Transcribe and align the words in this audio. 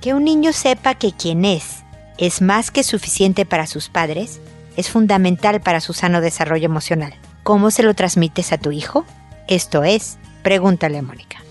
Que 0.00 0.14
un 0.14 0.24
niño 0.24 0.52
sepa 0.52 0.94
que 0.94 1.12
quien 1.12 1.44
es 1.44 1.82
es 2.18 2.40
más 2.40 2.70
que 2.70 2.82
suficiente 2.82 3.44
para 3.46 3.66
sus 3.66 3.88
padres 3.88 4.40
es 4.76 4.90
fundamental 4.90 5.60
para 5.60 5.80
su 5.80 5.92
sano 5.92 6.20
desarrollo 6.20 6.66
emocional. 6.66 7.14
¿Cómo 7.42 7.70
se 7.70 7.82
lo 7.82 7.94
transmites 7.94 8.52
a 8.52 8.58
tu 8.58 8.70
hijo? 8.70 9.04
Esto 9.48 9.82
es, 9.82 10.18
pregúntale 10.42 10.98
a 10.98 11.02
Mónica. 11.02 11.42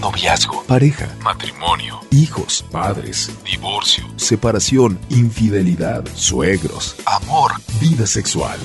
Noviazgo, 0.00 0.62
pareja, 0.64 1.08
matrimonio, 1.22 2.00
hijos, 2.10 2.64
padres, 2.70 3.30
divorcio, 3.44 4.04
separación, 4.16 4.98
infidelidad, 5.08 6.04
suegros, 6.14 6.96
amor, 7.06 7.52
vida 7.80 8.06
sexual. 8.06 8.58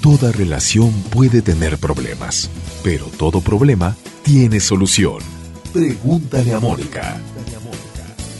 Toda 0.00 0.32
relación 0.32 0.92
puede 1.10 1.42
tener 1.42 1.76
problemas, 1.78 2.48
pero 2.82 3.06
todo 3.06 3.42
problema 3.42 3.94
tiene 4.22 4.60
solución. 4.60 5.18
Pregúntale 5.72 6.54
a 6.54 6.60
Mónica. 6.60 7.20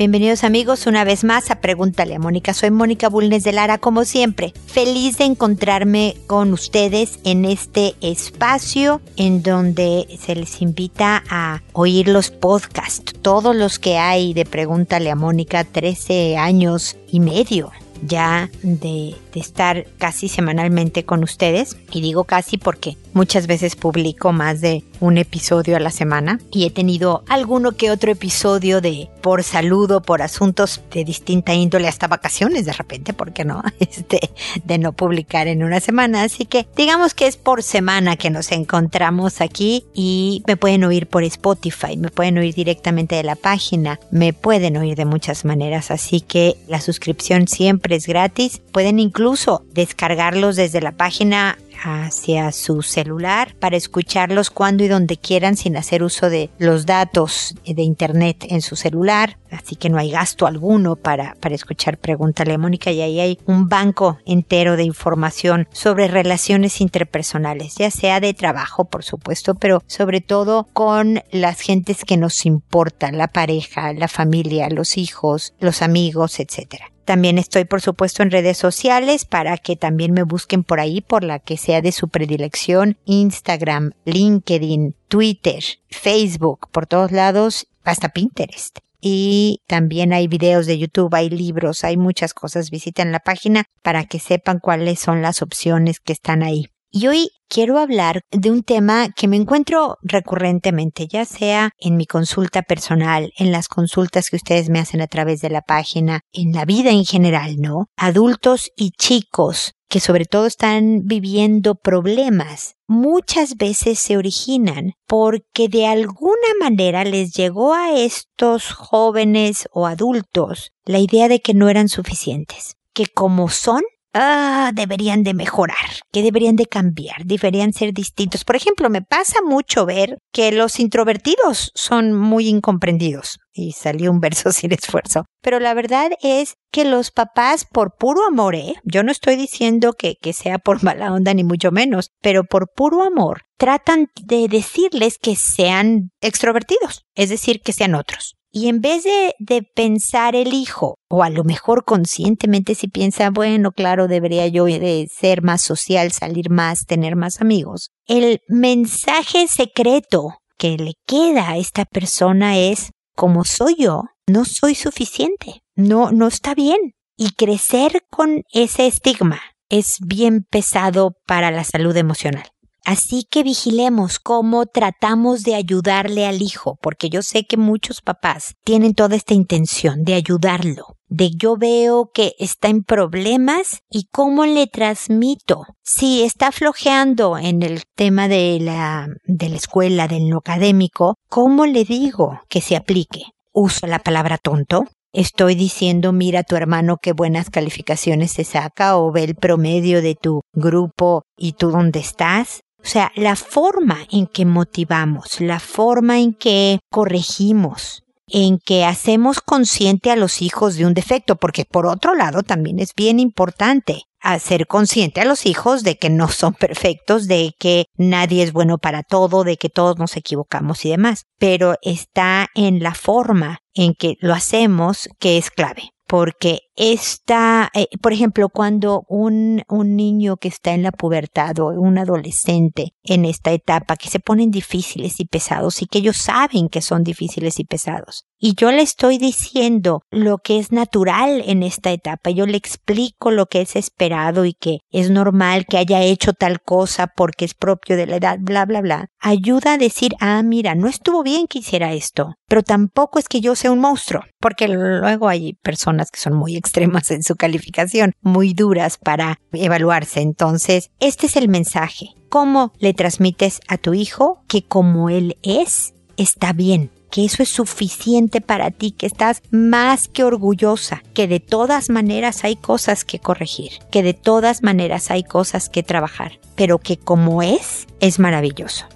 Bienvenidos 0.00 0.44
amigos 0.44 0.86
una 0.86 1.04
vez 1.04 1.24
más 1.24 1.50
a 1.50 1.56
Pregúntale 1.56 2.14
a 2.14 2.18
Mónica. 2.18 2.54
Soy 2.54 2.70
Mónica 2.70 3.10
Bulnes 3.10 3.44
de 3.44 3.52
Lara, 3.52 3.76
como 3.76 4.06
siempre. 4.06 4.54
Feliz 4.64 5.18
de 5.18 5.24
encontrarme 5.24 6.16
con 6.26 6.54
ustedes 6.54 7.18
en 7.24 7.44
este 7.44 7.94
espacio 8.00 9.02
en 9.16 9.42
donde 9.42 10.06
se 10.18 10.34
les 10.34 10.62
invita 10.62 11.22
a 11.28 11.60
oír 11.74 12.08
los 12.08 12.30
podcasts, 12.30 13.12
todos 13.20 13.54
los 13.54 13.78
que 13.78 13.98
hay 13.98 14.32
de 14.32 14.46
Pregúntale 14.46 15.10
a 15.10 15.16
Mónica, 15.16 15.64
13 15.64 16.38
años 16.38 16.96
y 17.12 17.20
medio 17.20 17.70
ya 18.02 18.50
de, 18.62 19.14
de, 19.32 19.40
estar 19.40 19.86
casi 19.98 20.28
semanalmente 20.28 21.04
con 21.04 21.22
ustedes. 21.22 21.76
Y 21.92 22.00
digo 22.00 22.24
casi 22.24 22.58
porque 22.58 22.96
muchas 23.12 23.46
veces 23.46 23.76
publico 23.76 24.32
más 24.32 24.60
de 24.60 24.84
un 25.00 25.18
episodio 25.18 25.76
a 25.76 25.80
la 25.80 25.90
semana 25.90 26.40
y 26.50 26.66
he 26.66 26.70
tenido 26.70 27.24
alguno 27.28 27.72
que 27.72 27.90
otro 27.90 28.10
episodio 28.10 28.80
de 28.80 29.08
por 29.20 29.42
saludo, 29.42 30.02
por 30.02 30.22
asuntos 30.22 30.80
de 30.92 31.04
distinta 31.04 31.54
índole, 31.54 31.88
hasta 31.88 32.08
vacaciones 32.08 32.66
de 32.66 32.72
repente, 32.72 33.12
¿por 33.12 33.32
qué 33.32 33.44
no? 33.44 33.62
Este, 33.80 34.30
de 34.64 34.78
no 34.78 34.92
publicar 34.92 35.48
en 35.48 35.62
una 35.62 35.80
semana. 35.80 36.22
Así 36.22 36.44
que 36.44 36.66
digamos 36.76 37.14
que 37.14 37.26
es 37.26 37.36
por 37.36 37.62
semana 37.62 38.16
que 38.16 38.30
nos 38.30 38.52
encontramos 38.52 39.40
aquí 39.40 39.84
y 39.94 40.42
me 40.46 40.56
pueden 40.56 40.84
oír 40.84 41.06
por 41.06 41.24
Spotify, 41.24 41.96
me 41.96 42.10
pueden 42.10 42.38
oír 42.38 42.54
directamente 42.54 43.16
de 43.16 43.24
la 43.24 43.36
página, 43.36 43.98
me 44.10 44.32
pueden 44.32 44.76
oír 44.76 44.96
de 44.96 45.04
muchas 45.04 45.44
maneras. 45.44 45.90
Así 45.90 46.20
que 46.20 46.56
la 46.68 46.80
suscripción 46.80 47.48
siempre 47.48 47.96
es 47.96 48.06
gratis. 48.06 48.60
Pueden 48.72 48.98
incluso 48.98 49.64
descargarlos 49.72 50.56
desde 50.56 50.80
la 50.80 50.92
página 50.92 51.58
hacia 51.82 52.52
su 52.52 52.82
celular 52.82 53.54
para 53.58 53.76
escucharlos 53.76 54.50
cuando 54.50 54.84
y 54.84 54.88
donde 54.88 55.16
quieran 55.16 55.56
sin 55.56 55.76
hacer 55.76 56.02
uso 56.02 56.30
de 56.30 56.50
los 56.58 56.86
datos 56.86 57.54
de 57.64 57.82
internet 57.82 58.46
en 58.48 58.60
su 58.62 58.76
celular. 58.76 59.38
Así 59.50 59.76
que 59.76 59.90
no 59.90 59.98
hay 59.98 60.10
gasto 60.10 60.46
alguno 60.46 60.96
para, 60.96 61.34
para 61.40 61.54
escuchar 61.54 61.98
Pregúntale 61.98 62.54
a 62.54 62.58
Mónica 62.58 62.92
y 62.92 63.02
ahí 63.02 63.20
hay 63.20 63.38
un 63.46 63.68
banco 63.68 64.18
entero 64.24 64.76
de 64.76 64.84
información 64.84 65.68
sobre 65.72 66.08
relaciones 66.08 66.80
interpersonales, 66.80 67.74
ya 67.76 67.90
sea 67.90 68.20
de 68.20 68.34
trabajo, 68.34 68.84
por 68.84 69.02
supuesto, 69.02 69.54
pero 69.54 69.82
sobre 69.86 70.20
todo 70.20 70.68
con 70.72 71.22
las 71.32 71.60
gentes 71.60 72.04
que 72.04 72.16
nos 72.16 72.46
importan, 72.46 73.18
la 73.18 73.28
pareja, 73.28 73.92
la 73.92 74.08
familia, 74.08 74.68
los 74.70 74.96
hijos, 74.96 75.54
los 75.58 75.82
amigos, 75.82 76.38
etcétera. 76.38 76.92
También 77.10 77.38
estoy, 77.38 77.64
por 77.64 77.80
supuesto, 77.80 78.22
en 78.22 78.30
redes 78.30 78.56
sociales 78.56 79.24
para 79.24 79.56
que 79.56 79.74
también 79.74 80.12
me 80.12 80.22
busquen 80.22 80.62
por 80.62 80.78
ahí, 80.78 81.00
por 81.00 81.24
la 81.24 81.40
que 81.40 81.56
sea 81.56 81.82
de 81.82 81.90
su 81.90 82.08
predilección, 82.08 82.98
Instagram, 83.04 83.94
LinkedIn, 84.04 84.94
Twitter, 85.08 85.60
Facebook, 85.88 86.68
por 86.70 86.86
todos 86.86 87.10
lados, 87.10 87.66
hasta 87.82 88.10
Pinterest. 88.10 88.78
Y 89.00 89.60
también 89.66 90.12
hay 90.12 90.28
videos 90.28 90.66
de 90.66 90.78
YouTube, 90.78 91.12
hay 91.12 91.30
libros, 91.30 91.82
hay 91.82 91.96
muchas 91.96 92.32
cosas. 92.32 92.70
Visiten 92.70 93.10
la 93.10 93.18
página 93.18 93.64
para 93.82 94.04
que 94.04 94.20
sepan 94.20 94.60
cuáles 94.60 95.00
son 95.00 95.20
las 95.20 95.42
opciones 95.42 95.98
que 95.98 96.12
están 96.12 96.44
ahí. 96.44 96.68
Y 96.92 97.06
hoy 97.06 97.30
quiero 97.48 97.78
hablar 97.78 98.22
de 98.32 98.50
un 98.50 98.64
tema 98.64 99.10
que 99.14 99.28
me 99.28 99.36
encuentro 99.36 99.98
recurrentemente, 100.02 101.06
ya 101.06 101.24
sea 101.24 101.70
en 101.78 101.96
mi 101.96 102.04
consulta 102.04 102.62
personal, 102.62 103.32
en 103.38 103.52
las 103.52 103.68
consultas 103.68 104.28
que 104.28 104.34
ustedes 104.34 104.70
me 104.70 104.80
hacen 104.80 105.00
a 105.00 105.06
través 105.06 105.40
de 105.40 105.50
la 105.50 105.62
página, 105.62 106.22
en 106.32 106.50
la 106.50 106.64
vida 106.64 106.90
en 106.90 107.04
general, 107.04 107.58
¿no? 107.58 107.86
Adultos 107.96 108.72
y 108.76 108.90
chicos 108.90 109.74
que 109.88 110.00
sobre 110.00 110.24
todo 110.24 110.46
están 110.46 111.02
viviendo 111.04 111.76
problemas, 111.76 112.74
muchas 112.88 113.56
veces 113.56 114.00
se 114.00 114.16
originan 114.16 114.94
porque 115.06 115.68
de 115.68 115.86
alguna 115.86 116.54
manera 116.60 117.04
les 117.04 117.32
llegó 117.32 117.74
a 117.74 117.92
estos 117.92 118.72
jóvenes 118.72 119.68
o 119.72 119.86
adultos 119.86 120.70
la 120.84 120.98
idea 120.98 121.28
de 121.28 121.40
que 121.40 121.54
no 121.54 121.68
eran 121.68 121.88
suficientes, 121.88 122.76
que 122.94 123.06
como 123.06 123.48
son 123.48 123.82
ah, 124.12 124.70
deberían 124.74 125.22
de 125.22 125.34
mejorar, 125.34 125.76
que 126.12 126.22
deberían 126.22 126.56
de 126.56 126.66
cambiar, 126.66 127.24
deberían 127.24 127.72
ser 127.72 127.92
distintos. 127.92 128.44
Por 128.44 128.56
ejemplo, 128.56 128.90
me 128.90 129.02
pasa 129.02 129.40
mucho 129.42 129.86
ver 129.86 130.18
que 130.32 130.52
los 130.52 130.80
introvertidos 130.80 131.72
son 131.74 132.12
muy 132.12 132.48
incomprendidos. 132.48 133.38
Y 133.52 133.72
salió 133.72 134.10
un 134.10 134.20
verso 134.20 134.52
sin 134.52 134.72
esfuerzo. 134.72 135.24
Pero 135.42 135.58
la 135.58 135.74
verdad 135.74 136.10
es 136.22 136.54
que 136.70 136.84
los 136.84 137.10
papás, 137.10 137.66
por 137.70 137.96
puro 137.98 138.24
amor, 138.26 138.54
¿eh? 138.54 138.74
yo 138.84 139.02
no 139.02 139.10
estoy 139.10 139.36
diciendo 139.36 139.92
que, 139.92 140.14
que 140.20 140.32
sea 140.32 140.58
por 140.58 140.82
mala 140.82 141.12
onda 141.12 141.34
ni 141.34 141.44
mucho 141.44 141.72
menos, 141.72 142.10
pero 142.20 142.44
por 142.44 142.68
puro 142.74 143.02
amor, 143.02 143.42
tratan 143.58 144.06
de 144.22 144.48
decirles 144.48 145.18
que 145.18 145.36
sean 145.36 146.10
extrovertidos, 146.20 147.02
es 147.14 147.28
decir, 147.28 147.60
que 147.60 147.72
sean 147.72 147.94
otros. 147.94 148.36
Y 148.52 148.68
en 148.68 148.80
vez 148.80 149.04
de, 149.04 149.34
de, 149.38 149.62
pensar 149.62 150.34
el 150.34 150.52
hijo, 150.52 150.96
o 151.08 151.22
a 151.22 151.30
lo 151.30 151.44
mejor 151.44 151.84
conscientemente 151.84 152.74
si 152.74 152.88
piensa, 152.88 153.30
bueno, 153.30 153.70
claro, 153.70 154.08
debería 154.08 154.46
yo 154.48 154.66
ser 155.08 155.42
más 155.42 155.62
social, 155.62 156.10
salir 156.10 156.50
más, 156.50 156.84
tener 156.84 157.14
más 157.14 157.40
amigos, 157.40 157.90
el 158.06 158.40
mensaje 158.48 159.46
secreto 159.46 160.34
que 160.58 160.76
le 160.76 160.94
queda 161.06 161.50
a 161.50 161.56
esta 161.56 161.84
persona 161.84 162.58
es, 162.58 162.90
como 163.16 163.44
soy 163.44 163.76
yo, 163.78 164.04
no 164.26 164.44
soy 164.44 164.74
suficiente, 164.74 165.62
no, 165.74 166.12
no 166.12 166.26
está 166.26 166.54
bien. 166.54 166.94
Y 167.16 167.32
crecer 167.32 168.02
con 168.10 168.42
ese 168.52 168.86
estigma 168.86 169.40
es 169.68 169.96
bien 170.00 170.46
pesado 170.50 171.12
para 171.26 171.50
la 171.50 171.64
salud 171.64 171.96
emocional. 171.96 172.44
Así 172.84 173.24
que 173.30 173.42
vigilemos 173.42 174.18
cómo 174.18 174.66
tratamos 174.66 175.42
de 175.42 175.54
ayudarle 175.54 176.26
al 176.26 176.42
hijo, 176.42 176.78
porque 176.80 177.10
yo 177.10 177.22
sé 177.22 177.44
que 177.44 177.56
muchos 177.56 178.00
papás 178.00 178.54
tienen 178.64 178.94
toda 178.94 179.16
esta 179.16 179.34
intención 179.34 180.02
de 180.04 180.14
ayudarlo, 180.14 180.96
de 181.08 181.30
yo 181.30 181.56
veo 181.56 182.10
que 182.12 182.34
está 182.38 182.68
en 182.68 182.82
problemas 182.82 183.80
y 183.90 184.06
cómo 184.10 184.46
le 184.46 184.66
transmito. 184.66 185.64
Si 185.82 186.22
está 186.22 186.52
flojeando 186.52 187.36
en 187.36 187.62
el 187.62 187.82
tema 187.94 188.28
de 188.28 188.58
la, 188.60 189.08
de 189.24 189.48
la 189.48 189.56
escuela, 189.56 190.08
del 190.08 190.28
no 190.28 190.38
académico, 190.38 191.16
¿cómo 191.28 191.66
le 191.66 191.84
digo 191.84 192.40
que 192.48 192.60
se 192.60 192.76
aplique? 192.76 193.24
¿Uso 193.52 193.86
la 193.86 193.98
palabra 193.98 194.38
tonto? 194.38 194.84
Estoy 195.12 195.56
diciendo, 195.56 196.12
mira 196.12 196.44
tu 196.44 196.54
hermano 196.54 196.98
qué 197.02 197.12
buenas 197.12 197.50
calificaciones 197.50 198.30
se 198.30 198.44
saca 198.44 198.96
o 198.96 199.10
ve 199.10 199.24
el 199.24 199.34
promedio 199.34 200.02
de 200.02 200.14
tu 200.14 200.42
grupo 200.52 201.24
y 201.36 201.54
tú 201.54 201.72
dónde 201.72 201.98
estás. 201.98 202.60
O 202.82 202.86
sea, 202.86 203.12
la 203.14 203.36
forma 203.36 204.06
en 204.10 204.26
que 204.26 204.46
motivamos, 204.46 205.40
la 205.40 205.60
forma 205.60 206.18
en 206.18 206.32
que 206.34 206.80
corregimos, 206.90 208.02
en 208.26 208.58
que 208.58 208.84
hacemos 208.84 209.40
consciente 209.40 210.10
a 210.10 210.16
los 210.16 210.40
hijos 210.40 210.76
de 210.76 210.86
un 210.86 210.94
defecto, 210.94 211.36
porque 211.36 211.64
por 211.64 211.86
otro 211.86 212.14
lado 212.14 212.42
también 212.42 212.78
es 212.78 212.94
bien 212.94 213.20
importante 213.20 214.04
hacer 214.20 214.66
consciente 214.66 215.20
a 215.20 215.24
los 215.24 215.46
hijos 215.46 215.82
de 215.82 215.96
que 215.96 216.10
no 216.10 216.28
son 216.28 216.54
perfectos, 216.54 217.26
de 217.26 217.52
que 217.58 217.86
nadie 217.96 218.42
es 218.42 218.52
bueno 218.52 218.78
para 218.78 219.02
todo, 219.02 219.44
de 219.44 219.56
que 219.56 219.68
todos 219.68 219.98
nos 219.98 220.16
equivocamos 220.16 220.84
y 220.84 220.90
demás, 220.90 221.24
pero 221.38 221.76
está 221.82 222.48
en 222.54 222.82
la 222.82 222.94
forma 222.94 223.60
en 223.74 223.94
que 223.94 224.16
lo 224.20 224.34
hacemos 224.34 225.08
que 225.18 225.38
es 225.38 225.50
clave 225.50 225.90
porque 226.10 226.62
esta, 226.82 227.70
eh, 227.74 227.88
por 228.00 228.14
ejemplo, 228.14 228.48
cuando 228.48 229.04
un, 229.06 229.62
un 229.68 229.96
niño 229.96 230.38
que 230.38 230.48
está 230.48 230.72
en 230.72 230.82
la 230.82 230.92
pubertad 230.92 231.58
o 231.58 231.66
un 231.66 231.98
adolescente 231.98 232.94
en 233.02 233.26
esta 233.26 233.52
etapa 233.52 233.96
que 233.96 234.08
se 234.08 234.18
ponen 234.18 234.50
difíciles 234.50 235.20
y 235.20 235.26
pesados 235.26 235.82
y 235.82 235.86
que 235.86 235.98
ellos 235.98 236.16
saben 236.16 236.70
que 236.70 236.80
son 236.80 237.04
difíciles 237.04 237.60
y 237.60 237.64
pesados. 237.64 238.24
Y 238.38 238.54
yo 238.54 238.72
le 238.72 238.80
estoy 238.80 239.18
diciendo 239.18 240.00
lo 240.10 240.38
que 240.38 240.58
es 240.58 240.72
natural 240.72 241.42
en 241.44 241.62
esta 241.62 241.90
etapa. 241.90 242.30
Yo 242.30 242.46
le 242.46 242.56
explico 242.56 243.30
lo 243.30 243.44
que 243.44 243.60
es 243.60 243.76
esperado 243.76 244.46
y 244.46 244.54
que 244.54 244.78
es 244.90 245.10
normal 245.10 245.66
que 245.66 245.76
haya 245.76 246.00
hecho 246.00 246.32
tal 246.32 246.62
cosa 246.62 247.08
porque 247.08 247.44
es 247.44 247.52
propio 247.52 247.98
de 247.98 248.06
la 248.06 248.16
edad, 248.16 248.38
bla, 248.40 248.64
bla, 248.64 248.80
bla. 248.80 249.08
Ayuda 249.18 249.74
a 249.74 249.78
decir, 249.78 250.14
ah, 250.20 250.42
mira, 250.42 250.74
no 250.74 250.88
estuvo 250.88 251.22
bien 251.22 251.46
que 251.46 251.58
hiciera 251.58 251.92
esto, 251.92 252.36
pero 252.48 252.62
tampoco 252.62 253.18
es 253.18 253.28
que 253.28 253.42
yo 253.42 253.54
sea 253.54 253.72
un 253.72 253.80
monstruo, 253.80 254.22
porque 254.40 254.68
luego 254.68 255.28
hay 255.28 255.52
personas 255.52 256.10
que 256.10 256.20
son 256.20 256.34
muy 256.34 256.56
extremas 256.70 257.10
en 257.10 257.24
su 257.24 257.34
calificación, 257.34 258.12
muy 258.22 258.54
duras 258.54 258.96
para 258.96 259.40
evaluarse. 259.52 260.20
Entonces, 260.20 260.90
este 261.00 261.26
es 261.26 261.36
el 261.36 261.48
mensaje. 261.48 262.10
¿Cómo 262.28 262.72
le 262.78 262.94
transmites 262.94 263.60
a 263.66 263.76
tu 263.76 263.92
hijo 263.92 264.44
que 264.46 264.62
como 264.62 265.10
él 265.10 265.36
es, 265.42 265.94
está 266.16 266.52
bien? 266.52 266.90
que 267.10 267.24
eso 267.24 267.42
es 267.42 267.48
suficiente 267.48 268.40
para 268.40 268.70
ti, 268.70 268.92
que 268.92 269.06
estás 269.06 269.42
más 269.50 270.06
que 270.06 270.22
orgullosa, 270.22 271.02
que 271.12 271.26
de 271.26 271.40
todas 271.40 271.90
maneras 271.90 272.44
hay 272.44 272.54
cosas 272.54 273.04
que 273.04 273.18
corregir, 273.18 273.72
que 273.90 274.04
de 274.04 274.14
todas 274.14 274.62
maneras 274.62 275.10
hay 275.10 275.24
cosas 275.24 275.68
que 275.68 275.82
trabajar, 275.82 276.38
pero 276.54 276.78
que 276.78 276.98
como 276.98 277.42
es, 277.42 277.88
es 277.98 278.20
maravilloso. 278.20 278.86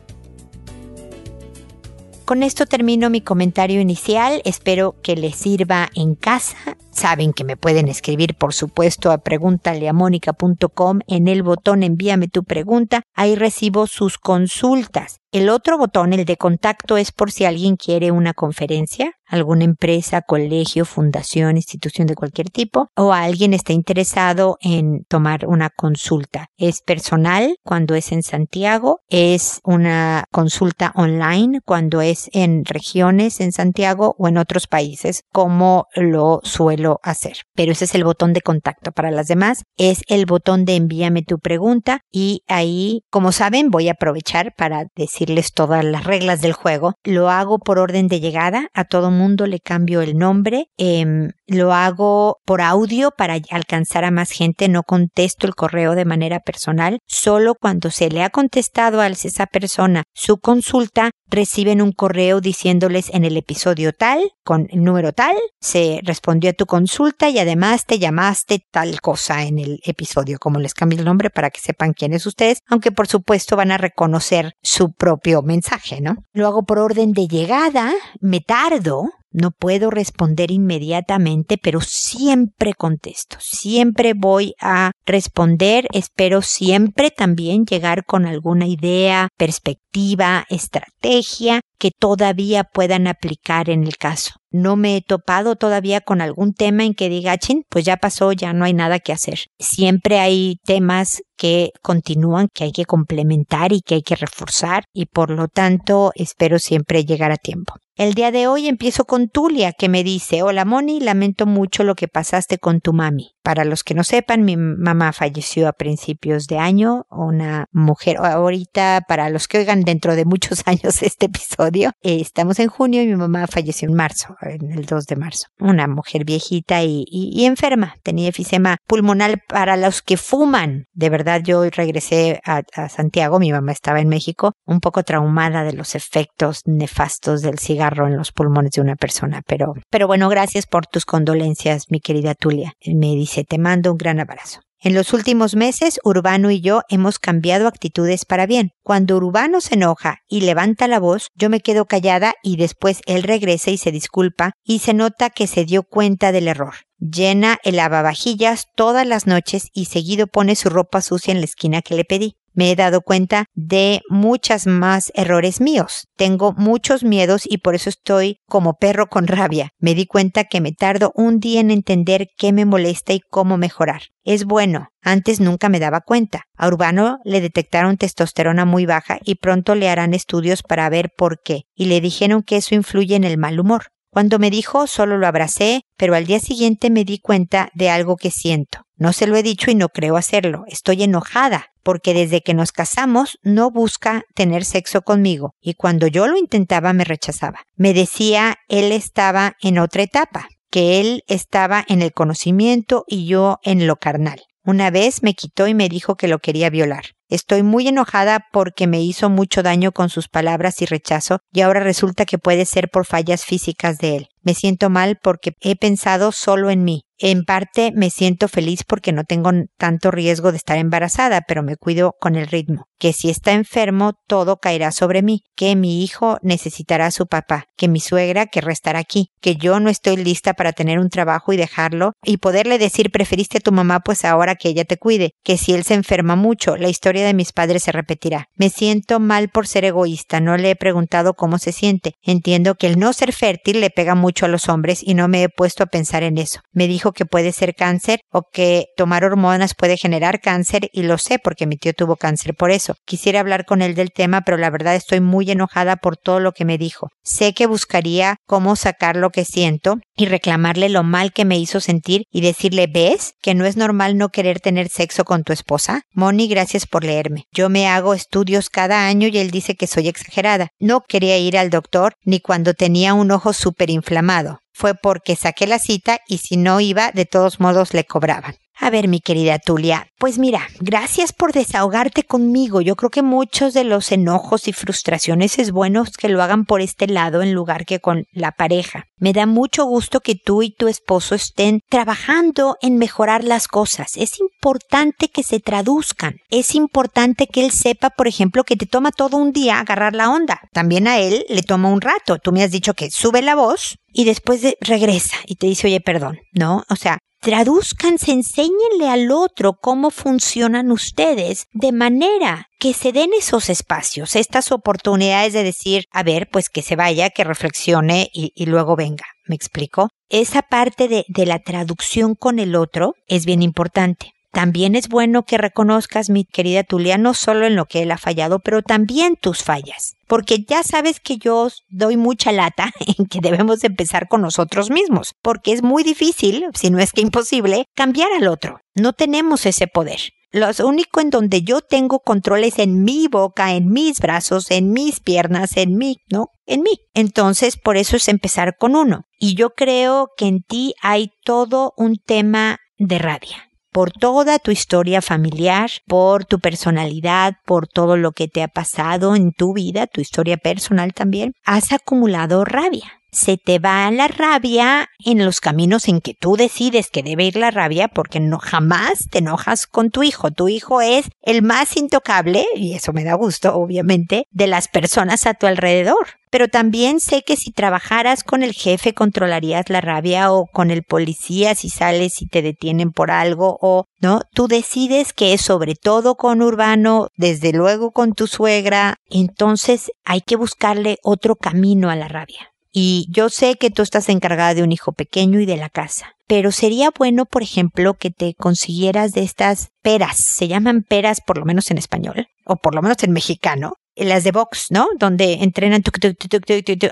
Con 2.25 2.43
esto 2.43 2.65
termino 2.65 3.11
mi 3.11 3.21
comentario 3.21 3.83
inicial. 3.83 4.41
Espero 4.47 4.97
que 5.03 5.15
les 5.15 5.37
sirva 5.37 5.91
en 5.95 6.15
casa. 6.15 6.79
Saben 6.95 7.33
que 7.33 7.43
me 7.43 7.57
pueden 7.57 7.89
escribir, 7.89 8.37
por 8.37 8.55
supuesto, 8.55 9.11
a 9.11 9.19
preguntaleamónica.com 9.19 11.01
en 11.09 11.27
el 11.27 11.43
botón 11.43 11.83
envíame 11.83 12.29
tu 12.29 12.45
pregunta. 12.45 13.03
Ahí 13.15 13.35
recibo 13.35 13.89
sus 13.89 14.17
consultas. 14.17 15.19
El 15.35 15.49
otro 15.49 15.77
botón, 15.77 16.13
el 16.13 16.25
de 16.27 16.37
contacto, 16.37 16.97
es 16.97 17.11
por 17.11 17.33
si 17.33 17.45
alguien 17.45 17.75
quiere 17.75 18.13
una 18.13 18.35
conferencia, 18.35 19.15
alguna 19.27 19.65
empresa, 19.65 20.23
colegio, 20.23 20.85
fundación, 20.85 21.57
institución 21.57 22.07
de 22.07 22.15
cualquier 22.15 22.51
tipo, 22.51 22.87
o 22.95 23.13
alguien 23.13 23.53
está 23.53 23.73
interesado 23.73 24.59
en 24.61 25.03
tomar 25.09 25.47
una 25.47 25.71
consulta. 25.71 26.47
Es 26.57 26.83
personal 26.83 27.57
cuando 27.65 27.97
es 27.97 28.13
en 28.13 28.23
Santiago, 28.23 29.01
es 29.09 29.59
una 29.65 30.27
consulta 30.31 30.93
online 30.95 31.59
cuando 31.65 32.01
es 32.01 32.31
en 32.33 32.65
regiones 32.65 33.41
en 33.41 33.51
Santiago 33.51 34.15
o 34.17 34.29
en 34.29 34.39
otros 34.39 34.69
países, 34.69 35.25
como 35.33 35.89
lo 35.97 36.39
suelo 36.45 36.84
hacer. 37.03 37.39
Pero 37.55 37.73
ese 37.73 37.85
es 37.85 37.95
el 37.95 38.05
botón 38.05 38.33
de 38.33 38.41
contacto. 38.41 38.93
Para 38.93 39.11
las 39.11 39.27
demás, 39.27 39.65
es 39.77 40.03
el 40.09 40.27
botón 40.27 40.65
de 40.65 40.77
envíame 40.77 41.23
tu 41.23 41.39
pregunta 41.39 42.01
y 42.11 42.43
ahí, 42.49 43.03
como 43.11 43.33
saben, 43.33 43.71
voy 43.71 43.89
a 43.89 43.93
aprovechar 43.93 44.55
para 44.57 44.87
decir 44.95 45.35
todas 45.55 45.85
las 45.85 46.05
reglas 46.05 46.41
del 46.41 46.53
juego. 46.53 46.95
Lo 47.05 47.31
hago 47.31 47.59
por 47.59 47.79
orden 47.79 48.09
de 48.09 48.21
llegada, 48.21 48.69
a 48.75 48.85
todo 48.85 49.11
mundo 49.11 49.47
le 49.47 49.61
cambio 49.61 50.01
el 50.01 50.17
nombre, 50.17 50.69
em, 50.77 51.31
lo 51.47 51.73
hago 51.73 52.39
por 52.45 52.61
audio 52.61 53.11
para 53.11 53.37
alcanzar 53.51 54.05
a 54.05 54.11
más 54.11 54.31
gente, 54.31 54.69
no 54.69 54.83
contesto 54.83 55.47
el 55.47 55.55
correo 55.55 55.95
de 55.95 56.05
manera 56.05 56.41
personal, 56.41 56.99
solo 57.07 57.55
cuando 57.55 57.91
se 57.91 58.09
le 58.09 58.23
ha 58.23 58.31
contestado 58.31 59.01
a 59.01 59.09
esa 59.09 59.47
persona 59.47 60.05
su 60.15 60.39
consulta, 60.39 61.11
reciben 61.27 61.83
un 61.83 61.93
correo 61.93 62.41
diciéndoles 62.41 63.11
en 63.13 63.25
el 63.25 63.37
episodio 63.37 63.93
tal, 63.93 64.33
con 64.45 64.69
el 64.71 64.83
número 64.85 65.13
tal, 65.13 65.37
se 65.61 66.01
respondió 66.05 66.51
a 66.51 66.55
tu 66.55 66.67
consulta 66.75 67.31
y 67.31 67.39
además 67.39 67.87
te 67.87 68.01
llamaste 68.01 68.59
tal 68.73 69.01
cosa 69.01 69.45
en 69.45 69.61
el 69.61 69.79
episodio, 69.85 70.41
como 70.41 70.59
les 70.59 70.75
cambio 70.75 70.99
el 70.99 71.05
nombre 71.05 71.31
para 71.31 71.51
que 71.51 71.61
sepan 71.61 71.93
quién 71.93 72.13
es 72.13 72.27
ustedes, 72.27 72.59
aunque 72.67 72.91
por 72.91 73.07
supuesto 73.07 73.55
van 73.55 73.71
a 73.71 73.79
reconocer 73.79 74.55
su 74.61 74.91
propio 74.91 75.43
mensaje, 75.43 76.01
¿no? 76.01 76.17
Lo 76.33 76.49
hago 76.49 76.65
por 76.65 76.81
orden 76.81 77.13
de 77.13 77.29
llegada, 77.29 77.93
me 78.21 78.41
tardo, 78.41 79.11
no 79.31 79.53
puedo 79.53 79.91
responder 79.91 80.51
inmediatamente, 80.51 81.59
pero 81.59 81.81
siempre 81.81 82.75
contesto, 82.75 83.37
siempre 83.39 84.15
voy 84.17 84.55
a 84.61 84.91
responder, 85.07 85.87
espero 85.93 86.43
siempre 86.43 87.13
también 87.13 87.67
llegar 87.67 88.05
con 88.05 88.27
alguna 88.27 88.67
idea, 88.67 89.29
perspectiva, 89.37 90.45
estrategia 90.49 91.61
que 91.79 91.93
todavía 91.97 92.65
puedan 92.65 93.07
aplicar 93.07 93.71
en 93.71 93.85
el 93.85 93.97
caso. 93.97 94.33
No 94.55 94.77
me 94.77 94.97
he 94.97 95.03
topado 95.03 95.57
todavía 95.57 96.01
con 96.01 96.21
algún 96.21 96.55
tema 96.55 96.85
en 96.85 96.95
que 96.95 97.09
diga, 97.09 97.37
chin, 97.39 97.67
pues 97.69 97.85
ya 97.85 97.97
pasó, 97.97 98.31
ya 98.31 98.53
no 98.53 98.65
hay 98.65 98.73
nada 98.73 99.01
que 99.01 99.13
hacer. 99.13 99.51
Siempre 99.59 100.21
hay 100.21 100.61
temas 100.65 101.25
que 101.37 101.71
continúan, 101.83 102.49
que 102.53 102.65
hay 102.65 102.73
que 102.73 102.85
complementar 102.85 103.73
y 103.73 103.81
que 103.81 103.97
hay 103.97 104.03
que 104.03 104.17
reforzar 104.17 104.85
y 104.93 105.07
por 105.07 105.31
lo 105.31 105.49
tanto 105.49 106.13
espero 106.15 106.59
siempre 106.59 107.05
llegar 107.05 107.33
a 107.33 107.37
tiempo. 107.37 107.75
El 107.97 108.15
día 108.15 108.33
de 108.33 108.49
hoy 108.49 108.67
empiezo 108.67 109.05
con 109.05 109.29
Tulia, 109.29 109.73
que 109.73 109.89
me 109.89 110.03
dice, 110.03 110.43
hola 110.43 110.65
Moni, 110.65 110.99
lamento 110.99 111.47
mucho 111.47 111.85
lo 111.85 111.95
que 111.95 112.09
pasaste 112.09 112.59
con 112.59 112.81
tu 112.81 112.93
mami. 112.93 113.37
Para 113.45 113.65
los 113.65 113.85
que 113.85 113.95
no 113.95 114.03
sepan, 114.03 114.45
mi 114.45 114.57
mamá 114.57 115.13
falleció 115.13 115.69
a 115.69 115.73
principios 115.73 116.47
de 116.47 116.59
año, 116.59 117.05
una 117.09 117.67
mujer, 117.71 118.17
ahorita 118.17 119.03
para 119.07 119.31
los 119.31 119.47
que 119.47 119.59
oigan 119.59 119.83
dentro 119.83 120.17
de 120.17 120.25
muchos 120.25 120.63
años 120.67 121.05
este 121.05 121.27
episodio, 121.27 121.93
eh, 122.03 122.19
estamos 122.21 122.59
en 122.59 122.67
junio 122.67 123.01
y 123.01 123.07
mi 123.07 123.15
mamá 123.15 123.47
falleció 123.47 123.89
en 123.89 123.95
marzo, 123.95 124.35
en 124.41 124.73
el 124.73 124.87
2 124.87 125.05
de 125.07 125.15
marzo. 125.15 125.47
Una 125.61 125.87
mujer 125.87 126.25
viejita 126.25 126.83
y, 126.83 127.45
enferma, 127.45 127.95
tenía 128.03 128.29
efisema 128.29 128.79
pulmonar 128.89 129.41
para 129.47 129.77
los 129.77 130.03
que 130.03 130.17
fuman. 130.17 130.87
De 130.95 131.11
verdad, 131.11 131.24
yo 131.43 131.69
regresé 131.71 132.41
a, 132.45 132.63
a 132.75 132.89
Santiago, 132.89 133.39
mi 133.39 133.53
mamá 133.53 133.73
estaba 133.73 134.01
en 134.01 134.09
México, 134.09 134.53
un 134.67 134.81
poco 134.81 135.03
traumada 135.03 135.65
de 135.65 135.73
los 135.73 135.95
efectos 135.95 136.63
nefastos 136.67 137.43
del 137.43 137.59
cigarro 137.59 138.07
en 138.07 138.17
los 138.17 138.33
pulmones 138.33 138.73
de 138.73 138.81
una 138.81 138.97
persona. 138.97 139.43
Pero, 139.47 139.75
pero 139.91 140.07
bueno, 140.07 140.29
gracias 140.29 140.67
por 140.67 140.87
tus 140.87 141.05
condolencias, 141.05 141.85
mi 141.91 142.01
querida 142.01 142.35
Tulia. 142.35 142.75
Me 142.87 143.15
dice, 143.15 143.45
te 143.45 143.59
mando 143.59 143.93
un 143.93 143.99
gran 143.99 144.21
abrazo. 144.21 144.61
En 144.85 144.93
los 144.93 145.15
últimos 145.15 145.57
meses, 145.57 145.99
Urbano 146.05 146.51
y 146.51 146.61
yo 146.61 146.83
hemos 146.91 147.19
cambiado 147.19 147.69
actitudes 147.69 148.27
para 148.27 148.45
bien. 148.45 148.73
Cuando 148.83 149.17
Urbano 149.17 149.63
se 149.63 149.77
enoja 149.77 150.19
y 150.29 150.43
levanta 150.43 150.89
la 150.89 151.01
voz, 151.01 151.29
yo 151.35 151.49
me 151.49 151.61
quedo 151.61 151.87
callada 151.87 152.35
y 152.43 152.59
después 152.59 153.01
él 153.07 153.23
regresa 153.23 153.71
y 153.71 153.79
se 153.79 153.93
disculpa 153.93 154.53
y 154.63 154.81
se 154.81 154.93
nota 154.93 155.31
que 155.31 155.47
se 155.47 155.65
dio 155.65 155.85
cuenta 155.85 156.33
del 156.33 156.49
error. 156.49 156.75
Llena 156.99 157.59
el 157.65 157.77
lavavajillas 157.77 158.67
todas 158.77 159.07
las 159.07 159.27
noches 159.27 159.69
y 159.73 159.87
seguido 159.87 160.27
pone 160.27 160.57
su 160.57 160.71
ropa 160.71 161.01
sucia 161.03 161.33
en 161.33 161.39
la 161.39 161.45
esquina 161.45 161.83
que 161.83 161.95
le 161.95 162.05
pedí 162.05 162.37
me 162.55 162.71
he 162.71 162.77
dado 162.77 163.03
cuenta 163.03 163.47
de 163.55 164.01
muchas 164.09 164.67
más 164.67 165.13
errores 165.15 165.61
míos. 165.61 166.07
Tengo 166.17 166.53
muchos 166.53 167.03
miedos 167.03 167.43
y 167.45 167.59
por 167.59 167.75
eso 167.75 167.91
estoy 167.91 168.39
como 168.47 168.75
perro 168.75 169.09
con 169.09 169.27
rabia. 169.27 169.71
Me 169.79 169.95
di 169.95 170.07
cuenta 170.07 170.45
que 170.45 170.61
me 170.61 170.73
tardo 170.73 171.13
un 171.15 171.41
día 171.41 171.61
en 171.61 171.71
entender 171.71 172.29
qué 172.37 172.53
me 172.53 172.65
molesta 172.65 173.13
y 173.13 173.21
cómo 173.21 173.57
mejorar. 173.57 174.03
Es 174.23 174.45
bueno. 174.45 174.89
Antes 175.03 175.41
nunca 175.41 175.69
me 175.69 175.81
daba 175.81 176.01
cuenta. 176.01 176.45
A 176.57 176.69
Urbano 176.69 177.19
le 177.25 177.43
detectaron 177.43 177.99
testosterona 177.99 178.65
muy 178.65 178.87
baja 178.87 179.19
y 179.23 179.35
pronto 179.35 179.75
le 179.75 179.91
harán 179.91 180.15
estudios 180.15 180.63
para 180.63 180.89
ver 180.89 181.11
por 181.15 181.43
qué. 181.43 181.65
Y 181.75 181.87
le 181.87 182.01
dijeron 182.01 182.43
que 182.43 182.57
eso 182.57 182.75
influye 182.75 183.17
en 183.17 183.25
el 183.25 183.37
mal 183.37 183.61
humor. 183.61 183.89
Cuando 184.15 184.39
me 184.39 184.49
dijo 184.49 184.87
solo 184.87 185.19
lo 185.19 185.27
abracé, 185.27 185.83
pero 185.97 186.15
al 186.15 186.25
día 186.25 186.39
siguiente 186.39 186.89
me 186.89 187.05
di 187.05 187.19
cuenta 187.19 187.71
de 187.75 187.91
algo 187.91 188.15
que 188.15 188.31
siento. 188.31 188.85
No 188.97 189.13
se 189.13 189.27
lo 189.27 189.35
he 189.35 189.43
dicho 189.43 189.73
y 189.73 189.75
no 189.75 189.89
creo 189.89 190.17
hacerlo. 190.17 190.63
Estoy 190.69 191.03
enojada 191.03 191.73
porque 191.83 192.15
desde 192.15 192.41
que 192.41 192.55
nos 192.55 192.71
casamos 192.71 193.41
no 193.43 193.73
busca 193.73 194.23
tener 194.37 194.65
sexo 194.65 195.03
conmigo 195.03 195.57
y 195.61 195.75
cuando 195.75 196.07
yo 196.07 196.29
lo 196.29 196.37
intentaba 196.37 196.93
me 196.93 197.03
rechazaba. 197.03 197.65
Me 197.75 197.93
decía 197.93 198.55
él 198.69 198.93
estaba 198.93 199.57
en 199.61 199.81
otra 199.81 200.05
etapa, 200.05 200.47
que 200.71 201.01
él 201.01 201.25
estaba 201.27 201.85
en 201.89 202.01
el 202.01 202.13
conocimiento 202.13 203.03
y 203.09 203.27
yo 203.27 203.59
en 203.65 203.89
lo 203.89 203.97
carnal. 203.97 204.45
Una 204.65 204.93
vez 204.93 205.25
me 205.25 205.35
quitó 205.35 205.67
y 205.67 205.75
me 205.75 205.89
dijo 205.89 206.15
que 206.15 206.29
lo 206.29 206.39
quería 206.39 206.71
violar. 206.71 207.07
Estoy 207.35 207.65
muy 207.65 207.89
enojada 207.89 208.47
porque 208.53 208.87
me 208.87 209.03
hizo 209.03 209.29
mucho 209.29 209.65
daño 209.65 209.91
con 209.91 210.09
sus 210.09 210.29
palabras 210.29 210.81
y 210.83 210.87
rechazo 210.87 211.41
y 211.53 211.63
ahora 211.63 211.81
resulta 211.81 212.27
que 212.27 212.39
puede 212.39 212.65
ser 212.65 212.91
por 212.91 213.07
fallas 213.07 213.45
físicas 213.45 213.99
de 213.99 214.17
él. 214.19 214.29
Me 214.45 214.55
siento 214.55 214.91
mal 214.91 215.19
porque 215.23 215.53
he 215.61 215.75
pensado 215.75 216.31
solo 216.31 216.71
en 216.71 216.85
mí. 216.85 217.03
En 217.19 217.45
parte 217.45 217.93
me 217.95 218.11
siento 218.11 218.49
feliz 218.49 218.83
porque 218.83 219.13
no 219.13 219.23
tengo 219.23 219.51
tanto 219.79 220.11
riesgo 220.11 220.51
de 220.51 220.57
estar 220.57 220.79
embarazada, 220.79 221.43
pero 221.47 221.63
me 221.63 221.77
cuido 221.77 222.15
con 222.21 222.35
el 222.35 222.49
ritmo. 222.49 222.87
Que 222.99 223.13
si 223.13 223.31
está 223.31 223.53
enfermo, 223.53 224.13
todo 224.27 224.57
caerá 224.57 224.91
sobre 224.91 225.23
mí. 225.23 225.43
Que 225.55 225.77
mi 225.77 226.03
hijo 226.03 226.39
necesitará 226.43 227.07
a 227.07 227.11
su 227.11 227.27
papá. 227.27 227.67
Que 227.77 227.87
mi 227.87 228.01
suegra 228.01 228.47
querrá 228.47 228.73
estar 228.73 228.97
aquí. 228.97 229.29
Que 229.41 229.57
yo 229.57 229.79
no 229.79 229.91
estoy 229.91 230.17
lista 230.17 230.55
para 230.55 230.73
tener 230.73 230.99
un 230.99 231.09
trabajo 231.09 231.53
y 231.53 231.57
dejarlo 231.57 232.13
y 232.25 232.39
poderle 232.39 232.79
decir 232.79 233.11
preferiste 233.11 233.59
a 233.59 233.61
tu 233.61 233.73
mamá 233.73 234.01
pues 234.01 234.25
ahora 234.25 234.57
que 234.57 234.69
ella 234.69 234.85
te 234.85 234.97
cuide. 234.97 235.33
Que 235.45 235.57
si 235.57 235.73
él 235.73 235.85
se 235.85 235.95
enferma 235.95 236.35
mucho, 236.35 236.77
la 236.77 236.89
historia 236.89 237.25
de 237.25 237.35
mis 237.35 237.53
padres 237.53 237.85
se 237.85 237.93
repetirá. 237.93 238.47
Me 238.57 238.71
siento 238.71 239.21
mal 239.21 239.51
por 239.51 239.69
ser 239.69 239.85
egoísta. 239.85 240.41
No 240.41 240.57
le 240.57 240.71
he 240.71 240.77
preguntado 240.77 241.35
cómo 241.35 241.59
se 241.59 241.73
siente. 241.73 242.15
Entiendo 242.23 242.75
que 242.75 242.89
el 242.89 242.99
no 242.99 243.13
ser 243.13 243.33
fértil 243.33 243.81
le 243.81 243.91
pega 243.91 244.15
mucho 244.15 244.34
a 244.43 244.49
los 244.49 244.69
hombres 244.69 245.01
y 245.03 245.15
no 245.15 245.29
me 245.29 245.45
he 245.45 245.49
puesto 245.49 245.85
a 245.85 245.87
pensar 245.87 246.23
en 246.23 246.39
eso. 246.39 246.61
Me 246.73 246.89
dijo 246.89 247.13
que 247.13 247.27
puede 247.27 247.53
ser 247.53 247.75
cáncer 247.75 248.21
o 248.33 248.43
que 248.53 248.87
tomar 248.97 249.25
hormonas 249.25 249.75
puede 249.75 249.97
generar 249.97 250.41
cáncer 250.41 250.89
y 250.93 251.03
lo 251.03 251.19
sé 251.19 251.39
porque 251.39 251.67
mi 251.67 251.77
tío 251.77 251.93
tuvo 251.93 252.17
cáncer 252.17 252.55
por 252.55 252.71
eso. 252.71 252.97
Quisiera 253.05 253.41
hablar 253.41 253.65
con 253.65 253.83
él 253.83 253.95
del 253.95 254.11
tema, 254.11 254.43
pero 254.43 254.57
la 254.57 254.71
verdad 254.71 254.97
estoy 254.97 255.21
muy 255.21 255.51
enojada 255.51 255.97
por 255.97 256.17
todo 256.17 256.41
lo 256.41 256.53
que 256.53 256.65
me 256.65 256.79
dijo. 256.79 257.09
Sé 257.23 257.55
que 257.55 257.67
buscaría 257.67 258.37
cómo 258.47 258.77
sacar 258.77 259.17
lo 259.17 259.31
que 259.31 259.45
siento 259.45 259.99
y 260.17 260.27
reclamarle 260.27 260.89
lo 260.89 261.03
mal 261.03 261.33
que 261.33 261.45
me 261.45 261.59
hizo 261.59 261.81
sentir 261.81 262.25
y 262.31 262.41
decirle, 262.41 262.87
¿ves? 262.87 263.35
Que 263.43 263.55
no 263.55 263.65
es 263.65 263.77
normal 263.77 264.17
no 264.17 264.31
querer 264.31 264.61
tener 264.61 264.89
sexo 264.89 265.25
con 265.25 265.45
tu 265.45 265.53
esposa. 265.53 266.03
Moni, 266.13 266.49
gracias 266.49 266.87
por 266.87 267.05
leerme. 267.05 267.45
Yo 267.53 267.69
me 267.69 267.87
hago 267.87 268.15
estudios 268.15 268.71
cada 268.71 269.07
año 269.07 269.29
y 269.29 269.39
él 269.39 269.51
dice 269.51 269.75
que 269.75 269.87
soy 269.87 270.09
exagerada. 270.09 270.69
No 270.79 271.01
quería 271.01 271.39
ir 271.39 271.59
al 271.59 271.71
doctor 271.71 272.15
ni 272.25 272.41
cuando 272.41 272.75
tenía 272.75 273.15
un 273.15 273.31
ojo 273.31 273.53
súper 273.53 273.91
inflamado. 273.91 274.24
Fue 274.73 274.95
porque 274.95 275.37
saqué 275.37 275.67
la 275.67 275.79
cita 275.79 276.19
y 276.27 276.39
si 276.39 276.57
no 276.57 276.81
iba, 276.81 277.13
de 277.13 277.27
todos 277.27 277.61
modos 277.61 277.95
le 277.95 278.05
cobraban. 278.05 278.57
A 278.77 278.91
ver, 278.91 279.07
mi 279.07 279.21
querida 279.21 279.61
Tulia, 279.61 280.09
pues 280.19 280.39
mira, 280.39 280.67
gracias 280.81 281.33
por 281.33 281.53
desahogarte 281.53 282.25
conmigo. 282.25 282.81
Yo 282.81 282.97
creo 282.97 283.11
que 283.11 283.23
muchos 283.23 283.73
de 283.73 283.85
los 283.85 284.11
enojos 284.11 284.67
y 284.67 284.73
frustraciones 284.73 285.61
es 285.61 285.71
bueno 285.71 286.05
que 286.19 286.29
lo 286.29 286.43
hagan 286.43 286.65
por 286.65 286.81
este 286.81 287.07
lado 287.07 287.43
en 287.43 287.53
lugar 287.53 287.87
que 287.87 288.01
con 288.01 288.25
la 288.33 288.51
pareja. 288.51 289.05
Me 289.17 289.33
da 289.33 289.47
mucho 289.47 289.85
gusto 289.85 290.21
que 290.21 290.35
tú 290.35 290.63
y 290.63 290.71
tu 290.71 290.89
esposo 290.89 291.37
estén 291.37 291.81
trabajando 291.89 292.77
en 292.83 292.99
mejorar 292.99 293.45
las 293.45 293.69
cosas. 293.69 294.17
Es 294.17 294.41
importante 294.41 295.29
que 295.29 295.45
se 295.45 295.61
traduzcan. 295.61 296.35
Es 296.51 296.75
importante 296.75 297.47
que 297.47 297.65
él 297.65 297.71
sepa, 297.71 298.11
por 298.11 298.27
ejemplo, 298.27 298.65
que 298.65 298.77
te 298.77 298.87
toma 298.87 299.13
todo 299.13 299.37
un 299.37 299.53
día 299.53 299.79
agarrar 299.79 300.15
la 300.17 300.31
onda. 300.31 300.61
También 300.73 301.07
a 301.07 301.19
él 301.19 301.47
le 301.49 301.63
toma 301.63 301.91
un 301.91 302.01
rato. 302.01 302.39
Tú 302.39 302.51
me 302.51 302.65
has 302.65 302.73
dicho 302.73 302.95
que 302.95 303.11
sube 303.13 303.41
la 303.41 303.55
voz 303.55 303.99
y 304.13 304.25
después 304.25 304.63
regresa 304.81 305.37
y 305.47 305.57
te 305.57 305.69
dice, 305.69 305.87
oye, 305.87 306.01
perdón, 306.01 306.41
¿no? 306.53 306.85
O 306.89 306.97
sea, 306.97 307.19
traduzcanse, 307.45 308.33
enséñenle 308.33 309.11
al 309.11 309.31
otro 309.31 309.75
cómo 309.75 310.11
funcionan 310.11 310.91
ustedes 310.91 311.67
de 311.75 311.93
manera 311.93 312.71
que 312.79 312.95
se 312.95 313.13
den 313.13 313.35
esos 313.39 313.69
espacios, 313.69 314.35
estas 314.35 314.73
oportunidades 314.73 315.53
de 315.53 315.63
decir, 315.63 316.07
a 316.11 316.23
ver, 316.23 316.49
pues 316.51 316.71
que 316.71 316.81
se 316.81 316.97
vaya, 316.97 317.29
que 317.29 317.45
reflexione 317.45 318.31
y, 318.33 318.65
luego 318.65 318.97
venga. 318.97 319.27
¿Me 319.47 319.55
explico? 319.55 320.09
Esa 320.31 320.63
parte 320.63 321.07
de 321.07 321.47
la 321.47 321.59
traducción 321.59 322.35
con 322.35 322.59
el 322.59 322.75
otro 322.75 323.15
es 323.29 323.45
bien 323.45 323.61
importante. 323.61 324.34
También 324.55 324.95
es 324.95 325.09
bueno 325.09 325.43
que 325.43 325.59
reconozcas, 325.59 326.31
mi 326.31 326.45
querida 326.45 326.85
Tulia, 326.85 327.19
no 327.19 327.35
solo 327.35 327.67
en 327.67 327.75
lo 327.75 327.87
que 327.87 328.03
él 328.03 328.13
ha 328.13 328.19
fallado, 328.19 328.61
pero 328.61 328.83
también 328.83 329.35
tus 329.35 329.65
fallas. 329.65 330.15
Porque 330.29 330.63
ya 330.63 330.85
sabes 330.85 331.19
que 331.19 331.39
yo 331.39 331.69
doy 331.89 332.17
mucha 332.17 332.53
lata 332.53 332.93
en 333.19 333.27
que 333.27 333.41
debemos 333.41 333.83
empezar 333.83 334.29
con 334.29 334.43
nosotros 334.43 334.91
mismos, 334.91 335.35
porque 335.43 335.73
es 335.73 335.83
muy 335.83 336.05
difícil, 336.05 336.67
si 336.73 336.91
no 336.91 337.01
es 337.01 337.11
que 337.11 337.21
imposible, 337.21 337.87
cambiar 337.97 338.29
al 338.33 338.47
otro. 338.47 338.79
No 338.95 339.13
tenemos 339.13 339.67
ese 339.67 339.89
poder. 339.89 340.21
Lo 340.53 340.69
único 340.87 341.21
en 341.21 341.31
donde 341.31 341.63
yo 341.63 341.81
tengo 341.81 342.21
control 342.21 342.63
es 342.63 342.79
en 342.79 343.03
mi 343.03 343.27
boca, 343.27 343.75
en 343.75 343.89
mis 343.89 344.21
brazos, 344.21 344.71
en 344.71 344.93
mis 344.93 345.19
piernas, 345.19 345.77
en 345.77 345.97
mí, 345.97 346.19
¿no? 346.31 346.51
En 346.65 346.83
mí. 346.83 347.01
Entonces, 347.13 347.77
por 347.77 347.97
eso 347.97 348.15
es 348.17 348.29
empezar 348.29 348.77
con 348.79 348.95
uno. 348.95 349.25
Y 349.41 349.57
yo 349.57 349.71
creo 349.71 350.29
que 350.37 350.47
en 350.47 350.63
ti 350.63 350.95
hay 351.03 351.33
todo 351.45 351.93
un 351.97 352.19
tema 352.25 352.79
de 352.99 353.19
rabia 353.19 353.74
por 353.95 354.11
toda 354.11 354.59
tu 354.59 354.73
historia 354.73 355.23
familiar, 355.23 355.89
por 356.09 356.45
tu 356.45 356.59
personalidad, 356.59 357.59
por 357.65 357.87
todo 357.87 358.17
lo 358.17 358.33
que 358.33 358.49
te 358.49 358.65
ha 358.65 358.67
pasado 358.67 359.37
en 359.37 359.53
tu 359.53 359.73
vida, 359.73 360.09
tu 360.09 360.21
historia 360.21 360.57
personal 360.57 361.15
también, 361.15 361.53
has 361.65 361.93
acumulado 361.93 362.65
rabia 362.65 363.21
se 363.35 363.57
te 363.57 363.79
va 363.79 364.11
la 364.11 364.29
rabia 364.29 365.09
en 365.25 365.45
los 365.45 365.61
caminos 365.61 366.09
en 366.09 366.21
que 366.21 366.35
tú 366.35 366.57
decides 366.57 367.11
que 367.11 367.23
debe 367.23 367.45
ir 367.45 367.57
la 367.57 367.71
rabia 367.71 368.09
porque 368.09 368.41
no 368.41 368.59
jamás 368.59 369.29
te 369.31 369.39
enojas 369.39 369.87
con 369.87 370.11
tu 370.11 370.23
hijo. 370.23 370.51
Tu 370.51 370.69
hijo 370.69 371.01
es 371.01 371.27
el 371.43 371.63
más 371.63 371.97
intocable, 371.97 372.67
y 372.75 372.95
eso 372.95 373.13
me 373.13 373.25
da 373.25 373.35
gusto, 373.35 373.75
obviamente, 373.75 374.47
de 374.51 374.67
las 374.67 374.89
personas 374.89 375.47
a 375.47 375.55
tu 375.55 375.67
alrededor. 375.67 376.27
Pero 376.51 376.69
también 376.69 377.19
sé 377.19 377.43
que 377.43 377.57
si 377.57 377.73
trabajaras 377.73 378.45
con 378.45 378.63
el 378.63 378.75
jefe 378.75 379.13
controlarías 379.13 379.91
la 379.91 380.01
rabia 380.01 380.53
o 380.53 380.67
con 380.67 380.93
el 380.93 381.03
policía 381.03 381.75
si 381.75 381.91
sales 381.91 382.41
y 382.43 382.47
te 382.47 382.63
detienen 382.63 383.11
por 383.11 383.33
algo 383.33 383.77
o 383.81 384.05
no, 384.21 384.43
tú 384.55 384.69
decides 384.69 385.33
que 385.33 385.53
es 385.53 385.63
sobre 385.63 385.97
todo 385.97 386.37
con 386.37 386.63
Urbano, 386.63 387.27
desde 387.37 387.73
luego 387.73 388.13
con 388.13 388.35
tu 388.35 388.47
suegra, 388.47 389.17
entonces 389.29 390.13
hay 390.25 390.43
que 390.43 390.55
buscarle 390.55 391.19
otro 391.25 391.57
camino 391.57 392.09
a 392.09 392.15
la 392.15 392.29
rabia. 392.29 392.74
Y 392.97 393.27
yo 393.29 393.49
sé 393.49 393.75
que 393.75 393.91
tú 393.91 394.03
estás 394.03 394.29
encargada 394.29 394.73
de 394.73 394.85
un 394.85 394.93
hijo 394.93 395.11
pequeño 395.11 395.59
y 395.59 395.67
de 395.67 395.77
la 395.77 395.91
casa, 395.91 396.37
pero 396.47 396.71
sería 396.71 397.11
bueno, 397.19 397.45
por 397.45 397.65
ejemplo, 397.65 398.15
que 398.15 398.31
te 398.31 398.55
consiguieras 398.55 399.33
de 399.33 399.43
estas 399.43 399.89
peras, 400.01 400.37
se 400.37 400.69
llaman 400.69 401.03
peras 401.03 401.41
por 401.45 401.59
lo 401.59 401.65
menos 401.65 401.91
en 401.91 401.99
español, 401.99 402.47
o 402.65 402.77
por 402.77 402.95
lo 402.95 403.03
menos 403.03 403.21
en 403.25 403.33
mexicano, 403.33 403.95
las 404.15 404.45
de 404.45 404.53
box, 404.53 404.87
¿no? 404.91 405.09
Donde 405.19 405.55
entrenan 405.55 406.05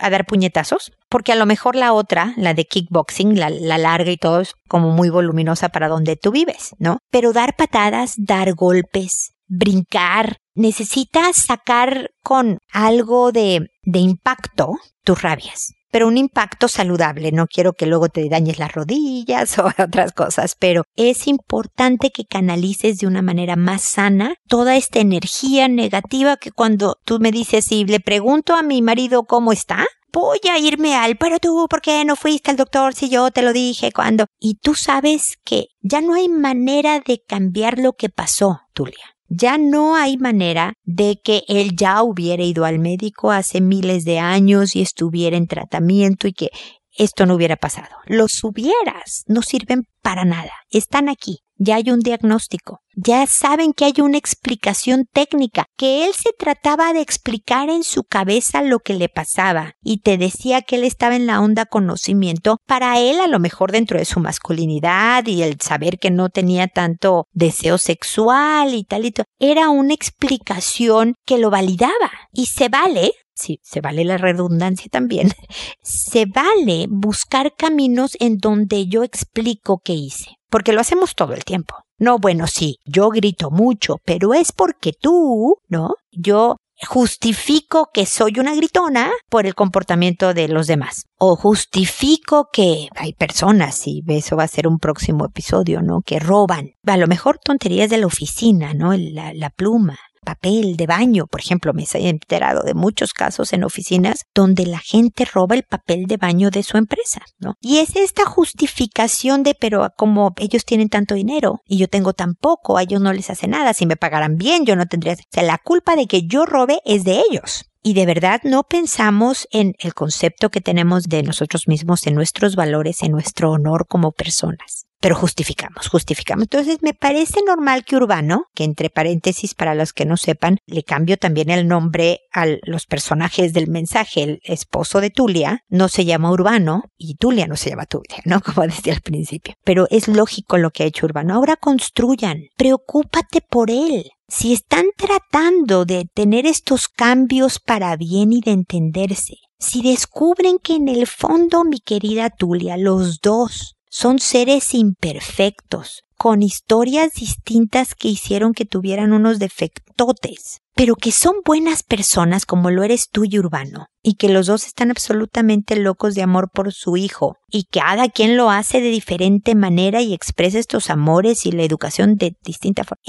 a 0.00 0.10
dar 0.10 0.24
puñetazos, 0.24 0.92
porque 1.08 1.32
a 1.32 1.36
lo 1.36 1.46
mejor 1.46 1.74
la 1.74 1.92
otra, 1.94 2.32
la 2.36 2.54
de 2.54 2.64
kickboxing, 2.64 3.36
la, 3.36 3.50
la, 3.50 3.76
larga 3.76 4.12
y 4.12 4.16
todo, 4.16 4.40
es 4.40 4.54
como 4.68 4.90
muy 4.90 5.10
voluminosa 5.10 5.70
para 5.70 5.88
donde 5.88 6.14
tú 6.14 6.30
vives, 6.30 6.76
¿no? 6.78 6.98
Pero 7.10 7.32
dar 7.32 7.56
patadas, 7.56 8.14
dar 8.18 8.54
golpes, 8.54 9.32
brincar, 9.48 10.36
necesitas 10.54 11.36
sacar 11.36 12.10
con 12.22 12.58
algo 12.72 13.32
de, 13.32 13.70
de 13.82 13.98
impacto 13.98 14.78
tus 15.04 15.22
rabias 15.22 15.74
pero 15.92 16.08
un 16.08 16.16
impacto 16.16 16.66
saludable. 16.66 17.30
No 17.30 17.46
quiero 17.46 17.74
que 17.74 17.86
luego 17.86 18.08
te 18.08 18.28
dañes 18.28 18.58
las 18.58 18.72
rodillas 18.72 19.56
o 19.60 19.66
otras 19.78 20.12
cosas, 20.12 20.56
pero 20.58 20.82
es 20.96 21.28
importante 21.28 22.10
que 22.10 22.24
canalices 22.24 22.98
de 22.98 23.06
una 23.06 23.22
manera 23.22 23.54
más 23.54 23.82
sana 23.82 24.34
toda 24.48 24.76
esta 24.76 24.98
energía 24.98 25.68
negativa 25.68 26.36
que 26.38 26.50
cuando 26.50 26.96
tú 27.04 27.20
me 27.20 27.30
dices 27.30 27.70
y 27.70 27.84
le 27.84 28.00
pregunto 28.00 28.56
a 28.56 28.62
mi 28.62 28.80
marido 28.80 29.24
cómo 29.24 29.52
está, 29.52 29.84
voy 30.12 30.40
a 30.50 30.58
irme 30.58 30.94
al, 30.94 31.16
pero 31.16 31.38
tú, 31.38 31.66
¿por 31.68 31.82
qué 31.82 32.04
no 32.04 32.16
fuiste 32.16 32.50
al 32.50 32.56
doctor 32.56 32.94
si 32.94 33.10
yo 33.10 33.30
te 33.30 33.42
lo 33.42 33.52
dije 33.52 33.92
cuando? 33.92 34.26
Y 34.40 34.54
tú 34.54 34.74
sabes 34.74 35.36
que 35.44 35.66
ya 35.82 36.00
no 36.00 36.14
hay 36.14 36.28
manera 36.28 37.00
de 37.00 37.22
cambiar 37.26 37.78
lo 37.78 37.92
que 37.92 38.08
pasó, 38.08 38.60
Tulia 38.72 39.12
ya 39.34 39.56
no 39.56 39.96
hay 39.96 40.18
manera 40.18 40.74
de 40.84 41.18
que 41.22 41.42
él 41.48 41.74
ya 41.74 42.02
hubiera 42.02 42.42
ido 42.42 42.66
al 42.66 42.78
médico 42.78 43.30
hace 43.30 43.62
miles 43.62 44.04
de 44.04 44.18
años 44.18 44.76
y 44.76 44.82
estuviera 44.82 45.36
en 45.36 45.46
tratamiento 45.46 46.28
y 46.28 46.34
que 46.34 46.50
esto 46.96 47.26
no 47.26 47.34
hubiera 47.34 47.56
pasado. 47.56 47.96
Los 48.06 48.42
hubieras 48.44 49.24
no 49.26 49.42
sirven 49.42 49.84
para 50.02 50.24
nada. 50.24 50.52
Están 50.70 51.08
aquí 51.08 51.42
ya 51.62 51.76
hay 51.76 51.90
un 51.90 52.00
diagnóstico, 52.00 52.80
ya 52.94 53.26
saben 53.26 53.72
que 53.72 53.84
hay 53.84 53.94
una 54.00 54.18
explicación 54.18 55.06
técnica, 55.12 55.66
que 55.76 56.04
él 56.04 56.12
se 56.12 56.32
trataba 56.36 56.92
de 56.92 57.00
explicar 57.00 57.70
en 57.70 57.84
su 57.84 58.02
cabeza 58.02 58.62
lo 58.62 58.80
que 58.80 58.94
le 58.94 59.08
pasaba 59.08 59.74
y 59.80 59.98
te 59.98 60.18
decía 60.18 60.62
que 60.62 60.76
él 60.76 60.84
estaba 60.84 61.14
en 61.14 61.26
la 61.26 61.40
onda 61.40 61.64
conocimiento, 61.64 62.58
para 62.66 62.98
él 62.98 63.20
a 63.20 63.28
lo 63.28 63.38
mejor 63.38 63.70
dentro 63.70 63.98
de 63.98 64.04
su 64.04 64.18
masculinidad 64.18 65.24
y 65.26 65.42
el 65.42 65.60
saber 65.60 65.98
que 65.98 66.10
no 66.10 66.30
tenía 66.30 66.66
tanto 66.66 67.26
deseo 67.32 67.78
sexual 67.78 68.74
y 68.74 68.84
tal 68.84 69.06
y 69.06 69.12
era 69.38 69.68
una 69.68 69.94
explicación 69.94 71.14
que 71.24 71.38
lo 71.38 71.50
validaba 71.50 72.10
y 72.32 72.46
se 72.46 72.68
vale 72.68 73.12
sí, 73.34 73.60
se 73.62 73.80
vale 73.80 74.04
la 74.04 74.18
redundancia 74.18 74.88
también, 74.90 75.30
se 75.82 76.26
vale 76.26 76.86
buscar 76.88 77.54
caminos 77.56 78.16
en 78.20 78.38
donde 78.38 78.86
yo 78.86 79.02
explico 79.02 79.80
qué 79.82 79.94
hice 79.94 80.36
porque 80.52 80.74
lo 80.74 80.82
hacemos 80.82 81.14
todo 81.14 81.32
el 81.32 81.44
tiempo. 81.44 81.76
No, 81.98 82.18
bueno, 82.18 82.46
sí, 82.46 82.76
yo 82.84 83.08
grito 83.08 83.50
mucho, 83.50 83.96
pero 84.04 84.34
es 84.34 84.52
porque 84.52 84.92
tú, 84.92 85.56
¿no? 85.68 85.94
Yo 86.10 86.56
justifico 86.86 87.88
que 87.92 88.04
soy 88.04 88.38
una 88.38 88.54
gritona 88.54 89.10
por 89.30 89.46
el 89.46 89.54
comportamiento 89.54 90.34
de 90.34 90.48
los 90.48 90.66
demás. 90.66 91.04
O 91.16 91.36
justifico 91.36 92.48
que 92.52 92.88
hay 92.96 93.14
personas, 93.14 93.86
y 93.86 94.02
eso 94.08 94.36
va 94.36 94.44
a 94.44 94.48
ser 94.48 94.66
un 94.66 94.78
próximo 94.78 95.24
episodio, 95.24 95.80
¿no? 95.80 96.00
Que 96.04 96.18
roban. 96.18 96.72
A 96.86 96.98
lo 96.98 97.06
mejor 97.06 97.38
tonterías 97.38 97.88
de 97.88 97.98
la 97.98 98.06
oficina, 98.06 98.74
¿no? 98.74 98.92
La, 98.94 99.32
la 99.32 99.48
pluma, 99.48 99.98
papel 100.24 100.76
de 100.76 100.86
baño, 100.86 101.26
por 101.26 101.40
ejemplo, 101.40 101.72
me 101.72 101.84
he 101.92 102.08
enterado 102.08 102.62
de 102.62 102.74
muchos 102.74 103.12
casos 103.12 103.52
en 103.52 103.64
oficinas 103.64 104.24
donde 104.34 104.66
la 104.66 104.78
gente 104.78 105.24
roba 105.24 105.54
el 105.54 105.64
papel 105.64 106.06
de 106.06 106.16
baño 106.16 106.50
de 106.50 106.62
su 106.62 106.76
empresa, 106.76 107.22
¿no? 107.38 107.54
Y 107.60 107.78
es 107.78 107.96
esta 107.96 108.24
justificación 108.24 109.42
de, 109.42 109.54
pero 109.54 109.88
como 109.96 110.34
ellos 110.38 110.64
tienen 110.64 110.88
tanto 110.88 111.14
dinero 111.14 111.60
y 111.66 111.78
yo 111.78 111.88
tengo 111.88 112.12
tan 112.12 112.34
poco, 112.34 112.78
a 112.78 112.82
ellos 112.82 113.00
no 113.00 113.12
les 113.12 113.30
hace 113.30 113.48
nada, 113.48 113.74
si 113.74 113.86
me 113.86 113.96
pagaran 113.96 114.36
bien 114.36 114.64
yo 114.64 114.76
no 114.76 114.86
tendría, 114.86 115.14
o 115.14 115.16
sea, 115.30 115.42
la 115.42 115.58
culpa 115.58 115.96
de 115.96 116.06
que 116.06 116.26
yo 116.26 116.46
robe 116.46 116.80
es 116.84 117.04
de 117.04 117.22
ellos. 117.30 117.64
Y 117.84 117.94
de 117.94 118.06
verdad 118.06 118.40
no 118.44 118.62
pensamos 118.62 119.48
en 119.50 119.74
el 119.80 119.92
concepto 119.92 120.50
que 120.50 120.60
tenemos 120.60 121.04
de 121.04 121.24
nosotros 121.24 121.66
mismos, 121.66 122.06
en 122.06 122.14
nuestros 122.14 122.54
valores, 122.54 123.02
en 123.02 123.10
nuestro 123.10 123.50
honor 123.50 123.86
como 123.88 124.12
personas. 124.12 124.86
Pero 125.02 125.16
justificamos, 125.16 125.88
justificamos. 125.88 126.44
Entonces 126.44 126.78
me 126.80 126.94
parece 126.94 127.40
normal 127.44 127.84
que 127.84 127.96
Urbano, 127.96 128.44
que 128.54 128.62
entre 128.62 128.88
paréntesis 128.88 129.52
para 129.52 129.74
los 129.74 129.92
que 129.92 130.04
no 130.04 130.16
sepan, 130.16 130.58
le 130.64 130.84
cambio 130.84 131.16
también 131.16 131.50
el 131.50 131.66
nombre 131.66 132.20
a 132.32 132.46
los 132.62 132.86
personajes 132.86 133.52
del 133.52 133.66
mensaje. 133.66 134.22
El 134.22 134.40
esposo 134.44 135.00
de 135.00 135.10
Tulia 135.10 135.64
no 135.68 135.88
se 135.88 136.04
llama 136.04 136.30
Urbano 136.30 136.84
y 136.96 137.16
Tulia 137.16 137.48
no 137.48 137.56
se 137.56 137.70
llama 137.70 137.86
Tulia, 137.86 138.18
¿no? 138.24 138.40
Como 138.42 138.62
decía 138.62 138.94
al 138.94 139.00
principio. 139.00 139.54
Pero 139.64 139.88
es 139.90 140.06
lógico 140.06 140.56
lo 140.56 140.70
que 140.70 140.84
ha 140.84 140.86
hecho 140.86 141.06
Urbano. 141.06 141.34
Ahora 141.34 141.56
construyan, 141.56 142.44
preocúpate 142.56 143.40
por 143.40 143.72
él. 143.72 144.04
Si 144.28 144.52
están 144.52 144.84
tratando 144.96 145.84
de 145.84 146.08
tener 146.14 146.46
estos 146.46 146.86
cambios 146.86 147.58
para 147.58 147.96
bien 147.96 148.32
y 148.32 148.40
de 148.40 148.52
entenderse, 148.52 149.34
si 149.58 149.82
descubren 149.82 150.58
que 150.62 150.76
en 150.76 150.86
el 150.86 151.08
fondo, 151.08 151.64
mi 151.64 151.80
querida 151.80 152.30
Tulia, 152.30 152.76
los 152.76 153.20
dos 153.20 153.74
son 153.94 154.20
seres 154.20 154.72
imperfectos, 154.72 156.04
con 156.16 156.40
historias 156.40 157.12
distintas 157.12 157.94
que 157.94 158.08
hicieron 158.08 158.54
que 158.54 158.64
tuvieran 158.64 159.12
unos 159.12 159.38
defectotes, 159.38 160.62
pero 160.74 160.94
que 160.94 161.12
son 161.12 161.34
buenas 161.44 161.82
personas 161.82 162.46
como 162.46 162.70
lo 162.70 162.84
eres 162.84 163.10
tú 163.10 163.26
y 163.26 163.38
Urbano, 163.38 163.88
y 164.02 164.14
que 164.14 164.30
los 164.30 164.46
dos 164.46 164.66
están 164.66 164.90
absolutamente 164.90 165.76
locos 165.76 166.14
de 166.14 166.22
amor 166.22 166.48
por 166.50 166.72
su 166.72 166.96
hijo, 166.96 167.36
y 167.50 167.64
que 167.64 167.80
cada 167.80 168.08
quien 168.08 168.38
lo 168.38 168.50
hace 168.50 168.80
de 168.80 168.88
diferente 168.88 169.54
manera 169.54 170.00
y 170.00 170.14
expresa 170.14 170.58
estos 170.58 170.88
amores 170.88 171.44
y 171.44 171.52
la 171.52 171.64
educación 171.64 172.16
de 172.16 172.34
distinta 172.42 172.84
forma, 172.84 173.02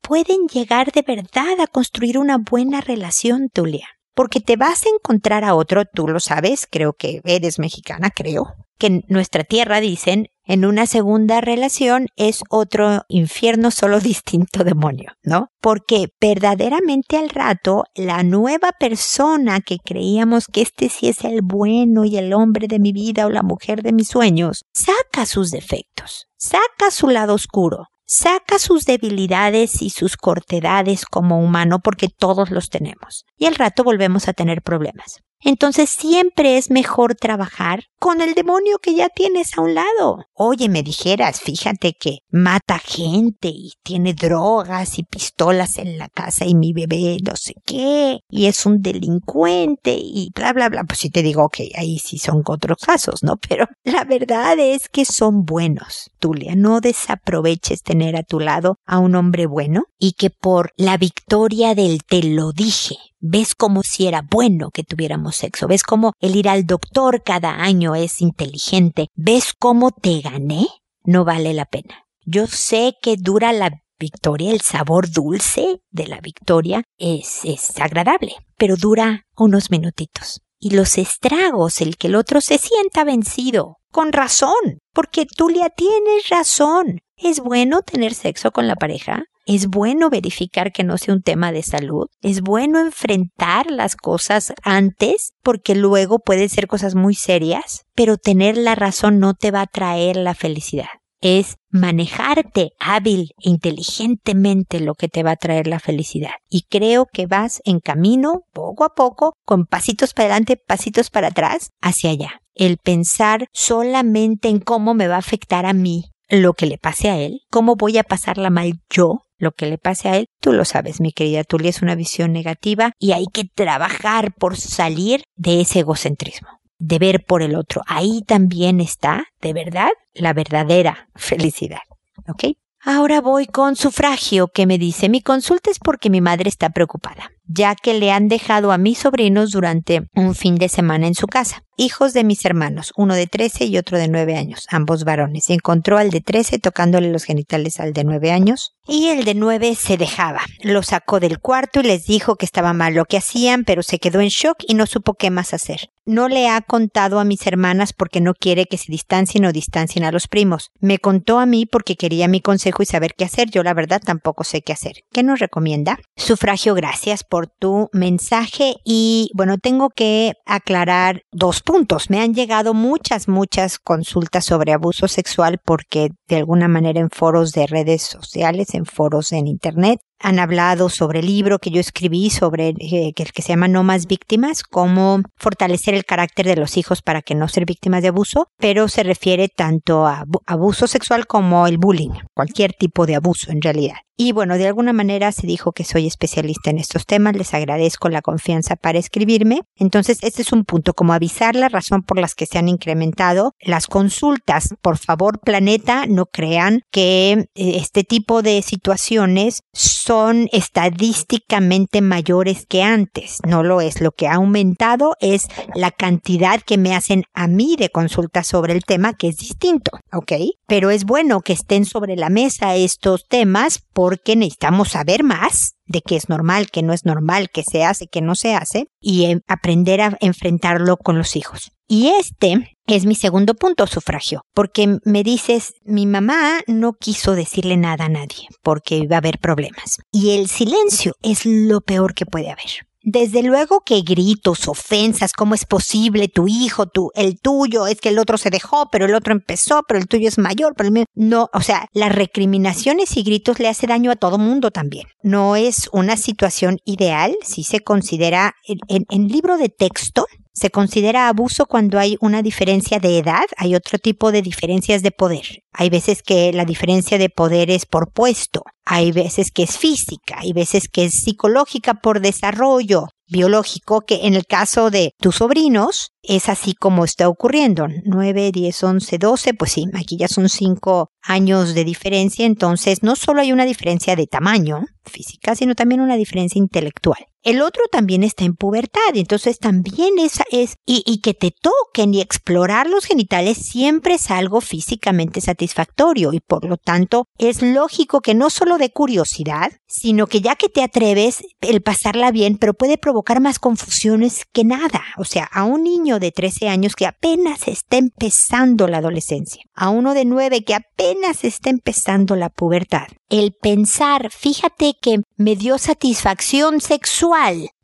pueden 0.00 0.46
llegar 0.50 0.92
de 0.92 1.02
verdad 1.02 1.60
a 1.60 1.66
construir 1.66 2.16
una 2.16 2.38
buena 2.38 2.80
relación, 2.80 3.50
Tulia. 3.52 3.86
Porque 4.14 4.40
te 4.40 4.56
vas 4.56 4.84
a 4.86 4.90
encontrar 4.90 5.44
a 5.44 5.54
otro, 5.54 5.84
tú 5.84 6.08
lo 6.08 6.20
sabes, 6.20 6.66
creo 6.70 6.94
que 6.94 7.20
eres 7.24 7.58
mexicana, 7.58 8.10
creo, 8.10 8.54
que 8.82 9.04
nuestra 9.06 9.44
tierra 9.44 9.78
dicen 9.78 10.26
en 10.44 10.64
una 10.64 10.86
segunda 10.86 11.40
relación 11.40 12.08
es 12.16 12.42
otro 12.50 13.02
infierno, 13.06 13.70
solo 13.70 14.00
distinto 14.12 14.64
demonio, 14.64 15.12
¿no? 15.22 15.50
Porque 15.60 16.08
verdaderamente 16.20 17.16
al 17.16 17.30
rato 17.30 17.84
la 17.94 18.24
nueva 18.24 18.72
persona 18.72 19.60
que 19.60 19.76
creíamos 19.78 20.46
que 20.48 20.62
este 20.62 20.88
sí 20.88 21.06
es 21.06 21.22
el 21.22 21.42
bueno 21.42 22.04
y 22.04 22.16
el 22.16 22.32
hombre 22.32 22.66
de 22.66 22.80
mi 22.80 22.92
vida 22.92 23.26
o 23.26 23.30
la 23.30 23.44
mujer 23.44 23.84
de 23.84 23.92
mis 23.92 24.08
sueños, 24.08 24.64
saca 24.74 25.26
sus 25.26 25.52
defectos, 25.52 26.26
saca 26.36 26.90
su 26.90 27.06
lado 27.06 27.34
oscuro, 27.34 27.86
saca 28.04 28.58
sus 28.58 28.84
debilidades 28.84 29.80
y 29.80 29.90
sus 29.90 30.16
cortedades 30.16 31.06
como 31.06 31.40
humano 31.40 31.78
porque 31.78 32.08
todos 32.08 32.50
los 32.50 32.68
tenemos. 32.68 33.26
Y 33.36 33.46
al 33.46 33.54
rato 33.54 33.84
volvemos 33.84 34.26
a 34.26 34.32
tener 34.32 34.60
problemas. 34.60 35.20
Entonces 35.44 35.90
siempre 35.90 36.56
es 36.56 36.70
mejor 36.70 37.14
trabajar 37.14 37.84
con 37.98 38.20
el 38.20 38.34
demonio 38.34 38.78
que 38.78 38.94
ya 38.94 39.08
tienes 39.08 39.56
a 39.56 39.60
un 39.60 39.74
lado. 39.74 40.24
Oye, 40.34 40.68
me 40.68 40.82
dijeras, 40.82 41.40
fíjate 41.40 41.92
que 41.92 42.18
mata 42.30 42.78
gente 42.78 43.48
y 43.48 43.72
tiene 43.82 44.14
drogas 44.14 44.98
y 44.98 45.04
pistolas 45.04 45.78
en 45.78 45.98
la 45.98 46.08
casa 46.08 46.44
y 46.44 46.54
mi 46.54 46.72
bebé 46.72 47.18
no 47.24 47.36
sé 47.36 47.54
qué 47.64 48.20
y 48.28 48.46
es 48.46 48.66
un 48.66 48.82
delincuente 48.82 49.96
y 49.96 50.30
bla, 50.34 50.52
bla, 50.52 50.68
bla. 50.68 50.84
Pues 50.84 51.00
sí 51.00 51.10
te 51.10 51.22
digo, 51.22 51.44
ok, 51.44 51.58
ahí 51.76 51.98
sí 51.98 52.18
son 52.18 52.42
otros 52.46 52.78
casos, 52.78 53.22
¿no? 53.22 53.36
Pero 53.48 53.66
la 53.84 54.04
verdad 54.04 54.58
es 54.58 54.88
que 54.88 55.04
son 55.04 55.44
buenos, 55.44 56.10
Tulia. 56.18 56.54
No 56.54 56.80
desaproveches 56.80 57.82
tener 57.82 58.16
a 58.16 58.22
tu 58.22 58.40
lado 58.40 58.76
a 58.86 58.98
un 58.98 59.14
hombre 59.14 59.46
bueno 59.46 59.84
y 59.98 60.12
que 60.12 60.30
por 60.30 60.72
la 60.76 60.96
victoria 60.96 61.74
del 61.74 62.02
te 62.04 62.22
lo 62.22 62.52
dije 62.52 62.96
ves 63.22 63.54
como 63.54 63.82
si 63.82 64.06
era 64.06 64.20
bueno 64.28 64.70
que 64.70 64.84
tuviéramos 64.84 65.36
sexo, 65.36 65.68
ves 65.68 65.84
cómo 65.84 66.12
el 66.20 66.36
ir 66.36 66.48
al 66.48 66.66
doctor 66.66 67.22
cada 67.22 67.62
año 67.62 67.94
es 67.94 68.20
inteligente, 68.20 69.06
ves 69.14 69.54
cómo 69.58 69.92
te 69.92 70.20
gané, 70.20 70.66
no 71.04 71.24
vale 71.24 71.54
la 71.54 71.64
pena. 71.64 72.04
Yo 72.26 72.46
sé 72.46 72.96
que 73.00 73.16
dura 73.16 73.52
la 73.52 73.70
victoria, 73.98 74.50
el 74.50 74.60
sabor 74.60 75.10
dulce 75.10 75.80
de 75.90 76.08
la 76.08 76.20
victoria 76.20 76.82
es, 76.98 77.40
es 77.44 77.78
agradable, 77.78 78.34
pero 78.58 78.76
dura 78.76 79.24
unos 79.36 79.70
minutitos. 79.70 80.42
Y 80.58 80.70
los 80.70 80.98
estragos, 80.98 81.80
el 81.80 81.96
que 81.96 82.08
el 82.08 82.16
otro 82.16 82.40
se 82.40 82.58
sienta 82.58 83.04
vencido, 83.04 83.78
con 83.90 84.12
razón, 84.12 84.80
porque 84.92 85.26
le 85.48 85.70
tienes 85.70 86.28
razón. 86.28 87.00
Es 87.16 87.40
bueno 87.40 87.82
tener 87.82 88.14
sexo 88.14 88.50
con 88.50 88.66
la 88.66 88.76
pareja, 88.76 89.24
es 89.46 89.66
bueno 89.66 90.10
verificar 90.10 90.72
que 90.72 90.84
no 90.84 90.98
sea 90.98 91.14
un 91.14 91.22
tema 91.22 91.52
de 91.52 91.62
salud. 91.62 92.06
Es 92.20 92.40
bueno 92.40 92.80
enfrentar 92.80 93.70
las 93.70 93.96
cosas 93.96 94.52
antes 94.62 95.32
porque 95.42 95.74
luego 95.74 96.18
pueden 96.18 96.48
ser 96.48 96.66
cosas 96.66 96.94
muy 96.94 97.14
serias, 97.14 97.82
pero 97.94 98.16
tener 98.16 98.56
la 98.56 98.74
razón 98.74 99.18
no 99.18 99.34
te 99.34 99.50
va 99.50 99.62
a 99.62 99.66
traer 99.66 100.16
la 100.16 100.34
felicidad. 100.34 100.88
Es 101.20 101.56
manejarte 101.70 102.70
hábil 102.80 103.30
e 103.38 103.50
inteligentemente 103.50 104.80
lo 104.80 104.94
que 104.94 105.08
te 105.08 105.22
va 105.22 105.32
a 105.32 105.36
traer 105.36 105.68
la 105.68 105.78
felicidad. 105.78 106.32
Y 106.48 106.62
creo 106.68 107.06
que 107.12 107.26
vas 107.26 107.60
en 107.64 107.78
camino, 107.78 108.42
poco 108.52 108.84
a 108.84 108.94
poco, 108.94 109.34
con 109.44 109.66
pasitos 109.66 110.14
para 110.14 110.26
adelante, 110.26 110.56
pasitos 110.56 111.10
para 111.10 111.28
atrás, 111.28 111.70
hacia 111.80 112.10
allá. 112.10 112.40
El 112.54 112.76
pensar 112.76 113.46
solamente 113.52 114.48
en 114.48 114.58
cómo 114.58 114.94
me 114.94 115.06
va 115.06 115.14
a 115.14 115.18
afectar 115.20 115.64
a 115.64 115.72
mí 115.72 116.12
lo 116.28 116.54
que 116.54 116.66
le 116.66 116.78
pase 116.78 117.10
a 117.10 117.18
él, 117.18 117.42
cómo 117.50 117.76
voy 117.76 117.98
a 117.98 118.04
pasarla 118.04 118.50
mal 118.50 118.80
yo, 118.90 119.26
lo 119.42 119.50
que 119.50 119.66
le 119.66 119.76
pase 119.76 120.08
a 120.08 120.16
él, 120.16 120.28
tú 120.40 120.52
lo 120.52 120.64
sabes, 120.64 121.00
mi 121.00 121.10
querida 121.10 121.42
Tulia, 121.42 121.70
es 121.70 121.82
una 121.82 121.96
visión 121.96 122.32
negativa 122.32 122.92
y 123.00 123.10
hay 123.10 123.26
que 123.26 123.44
trabajar 123.44 124.32
por 124.32 124.56
salir 124.56 125.24
de 125.34 125.60
ese 125.60 125.80
egocentrismo, 125.80 126.48
de 126.78 127.00
ver 127.00 127.24
por 127.26 127.42
el 127.42 127.56
otro. 127.56 127.82
Ahí 127.88 128.22
también 128.24 128.80
está, 128.80 129.24
de 129.40 129.52
verdad, 129.52 129.90
la 130.14 130.32
verdadera 130.32 131.08
felicidad. 131.16 131.80
¿Ok? 132.28 132.56
Ahora 132.84 133.20
voy 133.20 133.46
con 133.46 133.74
sufragio 133.74 134.46
que 134.46 134.66
me 134.66 134.78
dice, 134.78 135.08
mi 135.08 135.20
consulta 135.20 135.72
es 135.72 135.80
porque 135.80 136.08
mi 136.08 136.20
madre 136.20 136.48
está 136.48 136.70
preocupada, 136.70 137.32
ya 137.46 137.74
que 137.74 137.94
le 137.94 138.10
han 138.10 138.28
dejado 138.28 138.72
a 138.72 138.78
mis 138.78 138.98
sobrinos 138.98 139.50
durante 139.50 140.08
un 140.14 140.34
fin 140.34 140.56
de 140.56 140.68
semana 140.68 141.06
en 141.06 141.14
su 141.14 141.26
casa. 141.26 141.64
Hijos 141.78 142.12
de 142.12 142.22
mis 142.22 142.44
hermanos, 142.44 142.92
uno 142.96 143.14
de 143.14 143.26
13 143.26 143.64
y 143.64 143.78
otro 143.78 143.96
de 143.96 144.06
9 144.06 144.36
años, 144.36 144.66
ambos 144.70 145.04
varones. 145.04 145.48
Encontró 145.48 145.96
al 145.96 146.10
de 146.10 146.20
13 146.20 146.58
tocándole 146.58 147.10
los 147.10 147.24
genitales 147.24 147.80
al 147.80 147.94
de 147.94 148.04
9 148.04 148.30
años 148.30 148.76
y 148.86 149.08
el 149.08 149.24
de 149.24 149.34
9 149.34 149.74
se 149.74 149.96
dejaba. 149.96 150.42
Lo 150.62 150.82
sacó 150.82 151.18
del 151.18 151.38
cuarto 151.38 151.80
y 151.80 151.84
les 151.84 152.04
dijo 152.04 152.36
que 152.36 152.44
estaba 152.44 152.74
mal 152.74 152.94
lo 152.94 153.06
que 153.06 153.16
hacían, 153.16 153.64
pero 153.64 153.82
se 153.82 153.98
quedó 153.98 154.20
en 154.20 154.28
shock 154.28 154.58
y 154.68 154.74
no 154.74 154.86
supo 154.86 155.14
qué 155.14 155.30
más 155.30 155.54
hacer. 155.54 155.88
No 156.04 156.28
le 156.28 156.48
ha 156.48 156.60
contado 156.60 157.20
a 157.20 157.24
mis 157.24 157.46
hermanas 157.46 157.92
porque 157.92 158.20
no 158.20 158.34
quiere 158.34 158.66
que 158.66 158.76
se 158.76 158.90
distancien 158.90 159.44
o 159.44 159.52
distancien 159.52 160.04
a 160.04 160.10
los 160.10 160.26
primos. 160.26 160.72
Me 160.80 160.98
contó 160.98 161.38
a 161.38 161.46
mí 161.46 161.64
porque 161.64 161.96
quería 161.96 162.26
mi 162.26 162.40
consejo 162.40 162.82
y 162.82 162.86
saber 162.86 163.14
qué 163.16 163.24
hacer. 163.24 163.50
Yo 163.50 163.62
la 163.62 163.72
verdad 163.72 164.02
tampoco 164.04 164.42
sé 164.42 164.62
qué 164.62 164.72
hacer. 164.72 165.04
¿Qué 165.12 165.22
nos 165.22 165.38
recomienda? 165.38 165.98
Sufragio, 166.16 166.74
gracias 166.74 167.22
por 167.32 167.46
tu 167.46 167.88
mensaje 167.94 168.74
y 168.84 169.30
bueno, 169.32 169.56
tengo 169.56 169.88
que 169.88 170.34
aclarar 170.44 171.22
dos 171.32 171.62
puntos. 171.62 172.10
Me 172.10 172.20
han 172.20 172.34
llegado 172.34 172.74
muchas, 172.74 173.26
muchas 173.26 173.78
consultas 173.78 174.44
sobre 174.44 174.74
abuso 174.74 175.08
sexual 175.08 175.58
porque 175.64 176.10
de 176.28 176.36
alguna 176.36 176.68
manera 176.68 177.00
en 177.00 177.08
foros 177.08 177.52
de 177.52 177.66
redes 177.66 178.02
sociales, 178.02 178.74
en 178.74 178.84
foros 178.84 179.32
en 179.32 179.46
Internet, 179.46 180.00
han 180.22 180.38
hablado 180.38 180.88
sobre 180.88 181.20
el 181.20 181.26
libro 181.26 181.58
que 181.58 181.70
yo 181.70 181.80
escribí 181.80 182.30
sobre 182.30 182.68
eh, 182.68 183.12
el 183.14 183.32
que 183.32 183.42
se 183.42 183.48
llama 183.48 183.68
No 183.68 183.82
más 183.82 184.06
víctimas, 184.06 184.62
cómo 184.62 185.20
fortalecer 185.36 185.94
el 185.94 186.04
carácter 186.04 186.46
de 186.46 186.56
los 186.56 186.76
hijos 186.76 187.02
para 187.02 187.22
que 187.22 187.34
no 187.34 187.48
ser 187.48 187.66
víctimas 187.66 188.02
de 188.02 188.08
abuso, 188.08 188.48
pero 188.58 188.88
se 188.88 189.02
refiere 189.02 189.48
tanto 189.48 190.06
a 190.06 190.24
abuso 190.46 190.86
sexual 190.86 191.26
como 191.26 191.66
el 191.66 191.78
bullying, 191.78 192.10
cualquier 192.34 192.72
tipo 192.72 193.06
de 193.06 193.16
abuso 193.16 193.50
en 193.50 193.60
realidad. 193.60 193.96
Y 194.16 194.32
bueno, 194.32 194.56
de 194.56 194.68
alguna 194.68 194.92
manera 194.92 195.32
se 195.32 195.46
dijo 195.46 195.72
que 195.72 195.84
soy 195.84 196.06
especialista 196.06 196.70
en 196.70 196.78
estos 196.78 197.06
temas, 197.06 197.34
les 197.34 197.54
agradezco 197.54 198.08
la 198.08 198.22
confianza 198.22 198.76
para 198.76 198.98
escribirme. 198.98 199.62
Entonces, 199.74 200.18
este 200.20 200.42
es 200.42 200.52
un 200.52 200.64
punto, 200.64 200.92
como 200.92 201.12
avisar 201.12 201.56
la 201.56 201.68
razón 201.68 202.02
por 202.02 202.20
las 202.20 202.34
que 202.34 202.46
se 202.46 202.58
han 202.58 202.68
incrementado 202.68 203.54
las 203.60 203.86
consultas. 203.86 204.74
Por 204.82 204.98
favor, 204.98 205.40
planeta, 205.40 206.04
no 206.06 206.26
crean 206.26 206.82
que 206.92 207.32
eh, 207.32 207.46
este 207.54 208.04
tipo 208.04 208.42
de 208.42 208.60
situaciones 208.62 209.62
son 209.72 210.11
estadísticamente 210.52 212.00
mayores 212.00 212.66
que 212.66 212.82
antes. 212.82 213.38
No 213.46 213.62
lo 213.62 213.80
es. 213.80 214.00
Lo 214.00 214.12
que 214.12 214.28
ha 214.28 214.34
aumentado 214.34 215.16
es 215.20 215.46
la 215.74 215.90
cantidad 215.90 216.60
que 216.60 216.78
me 216.78 216.94
hacen 216.94 217.24
a 217.34 217.46
mí 217.46 217.76
de 217.78 217.88
consultas 217.88 218.46
sobre 218.46 218.72
el 218.72 218.84
tema, 218.84 219.14
que 219.14 219.28
es 219.28 219.36
distinto, 219.36 219.92
¿ok? 220.12 220.32
Pero 220.66 220.90
es 220.90 221.04
bueno 221.04 221.40
que 221.40 221.52
estén 221.52 221.84
sobre 221.84 222.16
la 222.16 222.30
mesa 222.30 222.74
estos 222.74 223.26
temas 223.26 223.82
porque 223.92 224.36
necesitamos 224.36 224.90
saber 224.90 225.24
más 225.24 225.74
de 225.86 226.00
qué 226.00 226.16
es 226.16 226.28
normal, 226.28 226.70
qué 226.70 226.82
no 226.82 226.92
es 226.92 227.04
normal, 227.04 227.50
qué 227.52 227.62
se 227.62 227.84
hace, 227.84 228.06
qué 228.06 228.20
no 228.20 228.34
se 228.34 228.54
hace, 228.54 228.88
y 229.00 229.26
em, 229.26 229.40
aprender 229.46 230.00
a 230.00 230.16
enfrentarlo 230.20 230.96
con 230.96 231.18
los 231.18 231.36
hijos. 231.36 231.72
Y 231.94 232.08
este 232.08 232.74
es 232.86 233.04
mi 233.04 233.14
segundo 233.14 233.52
punto, 233.52 233.86
sufragio, 233.86 234.46
porque 234.54 234.96
me 235.04 235.22
dices, 235.22 235.74
mi 235.84 236.06
mamá 236.06 236.60
no 236.66 236.94
quiso 236.94 237.34
decirle 237.34 237.76
nada 237.76 238.06
a 238.06 238.08
nadie, 238.08 238.48
porque 238.62 238.96
iba 238.96 239.16
a 239.16 239.18
haber 239.18 239.38
problemas. 239.38 239.98
Y 240.10 240.30
el 240.30 240.48
silencio 240.48 241.12
es 241.20 241.44
lo 241.44 241.82
peor 241.82 242.14
que 242.14 242.24
puede 242.24 242.50
haber. 242.50 242.86
Desde 243.02 243.42
luego 243.42 243.82
que 243.84 244.00
gritos, 244.00 244.68
ofensas, 244.68 245.34
cómo 245.34 245.54
es 245.54 245.66
posible 245.66 246.28
tu 246.28 246.48
hijo, 246.48 246.86
tu, 246.86 247.10
el 247.14 247.38
tuyo, 247.38 247.86
es 247.86 248.00
que 248.00 248.08
el 248.08 248.18
otro 248.18 248.38
se 248.38 248.48
dejó, 248.48 248.88
pero 248.90 249.04
el 249.04 249.14
otro 249.14 249.34
empezó, 249.34 249.82
pero 249.86 250.00
el 250.00 250.08
tuyo 250.08 250.28
es 250.28 250.38
mayor, 250.38 250.72
pero 250.74 250.86
el 250.86 250.94
mío 250.94 251.04
no, 251.14 251.50
o 251.52 251.60
sea, 251.60 251.88
las 251.92 252.14
recriminaciones 252.14 253.18
y 253.18 253.22
gritos 253.22 253.58
le 253.60 253.68
hace 253.68 253.86
daño 253.86 254.10
a 254.10 254.16
todo 254.16 254.38
mundo 254.38 254.70
también. 254.70 255.08
No 255.22 255.56
es 255.56 255.90
una 255.92 256.16
situación 256.16 256.78
ideal 256.86 257.36
si 257.42 257.64
se 257.64 257.80
considera 257.80 258.54
en, 258.66 259.04
en 259.10 259.28
libro 259.28 259.58
de 259.58 259.68
texto 259.68 260.24
se 260.54 260.70
considera 260.70 261.28
abuso 261.28 261.66
cuando 261.66 261.98
hay 261.98 262.16
una 262.20 262.42
diferencia 262.42 262.98
de 262.98 263.18
edad, 263.18 263.44
hay 263.56 263.74
otro 263.74 263.98
tipo 263.98 264.32
de 264.32 264.42
diferencias 264.42 265.02
de 265.02 265.10
poder. 265.10 265.62
Hay 265.72 265.90
veces 265.90 266.22
que 266.22 266.52
la 266.52 266.64
diferencia 266.64 267.18
de 267.18 267.30
poder 267.30 267.70
es 267.70 267.86
por 267.86 268.12
puesto, 268.12 268.62
hay 268.84 269.12
veces 269.12 269.50
que 269.50 269.62
es 269.62 269.78
física, 269.78 270.36
hay 270.38 270.52
veces 270.52 270.88
que 270.88 271.04
es 271.04 271.14
psicológica 271.14 271.94
por 271.94 272.20
desarrollo 272.20 273.08
biológico, 273.32 274.02
que 274.02 274.26
en 274.26 274.34
el 274.34 274.44
caso 274.46 274.90
de 274.90 275.14
tus 275.18 275.36
sobrinos 275.36 276.12
es 276.22 276.48
así 276.48 276.74
como 276.74 277.04
está 277.04 277.28
ocurriendo. 277.28 277.86
9, 278.04 278.52
10, 278.52 278.84
11, 278.84 279.18
12, 279.18 279.54
pues 279.54 279.72
sí, 279.72 279.86
aquí 279.94 280.16
ya 280.18 280.28
son 280.28 280.48
5 280.48 281.08
años 281.22 281.74
de 281.74 281.84
diferencia, 281.84 282.44
entonces 282.44 283.02
no 283.02 283.16
solo 283.16 283.40
hay 283.40 283.52
una 283.52 283.64
diferencia 283.64 284.14
de 284.14 284.26
tamaño 284.26 284.82
física, 285.04 285.56
sino 285.56 285.74
también 285.74 286.02
una 286.02 286.16
diferencia 286.16 286.58
intelectual. 286.58 287.24
El 287.44 287.60
otro 287.60 287.82
también 287.90 288.22
está 288.22 288.44
en 288.44 288.54
pubertad, 288.54 289.00
entonces 289.14 289.58
también 289.58 290.20
esa 290.20 290.44
es, 290.52 290.76
y, 290.86 291.20
que 291.22 291.34
te 291.34 291.50
toquen 291.50 292.14
y 292.14 292.20
explorar 292.20 292.88
los 292.88 293.04
genitales 293.04 293.58
siempre 293.58 294.14
es 294.14 294.30
algo 294.30 294.60
físicamente 294.60 295.40
satisfactorio 295.40 296.32
y 296.32 296.38
por 296.38 296.64
lo 296.64 296.76
tanto 296.76 297.26
es 297.38 297.60
lógico 297.60 298.20
que 298.20 298.34
no 298.34 298.48
solo 298.48 298.78
de 298.78 298.92
curiosidad, 298.92 299.72
sino 299.88 300.28
que 300.28 300.40
ya 300.40 300.54
que 300.54 300.68
te 300.68 300.84
atreves, 300.84 301.42
el 301.60 301.82
pasarla 301.82 302.30
bien, 302.30 302.58
pero 302.58 302.74
puede 302.74 302.96
provocar 302.96 303.40
más 303.40 303.58
confusiones 303.58 304.44
que 304.52 304.62
nada. 304.62 305.02
O 305.16 305.24
sea, 305.24 305.44
a 305.52 305.64
un 305.64 305.82
niño 305.82 306.20
de 306.20 306.30
13 306.30 306.68
años 306.68 306.94
que 306.94 307.06
apenas 307.06 307.66
está 307.66 307.96
empezando 307.96 308.86
la 308.86 308.98
adolescencia, 308.98 309.64
a 309.74 309.90
uno 309.90 310.14
de 310.14 310.24
9 310.26 310.62
que 310.62 310.76
apenas 310.76 311.42
está 311.42 311.70
empezando 311.70 312.36
la 312.36 312.50
pubertad, 312.50 313.08
el 313.28 313.52
pensar, 313.52 314.30
fíjate 314.30 314.94
que 315.00 315.22
me 315.36 315.56
dio 315.56 315.78
satisfacción 315.78 316.80
sexual 316.80 317.31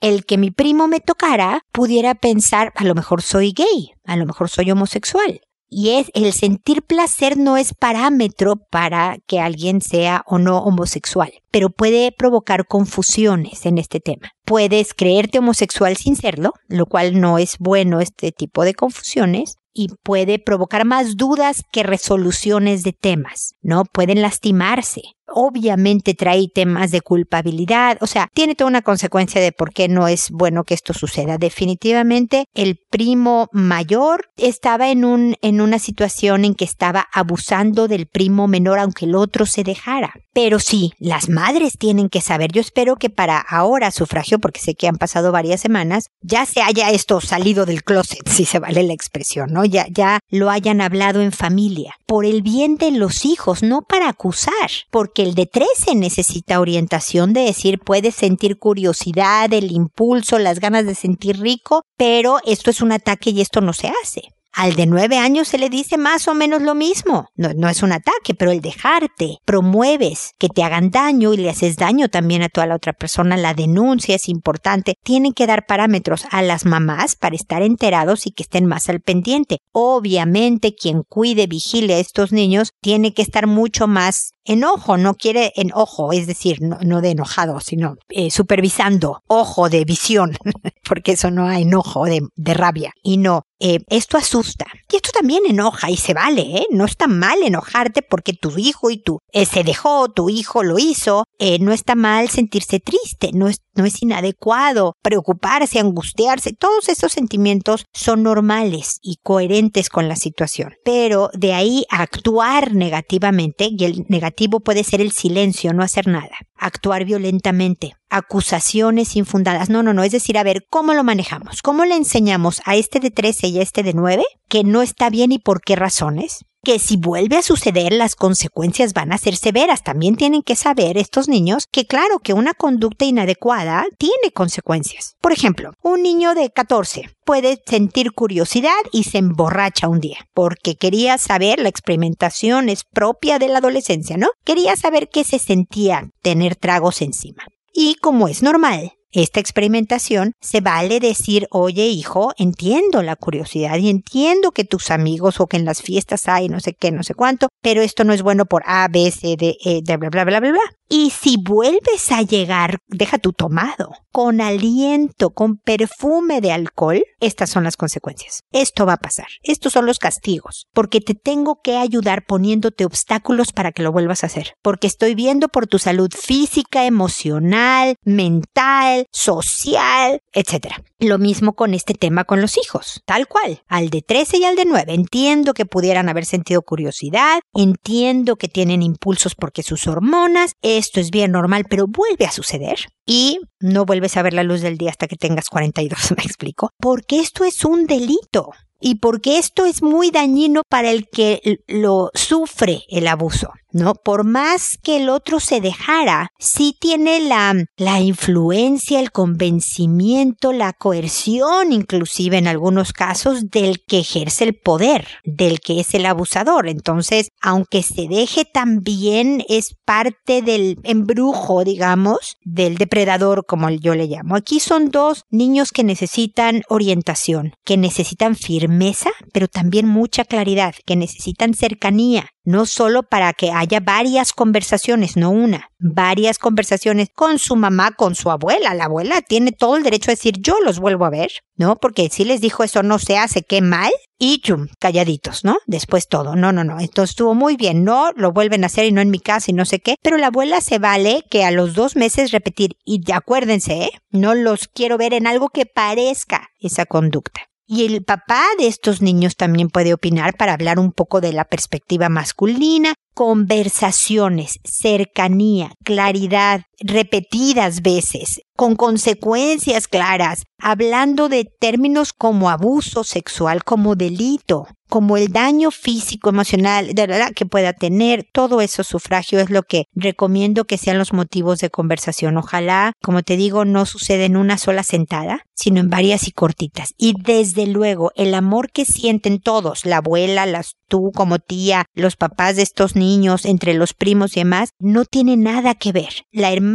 el 0.01 0.25
que 0.25 0.39
mi 0.39 0.51
primo 0.51 0.89
me 0.89 1.01
tocara, 1.01 1.63
pudiera 1.73 2.15
pensar, 2.15 2.73
a 2.77 2.85
lo 2.85 2.95
mejor 2.95 3.23
soy 3.23 3.53
gay, 3.53 3.93
a 4.05 4.17
lo 4.17 4.27
mejor 4.27 4.49
soy 4.49 4.71
homosexual. 4.71 5.41
Y 5.71 5.91
es 5.91 6.11
el 6.15 6.33
sentir 6.33 6.83
placer 6.83 7.37
no 7.37 7.59
es 7.59 7.75
parámetro 7.75 8.57
para 8.71 9.19
que 9.27 9.39
alguien 9.39 9.83
sea 9.83 10.23
o 10.27 10.39
no 10.39 10.59
homosexual, 10.61 11.31
pero 11.51 11.69
puede 11.69 12.11
provocar 12.11 12.67
confusiones 12.67 13.67
en 13.67 13.77
este 13.77 14.01
tema. 14.01 14.31
Puedes 14.47 14.95
creerte 14.95 15.41
homosexual 15.41 15.97
sin 15.99 16.17
serlo, 16.17 16.55
lo 16.69 16.87
cual 16.87 17.21
no 17.21 17.37
es 17.37 17.57
bueno 17.59 18.01
este 18.01 18.33
tipo 18.33 18.65
de 18.65 18.73
confusiones, 18.73 19.57
y 19.75 19.89
puede 20.03 20.39
provocar 20.39 20.85
más 20.85 21.17
dudas 21.17 21.63
que 21.71 21.83
resoluciones 21.83 22.83
de 22.83 22.93
temas, 22.93 23.55
¿no? 23.61 23.85
Pueden 23.85 24.23
lastimarse, 24.23 25.03
obviamente 25.29 26.15
trae 26.15 26.49
temas 26.53 26.91
de 26.91 27.01
culpabilidad, 27.01 27.99
o 28.01 28.07
sea, 28.07 28.29
tiene 28.35 28.55
toda 28.55 28.69
una 28.69 28.83
consecuencia 28.83 29.41
de 29.41 29.53
por 29.53 29.73
qué 29.73 29.89
no 29.89 30.09
es 30.09 30.31
bueno 30.31 30.65
que 30.65 30.75
esto 30.75 30.95
suceda. 30.95 31.39
Definitivamente 31.39 32.47
el 32.55 32.79
primo 32.91 33.49
mayor 33.53 34.31
estaba 34.37 34.91
en 34.91 35.05
un 35.05 35.37
en 35.43 35.61
una 35.61 35.79
situación 35.79 36.45
en 36.45 36.55
que 36.55 36.65
estaba 36.65 37.07
abusando 37.13 37.89
del 37.89 38.07
primo 38.07 38.49
menor 38.49 38.79
aunque 38.79 39.05
el 39.05 39.15
otro 39.15 39.47
se 39.47 39.65
dejara. 39.65 40.13
Pero 40.33 40.61
sí, 40.61 40.93
las 40.99 41.29
madres 41.29 41.79
tienen 41.79 42.09
que 42.09 42.21
saber. 42.21 42.53
Yo 42.53 42.61
espero 42.61 42.95
que 42.95 43.11
para 43.11 43.39
ahora 43.41 43.91
sufragio, 43.91 44.39
porque 44.39 44.61
sé 44.61 44.77
que 44.77 44.87
han 44.87 44.97
pasado 44.97 45.33
varias 45.33 45.61
semanas, 45.61 46.11
ya 46.21 46.47
se 46.47 46.63
haya 46.63 46.91
esto 46.91 47.21
salido 47.21 47.67
del 47.67 47.83
closet, 47.83 48.27
si 48.29 48.45
se 48.45 48.61
vale 48.61 48.85
la 48.85 48.93
expresión, 48.93 49.53
¿no? 49.53 49.65
Ya 49.65 49.87
ya 49.91 50.21
lo 50.31 50.51
hayan 50.51 50.81
hablado 50.81 51.23
en 51.23 51.33
familia, 51.33 51.95
por 52.07 52.25
el 52.25 52.43
bien 52.43 52.77
de 52.77 52.93
los 52.93 53.25
hijos, 53.25 53.63
no 53.63 53.83
para 53.83 54.09
acusar, 54.09 54.71
porque 54.91 55.18
que 55.19 55.25
el 55.25 55.35
de 55.35 55.47
13 55.47 55.97
necesita 55.97 56.61
orientación 56.61 57.33
de 57.33 57.41
decir, 57.41 57.81
puede 57.81 58.13
sentir 58.13 58.57
curiosidad, 58.57 59.53
el 59.53 59.73
impulso, 59.73 60.39
las 60.39 60.61
ganas 60.61 60.87
de 60.87 60.95
sentir 60.95 61.41
rico, 61.41 61.83
pero 61.97 62.39
esto 62.47 62.71
es 62.71 62.81
un 62.83 62.93
ataque 62.93 63.31
y 63.31 63.41
esto 63.41 63.61
no 63.61 63.73
se 63.73 63.89
hace. 63.89 64.29
Al 64.53 64.75
de 64.75 64.87
nueve 64.87 65.19
años 65.19 65.49
se 65.49 65.59
le 65.59 65.71
dice 65.71 65.99
más 65.99 66.27
o 66.27 66.35
menos 66.35 66.63
lo 66.63 66.75
mismo. 66.75 67.29
No, 67.37 67.53
no, 67.55 67.69
es 67.69 67.83
un 67.83 67.93
ataque, 67.93 68.35
pero 68.35 68.51
el 68.51 68.61
dejarte, 68.61 69.39
promueves 69.45 70.33
que 70.39 70.49
te 70.49 70.63
hagan 70.63 70.91
daño 70.91 71.33
y 71.33 71.37
le 71.37 71.51
haces 71.51 71.77
daño 71.77 72.09
también 72.09 72.43
a 72.43 72.49
toda 72.49 72.67
la 72.67 72.75
otra 72.75 72.93
persona. 72.93 73.37
La 73.37 73.55
denuncia 73.55 74.17
es 74.17 74.29
importante. 74.29 74.95
Tienen 75.05 75.33
que 75.33 75.47
dar 75.47 75.67
parámetros 75.67 76.27
a 76.31 76.43
las 76.43 76.65
mamás 76.65 77.15
para 77.15 77.37
estar 77.37 77.63
enterados 77.63 78.27
y 78.27 78.33
que 78.33 78.43
estén 78.43 78.67
más 78.67 78.89
al 78.89 79.01
pendiente. 79.01 79.59
Obviamente, 79.73 80.75
quien 80.75 81.03
cuide, 81.09 81.47
vigile 81.47 81.95
a 81.95 81.99
estos 81.99 82.33
niños 82.33 82.71
tiene 82.81 83.15
que 83.15 83.23
estar 83.23 83.47
mucho 83.47 83.87
más 83.87 84.31
enojo, 84.49 84.97
no 84.97 85.15
quiere 85.15 85.53
enojo, 85.57 86.13
es 86.13 86.27
decir, 86.27 86.59
no, 86.61 87.01
de 87.01 87.11
enojado, 87.11 87.61
sino 87.61 87.97
eh, 88.09 88.31
supervisando, 88.31 89.23
ojo 89.27 89.69
de 89.69 89.85
visión, 89.85 90.37
porque 90.89 91.13
eso 91.13 91.31
no 91.31 91.47
hay 91.47 91.63
enojo 91.63 92.07
de, 92.07 92.27
de 92.35 92.55
rabia. 92.55 92.93
Y 93.03 93.19
no, 93.19 93.43
eh, 93.61 93.81
esto 93.89 94.17
asusta. 94.17 94.67
Y 94.91 94.97
esto 94.97 95.11
también 95.13 95.43
enoja 95.47 95.91
y 95.91 95.97
se 95.97 96.15
vale, 96.15 96.43
¿eh? 96.43 96.67
No 96.71 96.85
está 96.85 97.09
mal 97.09 97.43
enojarte 97.43 98.03
porque 98.03 98.33
tu 98.33 98.57
hijo 98.57 98.91
y 98.91 99.03
tú 99.03 99.19
eh, 99.33 99.47
se 99.47 99.65
dejó, 99.65 100.09
tu 100.09 100.31
hijo 100.31 100.63
lo 100.63 100.79
hizo. 100.79 101.25
No 101.61 101.73
está 101.73 101.95
mal 101.95 102.29
sentirse 102.29 102.81
triste, 102.81 103.31
no 103.33 103.47
es, 103.47 103.63
no 103.75 103.85
es 103.85 104.03
inadecuado 104.03 104.97
preocuparse, 105.03 105.79
angustiarse. 105.79 106.53
Todos 106.53 106.89
esos 106.89 107.13
sentimientos 107.13 107.85
son 107.93 108.25
normales 108.25 108.99
y 109.03 109.19
coherentes 109.23 109.89
con 109.89 110.09
la 110.09 110.17
situación. 110.17 110.75
Pero 110.85 111.31
de 111.35 111.55
ahí 111.55 111.85
a 111.91 112.03
actuar 112.03 112.75
negativamente, 112.75 113.69
y 113.71 113.85
el 113.85 114.05
negativo 114.09 114.38
puede 114.47 114.85
ser 114.85 115.01
el 115.01 115.11
silencio, 115.11 115.73
no 115.73 115.83
hacer 115.83 116.07
nada. 116.07 116.31
Actuar 116.57 117.05
violentamente, 117.05 117.95
acusaciones 118.09 119.17
infundadas. 119.17 119.69
No, 119.69 119.83
no, 119.83 119.93
no. 119.93 120.05
Es 120.05 120.13
decir, 120.13 120.39
a 120.39 120.45
ver, 120.45 120.67
¿cómo 120.71 120.95
lo 120.95 121.03
manejamos? 121.03 121.63
¿Cómo 121.63 121.85
le 121.85 121.97
enseñamos 121.97 122.63
a 122.65 122.77
este 122.77 123.01
de 123.01 123.11
13 123.11 123.49
y 123.49 123.59
a 123.59 123.63
este 123.63 123.83
de 123.83 123.95
9 123.95 124.25
que 124.49 124.63
no 124.63 124.83
está 124.83 125.11
bien 125.11 125.33
y 125.33 125.39
por 125.39 125.61
qué 125.61 125.75
razones? 125.75 126.45
Que 126.63 126.79
si 126.79 126.97
vuelve 126.97 127.37
a 127.37 127.43
suceder 127.43 127.93
las 127.93 128.15
consecuencias 128.15 128.93
van 128.93 129.13
a 129.13 129.19
ser 129.19 129.37
severas. 129.37 129.83
También 129.83 130.17
tienen 130.17 130.43
que 130.43 130.57
saber 130.57 130.99
estos 130.99 131.29
niños 131.29 131.67
que 131.71 131.87
claro 131.87 132.19
que 132.19 132.33
una 132.33 132.55
conducta 132.55 133.05
inadecuada 133.05 133.85
tiene 133.99 134.33
consecuencias. 134.35 135.17
Por 135.21 135.33
ejemplo, 135.33 135.73
un 135.83 136.03
niño 136.03 136.35
de 136.35 136.51
14 136.51 137.11
puede 137.25 137.63
sentir 137.67 138.13
curiosidad 138.13 138.71
y 138.93 139.05
se 139.05 139.19
emborracha 139.19 139.89
un 139.89 140.01
día 140.01 140.19
porque 140.35 140.77
quería 140.77 141.19
saber, 141.19 141.61
la 141.61 141.69
experimentación 141.69 142.69
es 142.69 142.85
propia 142.85 143.39
de 143.39 143.49
la 143.49 143.59
adolescencia, 143.59 144.17
¿no? 144.17 144.29
Quería 144.45 144.77
saber 144.77 145.09
qué 145.13 145.25
se 145.25 145.39
sentía 145.39 146.11
tener 146.23 146.57
tragos 146.57 147.03
encima. 147.03 147.45
Y 147.73 147.95
como 147.97 148.29
es 148.29 148.43
normal, 148.43 148.93
esta 149.13 149.41
experimentación 149.41 150.33
se 150.41 150.61
vale 150.61 151.01
decir, 151.01 151.47
oye 151.51 151.87
hijo, 151.87 152.33
entiendo 152.37 153.03
la 153.03 153.17
curiosidad 153.17 153.79
y 153.79 153.91
entiendo 153.91 154.53
que 154.53 154.65
tus 154.65 154.91
amigos 154.91 155.41
o 155.41 155.47
que 155.47 155.57
en 155.57 155.65
las 155.65 155.83
fiestas 155.83 156.29
hay 156.29 156.49
no 156.49 156.61
sé 156.61 156.75
qué, 156.75 156.91
no 156.91 157.03
sé 157.03 157.15
cuánto, 157.15 157.49
pero 157.63 157.83
esto 157.83 158.05
no 158.05 158.13
es 158.13 158.23
bueno 158.23 158.47
por 158.47 158.63
A, 158.67 158.89
B, 158.89 159.11
C, 159.11 159.37
D, 159.37 159.57
E, 159.65 159.81
bla, 159.83 159.97
bla, 159.97 160.11
bla, 160.11 160.25
bla, 160.25 160.41
bla, 160.41 160.51
bla. 160.53 160.61
Y 160.91 161.11
si 161.11 161.37
vuelves 161.37 162.11
a 162.11 162.23
llegar, 162.23 162.79
deja 162.87 163.19
tu 163.19 163.35
tomado, 163.35 163.93
con 164.11 164.41
aliento, 164.41 165.31
con 165.31 165.59
perfume 165.59 166.41
de 166.41 166.51
alcohol, 166.51 167.03
estas 167.21 167.51
son 167.51 167.65
las 167.65 167.77
consecuencias. 167.77 168.41
Esto 168.53 168.87
va 168.87 168.95
a 168.95 168.99
pasar. 168.99 169.27
Estos 169.43 169.75
son 169.75 169.85
los 169.85 169.99
castigos. 169.99 170.67
Porque 170.73 171.03
te 171.03 171.15
tengo 171.15 171.61
que 171.63 171.77
ayudar 171.77 172.25
poniéndote 172.27 172.87
obstáculos 172.87 173.53
para 173.53 173.73
que 173.73 173.83
lo 173.83 173.93
vuelvas 173.93 174.23
a 174.23 174.29
hacer. 174.29 174.55
Porque 174.63 174.87
estoy 174.87 175.15
viendo 175.15 175.49
por 175.49 175.67
tu 175.67 175.79
salud 175.79 176.11
física, 176.19 176.87
emocional, 176.87 177.97
mental, 178.03 178.98
social, 179.13 180.21
etc. 180.33 180.75
Lo 180.99 181.19
mismo 181.19 181.55
con 181.55 181.75
este 181.75 181.95
tema 181.95 182.25
con 182.25 182.41
los 182.41 182.59
hijos. 182.59 183.03
Tal 183.07 183.27
cual. 183.27 183.63
Al 183.69 183.91
de 183.91 184.03
13 184.03 184.39
y 184.39 184.45
al 184.45 184.57
de 184.57 184.65
9. 184.65 184.95
Entiendo 184.95 185.55
que 185.55 185.67
pudieran 185.67 186.09
haber 186.09 186.25
sentido 186.25 186.63
curiosidad. 186.63 187.41
Entiendo 187.55 188.37
que 188.37 188.49
tienen 188.49 188.83
impulsos 188.83 189.35
porque 189.35 189.63
sus 189.63 189.87
hormonas 189.87 190.53
esto 190.63 191.01
es 191.01 191.11
bien 191.11 191.33
normal, 191.33 191.65
pero 191.69 191.87
vuelve 191.87 192.27
a 192.27 192.33
suceder 192.33 192.79
y 193.07 193.41
no 193.61 193.85
vuelves 193.85 194.17
a 194.17 194.23
ver 194.23 194.35
la 194.35 194.43
luz 194.43 194.61
del 194.61 194.79
día 194.79 194.91
hasta 194.91 195.07
que 195.07 195.17
tengas 195.17 195.49
42, 195.49 196.13
me 196.17 196.23
explico, 196.23 196.71
porque 196.79 197.21
esto 197.21 197.45
es 197.45 197.65
un 197.65 197.87
delito 197.87 198.51
y 198.81 198.97
porque 198.97 199.39
esto 199.39 199.65
es 199.65 199.83
muy 199.83 200.11
dañino 200.11 200.63
para 200.69 200.91
el 200.91 201.09
que 201.09 201.61
lo 201.67 202.11
sufre 202.15 202.85
el 202.89 203.09
abuso. 203.09 203.51
¿No? 203.73 203.95
Por 203.95 204.25
más 204.25 204.79
que 204.83 204.97
el 204.97 205.09
otro 205.09 205.41
se 205.41 205.61
dejara, 205.61 206.31
sí 206.39 206.77
tiene 206.79 207.21
la, 207.21 207.55
la 207.77 208.01
influencia, 208.01 209.01
el 209.01 209.13
convencimiento, 209.13 210.53
la 210.53 210.73
coerción, 210.73 211.73
inclusive 211.73 212.39
en 212.39 212.47
algunos 212.49 212.93
casos, 212.93 213.51
del 213.51 213.85
que 213.87 214.01
ejerce 214.01 214.45
el 214.45 214.55
poder, 214.55 215.07
del 215.25 215.61
que 215.61 215.81
es 215.81 215.95
el 215.95 216.07
abusador. 216.07 216.69
Entonces, 216.69 217.29
aunque 217.41 217.83
se 217.83 218.09
deje 218.09 218.45
también 218.45 219.45
es 219.49 219.75
parte 219.85 220.43
del 220.43 220.79
embrujo, 220.83 221.65
digamos, 221.65 222.37
del 222.45 222.77
depredador, 222.77 223.45
como 223.47 223.71
yo 223.71 223.95
le 223.95 224.07
llamo. 224.07 224.37
Aquí 224.37 224.61
son 224.61 224.91
dos 224.91 225.25
niños 225.31 225.71
que 225.73 225.85
necesitan 225.85 226.63
orientación, 226.69 227.53
que 227.65 227.77
necesitan 227.77 228.37
firmeza, 228.37 229.11
pero 229.33 229.49
también 229.49 229.87
mucha 229.87 230.25
claridad, 230.25 230.75
que 230.87 230.97
necesitan 230.97 231.55
cercanía, 231.55 232.29
no 232.49 232.65
solo 232.65 233.03
para 233.03 233.35
que 233.35 233.53
haya 233.53 233.79
varias 233.79 234.33
conversaciones, 234.33 235.19
no 235.19 235.29
una, 235.29 235.71
varias 235.79 236.39
conversaciones 236.39 237.11
con 237.15 237.39
su 237.39 237.57
mamá, 237.57 237.91
con 237.91 238.15
su 238.15 238.31
abuela. 238.31 238.73
La 238.73 238.87
abuela 238.87 239.21
tiene 239.21 239.53
todo 239.53 239.77
el 239.77 239.83
derecho 239.83 240.11
a 240.11 240.15
decir 240.15 240.39
yo 240.41 240.59
los 240.65 240.79
vuelvo 240.79 241.05
a 241.05 241.11
ver, 241.11 241.31
¿no? 241.57 241.77
Porque 241.77 242.09
si 242.09 242.25
les 242.25 242.41
dijo 242.41 242.65
eso 242.65 242.83
no 242.83 242.99
se 242.99 243.19
hace, 243.19 243.43
qué 243.43 243.61
mal. 243.61 243.93
Y 244.19 244.41
chum, 244.41 244.69
calladitos, 244.81 245.45
¿no? 245.45 245.59
Después 245.67 246.09
todo. 246.09 246.37
No, 246.37 246.51
no, 246.51 246.65
no. 246.65 246.81
Entonces 246.81 247.11
estuvo 247.11 247.35
muy 247.35 247.57
bien. 247.57 247.85
No 247.85 248.13
lo 248.17 248.33
vuelven 248.33 248.65
a 248.65 248.69
hacer 248.69 248.87
y 248.87 248.93
no 248.93 249.03
en 249.03 249.11
mi 249.11 249.21
casa 249.21 249.51
y 249.51 249.55
no 249.55 249.67
sé 249.67 249.79
qué. 249.79 249.97
Pero 250.03 250.17
la 250.17 250.29
abuela 250.29 250.63
se 250.63 250.79
vale 250.79 251.25
que 251.31 251.45
a 251.45 251.51
los 251.51 251.75
dos 251.75 251.97
meses 251.97 252.33
repetir. 252.33 252.79
Y 252.83 253.03
acuérdense, 253.13 253.75
¿eh? 253.75 253.91
No 254.11 254.35
los 254.35 254.69
quiero 254.69 254.97
ver 254.97 255.13
en 255.13 255.27
algo 255.27 255.51
que 255.51 255.67
parezca 255.67 256.49
esa 256.59 256.87
conducta. 256.87 257.48
Y 257.71 257.85
el 257.85 258.03
papá 258.03 258.47
de 258.59 258.67
estos 258.67 259.03
niños 259.03 259.37
también 259.37 259.69
puede 259.69 259.93
opinar 259.93 260.35
para 260.39 260.55
hablar 260.55 260.79
un 260.79 260.91
poco 260.91 261.21
de 261.21 261.35
la 261.35 261.45
perspectiva 261.45 262.09
masculina, 262.09 262.95
conversaciones, 263.13 264.59
cercanía, 264.65 265.73
claridad, 265.85 266.63
repetidas 266.81 267.83
veces, 267.83 268.41
con 268.57 268.77
consecuencias 268.77 269.89
claras, 269.89 270.45
hablando 270.59 271.29
de 271.29 271.45
términos 271.45 272.13
como 272.13 272.51
abuso 272.51 273.05
sexual, 273.05 273.65
como 273.65 273.95
delito, 273.95 274.67
como 274.89 275.17
el 275.17 275.29
daño 275.29 275.71
físico, 275.71 276.31
emocional, 276.31 276.95
de 276.95 277.07
verdad 277.07 277.33
que 277.35 277.47
pueda 277.47 277.73
tener, 277.73 278.27
todo 278.33 278.61
eso 278.61 278.83
sufragio 278.83 279.39
es 279.39 279.51
lo 279.51 279.63
que 279.63 279.85
recomiendo 279.93 280.65
que 280.65 280.79
sean 280.79 280.99
los 280.99 281.13
motivos 281.13 281.59
de 281.59 281.71
conversación. 281.71 282.39
Ojalá, 282.39 282.93
como 283.03 283.23
te 283.23 283.37
digo, 283.37 283.65
no 283.65 283.87
suceda 283.87 284.25
en 284.25 284.37
una 284.37 284.57
sola 284.57 284.83
sentada, 284.83 285.43
sino 285.55 285.81
en 285.81 285.91
varias 285.91 286.27
y 286.27 286.33
cortitas. 286.33 286.95
Y 286.97 287.15
desde 287.21 287.67
luego, 287.67 288.13
el 288.17 288.35
amor 288.35 288.71
que 288.73 288.85
sienten 288.85 289.41
todos, 289.41 289.85
la 289.85 289.99
abuela, 289.99 290.47
las 290.47 290.75
tú 290.89 291.13
como 291.15 291.39
tía, 291.39 291.85
los 291.95 292.17
papás 292.17 292.57
de 292.57 292.63
estos 292.63 292.97
niños, 292.97 293.45
entre 293.45 293.75
los 293.75 293.93
primos 293.93 294.37
y 294.37 294.41
demás, 294.41 294.71
no 294.79 295.05
tiene 295.05 295.37
nada 295.37 295.75
que 295.75 295.93
ver. 295.93 296.23
La 296.33 296.51
hermana 296.51 296.68